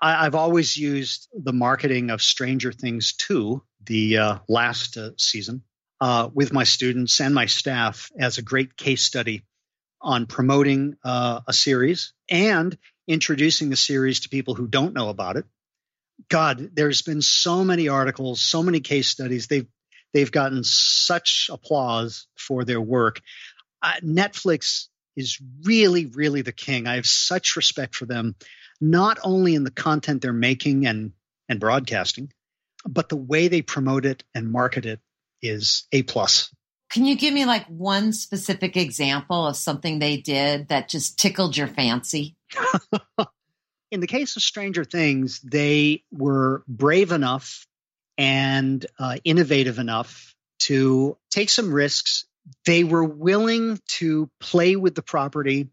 I, 0.00 0.24
have 0.24 0.34
always 0.34 0.76
used 0.76 1.28
the 1.34 1.52
marketing 1.52 2.10
of 2.10 2.20
Stranger 2.22 2.72
Things 2.72 3.14
2, 3.14 3.62
the 3.84 4.18
uh, 4.18 4.38
last 4.48 4.96
uh, 4.96 5.10
season, 5.16 5.62
uh, 6.00 6.28
with 6.32 6.52
my 6.52 6.64
students 6.64 7.20
and 7.20 7.34
my 7.34 7.46
staff 7.46 8.10
as 8.18 8.38
a 8.38 8.42
great 8.42 8.76
case 8.76 9.02
study 9.02 9.42
on 10.00 10.26
promoting 10.26 10.96
uh, 11.04 11.40
a 11.46 11.52
series 11.52 12.12
and 12.28 12.76
introducing 13.06 13.70
the 13.70 13.76
series 13.76 14.20
to 14.20 14.28
people 14.28 14.54
who 14.54 14.66
don't 14.66 14.94
know 14.94 15.08
about 15.08 15.36
it 15.36 15.44
God, 16.28 16.70
there's 16.74 17.02
been 17.02 17.22
so 17.22 17.64
many 17.64 17.88
articles, 17.88 18.40
so 18.40 18.62
many 18.62 18.80
case 18.80 19.08
studies. 19.08 19.46
They've 19.46 19.66
they've 20.12 20.30
gotten 20.30 20.64
such 20.64 21.50
applause 21.52 22.26
for 22.36 22.64
their 22.64 22.80
work. 22.80 23.20
Uh, 23.82 23.94
Netflix 24.02 24.86
is 25.16 25.38
really, 25.64 26.06
really 26.06 26.42
the 26.42 26.52
king. 26.52 26.86
I 26.86 26.94
have 26.94 27.06
such 27.06 27.56
respect 27.56 27.94
for 27.94 28.06
them, 28.06 28.34
not 28.80 29.18
only 29.22 29.54
in 29.54 29.64
the 29.64 29.70
content 29.70 30.22
they're 30.22 30.32
making 30.32 30.86
and 30.86 31.12
and 31.48 31.60
broadcasting, 31.60 32.32
but 32.88 33.08
the 33.08 33.16
way 33.16 33.48
they 33.48 33.62
promote 33.62 34.06
it 34.06 34.24
and 34.34 34.50
market 34.50 34.86
it 34.86 35.00
is 35.42 35.86
a 35.92 36.02
plus. 36.02 36.54
Can 36.90 37.04
you 37.04 37.16
give 37.16 37.32
me 37.32 37.46
like 37.46 37.66
one 37.66 38.12
specific 38.12 38.76
example 38.76 39.46
of 39.46 39.56
something 39.56 39.98
they 39.98 40.18
did 40.18 40.68
that 40.68 40.88
just 40.88 41.18
tickled 41.18 41.56
your 41.56 41.66
fancy? 41.66 42.36
in 43.90 44.00
the 44.00 44.06
case 44.06 44.36
of 44.36 44.42
Stranger 44.42 44.84
Things, 44.84 45.40
they 45.40 46.04
were 46.10 46.64
brave 46.68 47.12
enough 47.12 47.66
and 48.18 48.84
uh, 48.98 49.16
innovative 49.24 49.78
enough 49.78 50.34
to 50.60 51.16
take 51.30 51.50
some 51.50 51.72
risks. 51.72 52.26
They 52.66 52.84
were 52.84 53.04
willing 53.04 53.80
to 53.88 54.30
play 54.40 54.76
with 54.76 54.94
the 54.94 55.02
property 55.02 55.68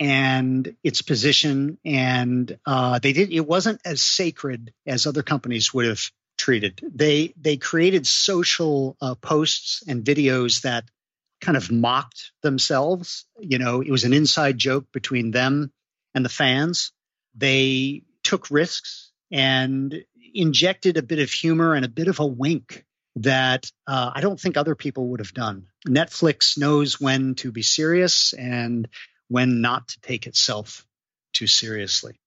and 0.00 0.74
its 0.82 1.02
position, 1.02 1.78
and 1.84 2.58
uh, 2.66 2.98
they 2.98 3.12
did. 3.12 3.32
It 3.32 3.46
wasn't 3.46 3.80
as 3.84 4.02
sacred 4.02 4.72
as 4.86 5.06
other 5.06 5.22
companies 5.22 5.72
would 5.72 5.86
have 5.86 6.00
treated. 6.36 6.80
They 6.94 7.32
they 7.36 7.56
created 7.56 8.06
social 8.06 8.96
uh, 9.00 9.14
posts 9.14 9.82
and 9.86 10.04
videos 10.04 10.62
that 10.62 10.84
kind 11.40 11.56
of 11.56 11.70
mocked 11.70 12.32
themselves. 12.42 13.26
You 13.38 13.58
know, 13.58 13.82
it 13.82 13.90
was 13.90 14.04
an 14.04 14.12
inside 14.12 14.58
joke 14.58 14.86
between 14.92 15.30
them 15.30 15.72
and 16.14 16.24
the 16.24 16.30
fans 16.30 16.92
they 17.34 18.02
took 18.22 18.50
risks 18.50 19.10
and 19.30 20.04
injected 20.34 20.96
a 20.96 21.02
bit 21.02 21.18
of 21.18 21.30
humor 21.30 21.74
and 21.74 21.84
a 21.84 21.88
bit 21.88 22.08
of 22.08 22.20
a 22.20 22.26
wink 22.26 22.84
that 23.16 23.70
uh, 23.86 24.10
I 24.14 24.20
don't 24.20 24.40
think 24.40 24.56
other 24.56 24.74
people 24.74 25.08
would 25.08 25.20
have 25.20 25.34
done. 25.34 25.66
Netflix 25.86 26.58
knows 26.58 27.00
when 27.00 27.34
to 27.36 27.52
be 27.52 27.62
serious 27.62 28.32
and 28.32 28.88
when 29.28 29.60
not 29.60 29.88
to 29.88 30.00
take 30.00 30.26
itself 30.26 30.86
too 31.32 31.46
seriously. 31.46 32.18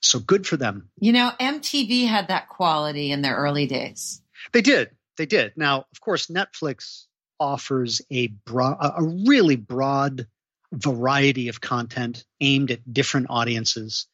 So 0.00 0.18
good 0.18 0.46
for 0.46 0.56
them. 0.56 0.90
You 1.00 1.12
know, 1.12 1.32
MTV 1.40 2.06
had 2.06 2.28
that 2.28 2.48
quality 2.48 3.10
in 3.10 3.22
their 3.22 3.36
early 3.36 3.66
days. 3.66 4.20
They 4.52 4.62
did. 4.62 4.90
They 5.16 5.26
did. 5.26 5.52
Now, 5.56 5.86
of 5.90 6.00
course, 6.00 6.26
Netflix 6.26 7.06
offers 7.40 8.02
a 8.10 8.28
broad, 8.28 8.76
a 8.80 9.02
really 9.02 9.56
broad 9.56 10.26
variety 10.72 11.48
of 11.48 11.60
content 11.60 12.24
aimed 12.40 12.70
at 12.70 12.92
different 12.92 13.28
audiences. 13.30 14.06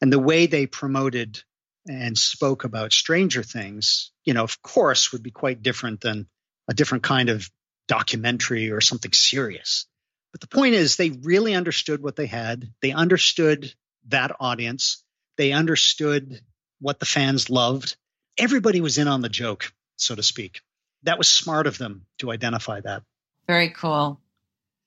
And 0.00 0.12
the 0.12 0.18
way 0.18 0.46
they 0.46 0.66
promoted 0.66 1.42
and 1.86 2.16
spoke 2.16 2.64
about 2.64 2.92
Stranger 2.92 3.42
Things, 3.42 4.12
you 4.24 4.34
know, 4.34 4.44
of 4.44 4.60
course, 4.62 5.12
would 5.12 5.22
be 5.22 5.30
quite 5.30 5.62
different 5.62 6.00
than 6.00 6.26
a 6.68 6.74
different 6.74 7.04
kind 7.04 7.28
of 7.28 7.48
documentary 7.88 8.70
or 8.70 8.80
something 8.80 9.12
serious. 9.12 9.86
But 10.32 10.40
the 10.40 10.46
point 10.46 10.74
is, 10.74 10.96
they 10.96 11.10
really 11.10 11.54
understood 11.54 12.02
what 12.02 12.16
they 12.16 12.26
had. 12.26 12.68
They 12.82 12.92
understood 12.92 13.72
that 14.08 14.36
audience. 14.38 15.02
They 15.36 15.52
understood 15.52 16.40
what 16.80 17.00
the 17.00 17.06
fans 17.06 17.50
loved. 17.50 17.96
Everybody 18.38 18.80
was 18.80 18.98
in 18.98 19.08
on 19.08 19.22
the 19.22 19.28
joke, 19.28 19.72
so 19.96 20.14
to 20.14 20.22
speak. 20.22 20.60
That 21.02 21.18
was 21.18 21.28
smart 21.28 21.66
of 21.66 21.78
them 21.78 22.06
to 22.18 22.30
identify 22.30 22.80
that. 22.80 23.02
Very 23.46 23.70
cool. 23.70 24.20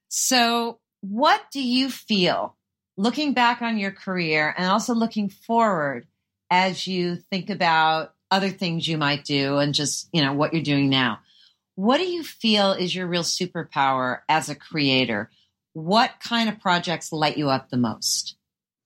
So, 0.07 0.79
what 1.01 1.41
do 1.51 1.61
you 1.61 1.89
feel 1.89 2.55
looking 2.95 3.33
back 3.33 3.61
on 3.61 3.77
your 3.77 3.91
career 3.91 4.53
and 4.57 4.67
also 4.67 4.93
looking 4.93 5.29
forward 5.29 6.07
as 6.53 6.85
you 6.85 7.15
think 7.15 7.49
about 7.49 8.13
other 8.29 8.51
things 8.51 8.87
you 8.87 8.95
might 8.95 9.25
do 9.25 9.57
and 9.57 9.73
just, 9.73 10.07
you 10.13 10.21
know, 10.21 10.33
what 10.33 10.53
you're 10.53 10.61
doing 10.61 10.87
now. 10.87 11.17
What 11.73 11.97
do 11.97 12.05
you 12.05 12.23
feel 12.23 12.73
is 12.73 12.93
your 12.93 13.07
real 13.07 13.23
superpower 13.23 14.19
as 14.29 14.49
a 14.49 14.55
creator? 14.55 15.31
What 15.73 16.11
kind 16.19 16.49
of 16.49 16.59
projects 16.59 17.11
light 17.11 17.39
you 17.39 17.49
up 17.49 17.69
the 17.69 17.77
most? 17.77 18.35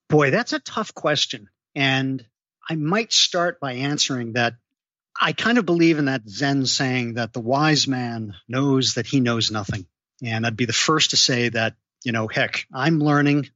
Boy, 0.08 0.32
that's 0.32 0.54
a 0.54 0.60
tough 0.60 0.94
question. 0.94 1.50
And 1.76 2.26
I 2.70 2.76
might 2.76 3.12
start 3.12 3.60
by 3.60 3.74
answering 3.74 4.34
that 4.34 4.54
I 5.20 5.34
kind 5.34 5.58
of 5.58 5.66
believe 5.66 6.00
in 6.00 6.06
that 6.06 6.26
Zen 6.26 6.66
saying 6.68 7.16
that 7.16 7.34
the 7.34 7.42
wise 7.42 7.86
man 7.86 8.34
knows 8.48 8.94
that 8.94 9.08
he 9.08 9.20
knows 9.20 9.52
nothing. 9.52 9.88
And 10.24 10.46
I'd 10.46 10.56
be 10.56 10.64
the 10.64 10.72
first 10.72 11.10
to 11.10 11.18
say 11.18 11.50
that, 11.50 11.76
you 12.06 12.14
know, 12.14 12.30
heck, 12.30 12.66
I'm 12.74 13.00
learning 13.00 13.50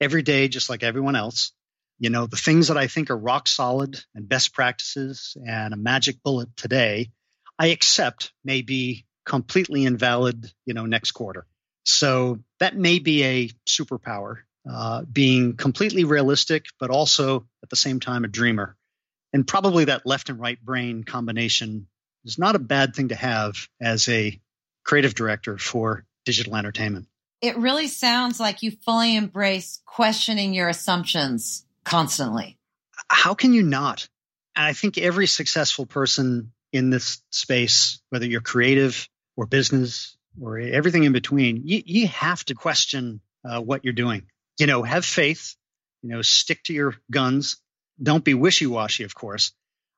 every 0.00 0.22
day, 0.22 0.46
just 0.46 0.70
like 0.70 0.84
everyone 0.84 1.16
else. 1.16 1.52
You 1.98 2.10
know, 2.10 2.26
the 2.26 2.36
things 2.36 2.68
that 2.68 2.76
I 2.76 2.86
think 2.86 3.10
are 3.10 3.16
rock 3.16 3.48
solid 3.48 4.02
and 4.14 4.28
best 4.28 4.54
practices 4.54 5.36
and 5.44 5.74
a 5.74 5.76
magic 5.76 6.22
bullet 6.22 6.56
today, 6.56 7.10
I 7.58 7.68
accept 7.68 8.32
may 8.44 8.62
be 8.62 9.04
completely 9.26 9.84
invalid, 9.84 10.52
you 10.64 10.74
know, 10.74 10.86
next 10.86 11.12
quarter. 11.12 11.46
So 11.84 12.38
that 12.60 12.76
may 12.76 12.98
be 12.98 13.24
a 13.24 13.50
superpower, 13.66 14.38
uh, 14.70 15.02
being 15.10 15.56
completely 15.56 16.04
realistic, 16.04 16.66
but 16.78 16.90
also 16.90 17.46
at 17.62 17.70
the 17.70 17.76
same 17.76 17.98
time 17.98 18.24
a 18.24 18.28
dreamer. 18.28 18.76
And 19.32 19.46
probably 19.46 19.86
that 19.86 20.06
left 20.06 20.30
and 20.30 20.38
right 20.38 20.62
brain 20.62 21.04
combination 21.04 21.88
is 22.24 22.38
not 22.38 22.54
a 22.54 22.60
bad 22.60 22.94
thing 22.94 23.08
to 23.08 23.14
have 23.14 23.68
as 23.80 24.08
a 24.08 24.40
creative 24.84 25.14
director 25.14 25.58
for 25.58 26.04
digital 26.24 26.56
entertainment. 26.56 27.06
It 27.40 27.56
really 27.56 27.86
sounds 27.86 28.40
like 28.40 28.62
you 28.62 28.70
fully 28.70 29.16
embrace 29.16 29.80
questioning 29.84 30.54
your 30.54 30.68
assumptions 30.68 31.64
constantly. 31.88 32.58
How 33.08 33.34
can 33.34 33.52
you 33.52 33.62
not? 33.62 34.08
And 34.54 34.66
I 34.66 34.72
think 34.72 34.98
every 34.98 35.26
successful 35.26 35.86
person 35.86 36.52
in 36.72 36.90
this 36.90 37.22
space, 37.30 38.00
whether 38.10 38.26
you're 38.26 38.40
creative 38.40 39.08
or 39.36 39.46
business 39.46 40.16
or 40.40 40.58
everything 40.58 41.04
in 41.04 41.12
between, 41.12 41.62
you, 41.64 41.82
you 41.84 42.08
have 42.08 42.44
to 42.46 42.54
question 42.54 43.20
uh, 43.48 43.60
what 43.60 43.84
you're 43.84 43.92
doing. 43.92 44.26
You 44.58 44.66
know, 44.66 44.82
have 44.82 45.04
faith, 45.04 45.56
you 46.02 46.10
know, 46.10 46.22
stick 46.22 46.62
to 46.64 46.74
your 46.74 46.96
guns. 47.10 47.56
Don't 48.02 48.24
be 48.24 48.34
wishy 48.34 48.66
washy, 48.66 49.04
of 49.04 49.14
course, 49.14 49.52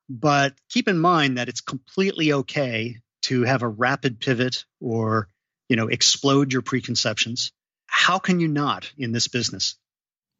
but 0.09 0.53
keep 0.69 0.87
in 0.87 0.97
mind 0.97 1.37
that 1.37 1.49
it's 1.49 1.61
completely 1.61 2.33
okay 2.33 2.97
to 3.23 3.43
have 3.43 3.61
a 3.61 3.67
rapid 3.67 4.19
pivot 4.19 4.65
or, 4.79 5.27
you 5.69 5.75
know, 5.75 5.87
explode 5.87 6.53
your 6.53 6.61
preconceptions. 6.61 7.51
How 7.85 8.19
can 8.19 8.39
you 8.39 8.47
not 8.47 8.91
in 8.97 9.11
this 9.11 9.27
business? 9.27 9.75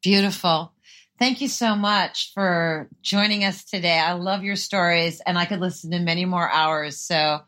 Beautiful. 0.02 0.72
Thank 1.18 1.40
you 1.40 1.48
so 1.48 1.76
much 1.76 2.32
for 2.34 2.88
joining 3.00 3.44
us 3.44 3.64
today. 3.64 3.98
I 3.98 4.12
love 4.12 4.42
your 4.42 4.56
stories 4.56 5.20
and 5.24 5.38
I 5.38 5.44
could 5.44 5.60
listen 5.60 5.90
to 5.92 6.00
many 6.00 6.24
more 6.24 6.50
hours. 6.50 6.98
So 6.98 7.40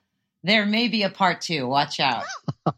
there 0.43 0.67
may 0.67 0.89
be 0.89 1.03
a 1.03 1.11
part 1.11 1.41
two. 1.41 1.67
Watch 1.67 1.99
out. 1.99 2.25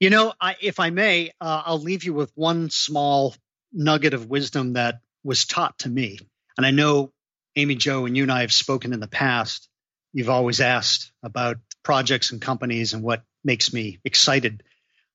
you 0.00 0.10
know, 0.10 0.32
I, 0.40 0.56
if 0.62 0.80
I 0.80 0.90
may, 0.90 1.32
uh, 1.40 1.62
I'll 1.66 1.80
leave 1.80 2.04
you 2.04 2.14
with 2.14 2.32
one 2.34 2.70
small 2.70 3.34
nugget 3.72 4.14
of 4.14 4.30
wisdom 4.30 4.74
that 4.74 5.00
was 5.22 5.44
taught 5.44 5.78
to 5.80 5.88
me. 5.88 6.18
And 6.56 6.64
I 6.66 6.70
know, 6.70 7.12
Amy 7.56 7.74
Jo, 7.74 8.06
and 8.06 8.16
you 8.16 8.22
and 8.22 8.32
I 8.32 8.42
have 8.42 8.52
spoken 8.52 8.92
in 8.92 9.00
the 9.00 9.08
past. 9.08 9.68
You've 10.12 10.30
always 10.30 10.60
asked 10.60 11.12
about 11.22 11.58
projects 11.82 12.32
and 12.32 12.40
companies 12.40 12.94
and 12.94 13.02
what 13.02 13.22
makes 13.44 13.72
me 13.72 13.98
excited. 14.04 14.62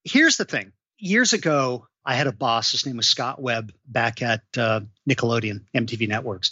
Here's 0.04 0.38
the 0.38 0.46
thing 0.46 0.74
years 1.00 1.34
ago, 1.34 1.88
I 2.06 2.16
had 2.16 2.28
a 2.28 2.34
boss. 2.34 2.72
His 2.72 2.86
name 2.86 2.98
was 2.98 3.08
Scott 3.08 3.42
Webb 3.42 3.74
back 3.88 4.22
at 4.22 4.44
uh, 4.58 4.82
Nickelodeon, 5.10 5.62
MTV 5.76 6.08
Networks. 6.08 6.52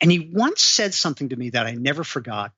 And 0.00 0.10
he 0.10 0.30
once 0.32 0.62
said 0.62 0.92
something 0.92 1.30
to 1.30 1.36
me 1.36 1.50
that 1.50 1.66
I 1.66 1.72
never 1.72 2.04
forgot. 2.04 2.52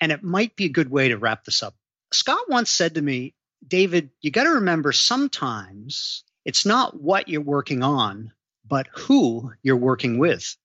And 0.00 0.10
it 0.10 0.22
might 0.22 0.56
be 0.56 0.64
a 0.66 0.70
good 0.70 0.90
way 0.90 1.08
to 1.08 1.18
wrap 1.18 1.44
this 1.44 1.62
up. 1.62 1.74
Scott 2.12 2.48
once 2.48 2.70
said 2.70 2.94
to 2.94 3.02
me, 3.02 3.34
David, 3.66 4.10
you 4.20 4.30
got 4.30 4.44
to 4.44 4.50
remember 4.50 4.92
sometimes 4.92 6.24
it's 6.44 6.66
not 6.66 7.00
what 7.00 7.28
you're 7.28 7.40
working 7.40 7.82
on, 7.82 8.32
but 8.66 8.88
who 8.92 9.52
you're 9.62 9.76
working 9.76 10.18
with. 10.18 10.56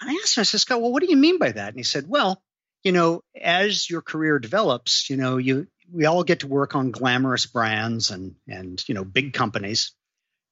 And 0.00 0.10
I 0.10 0.14
asked 0.22 0.36
him, 0.36 0.42
I 0.42 0.44
said, 0.44 0.60
Scott, 0.60 0.80
well, 0.80 0.92
what 0.92 1.02
do 1.02 1.10
you 1.10 1.16
mean 1.16 1.38
by 1.38 1.52
that? 1.52 1.68
And 1.68 1.76
he 1.76 1.82
said, 1.82 2.08
well, 2.08 2.40
you 2.82 2.92
know, 2.92 3.22
as 3.38 3.90
your 3.90 4.00
career 4.00 4.38
develops, 4.38 5.10
you 5.10 5.16
know, 5.16 5.36
you 5.36 5.66
we 5.92 6.04
all 6.04 6.22
get 6.22 6.40
to 6.40 6.46
work 6.46 6.74
on 6.74 6.90
glamorous 6.90 7.46
brands 7.46 8.10
and 8.10 8.34
and 8.46 8.86
you 8.88 8.94
know 8.94 9.04
big 9.04 9.32
companies 9.32 9.92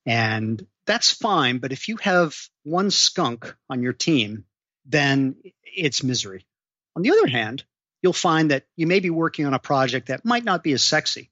and 0.07 0.65
that's 0.87 1.11
fine. 1.11 1.59
But 1.59 1.73
if 1.73 1.89
you 1.89 1.97
have 1.97 2.37
one 2.63 2.91
skunk 2.91 3.55
on 3.69 3.83
your 3.83 3.93
team, 3.93 4.45
then 4.87 5.37
it's 5.65 6.03
misery. 6.03 6.47
On 6.95 7.03
the 7.03 7.11
other 7.11 7.27
hand, 7.27 7.65
you'll 8.03 8.13
find 8.13 8.53
that 8.53 8.65
you 8.77 8.87
may 8.87 9.01
be 9.01 9.11
working 9.11 9.47
on 9.47 9.55
a 9.55 9.59
project 9.59 10.09
that 10.09 10.25
might 10.25 10.45
not 10.45 10.63
be 10.63 10.73
as 10.73 10.85
sexy. 10.85 11.31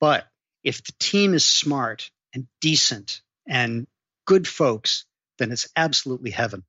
But 0.00 0.26
if 0.64 0.82
the 0.82 0.92
team 0.98 1.34
is 1.34 1.44
smart 1.44 2.10
and 2.34 2.46
decent 2.60 3.20
and 3.46 3.86
good 4.26 4.48
folks, 4.48 5.04
then 5.38 5.52
it's 5.52 5.68
absolutely 5.76 6.30
heaven. 6.30 6.64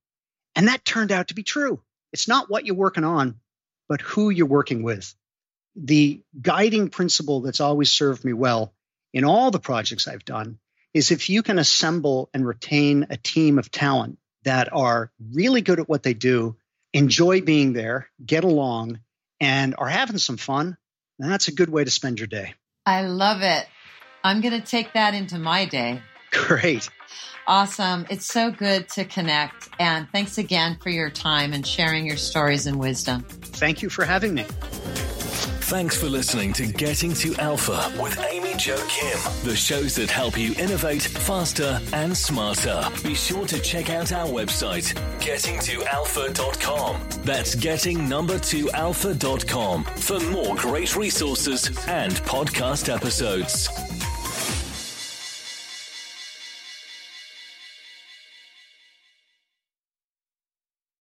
And 0.56 0.68
that 0.68 0.84
turned 0.84 1.12
out 1.12 1.30
to 1.30 1.34
be 1.34 1.43
true. 1.43 1.82
It's 2.12 2.28
not 2.28 2.50
what 2.50 2.66
you're 2.66 2.76
working 2.76 3.04
on, 3.04 3.39
but 3.88 4.02
who 4.02 4.30
you're 4.30 4.48
working 4.48 4.84
with. 4.84 5.14
The 5.76 6.22
guiding 6.39 6.89
principle 6.89 7.41
that's 7.41 7.62
always 7.62 7.91
served 7.91 8.26
me 8.26 8.34
well 8.34 8.74
in 9.14 9.24
all 9.24 9.52
the 9.52 9.60
projects 9.60 10.08
I've 10.08 10.26
done 10.26 10.60
is 10.98 11.12
if 11.12 11.30
you 11.30 11.43
can 11.43 11.60
assemble 11.60 12.30
and 12.34 12.45
retain 12.45 13.08
a 13.10 13.18
team 13.18 13.60
of 13.60 13.72
talent 13.72 14.18
that 14.43 14.74
are 14.74 15.12
really 15.34 15.62
good 15.62 15.80
at 15.80 15.88
what 15.88 16.04
they 16.04 16.14
do, 16.14 16.56
enjoy 16.93 17.41
being 17.41 17.74
there, 17.74 18.10
get 18.26 18.43
along, 18.43 19.00
and 19.39 19.76
are 19.78 19.88
having 19.88 20.18
some 20.18 20.38
fun, 20.38 20.78
then 21.20 21.30
that's 21.30 21.48
a 21.48 21.54
good 21.54 21.70
way 21.70 21.84
to 21.84 21.91
spend 21.91 22.20
your 22.20 22.28
day. 22.28 22.54
I 22.86 23.04
love 23.04 23.41
it. 23.41 23.68
I'm 24.24 24.41
going 24.41 24.60
to 24.60 24.66
take 24.66 24.93
that 24.93 25.14
into 25.14 25.38
my 25.38 25.66
day. 25.66 26.02
Great. 26.32 26.89
Awesome. 27.45 28.06
It's 28.10 28.26
so 28.26 28.52
good 28.52 28.89
to 28.89 29.06
connect. 29.06 29.70
And 29.80 30.08
thanks 30.12 30.38
again 30.38 30.78
for 30.82 30.89
your 30.89 31.10
time 31.10 31.54
and 31.54 31.66
sharing 31.66 32.06
your 32.06 32.18
stories 32.18 32.68
and 32.68 32.78
wisdom. 32.78 33.22
Thank 33.24 33.82
you 33.82 33.89
for 33.89 34.04
having 34.04 34.34
me. 34.34 34.45
Thanks 35.68 35.97
for 35.97 36.07
listening 36.07 36.53
to 36.53 36.65
Getting 36.65 37.13
to 37.15 37.36
Alpha 37.36 37.91
with 38.01 38.18
Amy 38.32 38.53
Jo 38.57 38.78
Kim, 38.88 39.20
the 39.43 39.53
shows 39.53 39.95
that 39.95 40.09
help 40.09 40.38
you 40.38 40.53
innovate 40.57 41.01
faster 41.01 41.82
and 41.91 42.15
smarter. 42.15 42.88
Be 43.03 43.13
sure 43.13 43.45
to 43.47 43.59
check 43.59 43.89
out 43.89 44.13
our 44.13 44.28
website, 44.28 44.93
gettingtoalpha.com. 45.20 47.01
That's 47.26 47.55
getting 47.55 48.07
number 48.07 48.39
two 48.39 48.72
alpha.com 48.72 49.84
for 49.84 50.22
more 50.32 50.55
great 50.55 50.95
resources 50.95 51.68
and 51.89 52.13
podcast 52.24 52.88
episodes. 52.88 53.68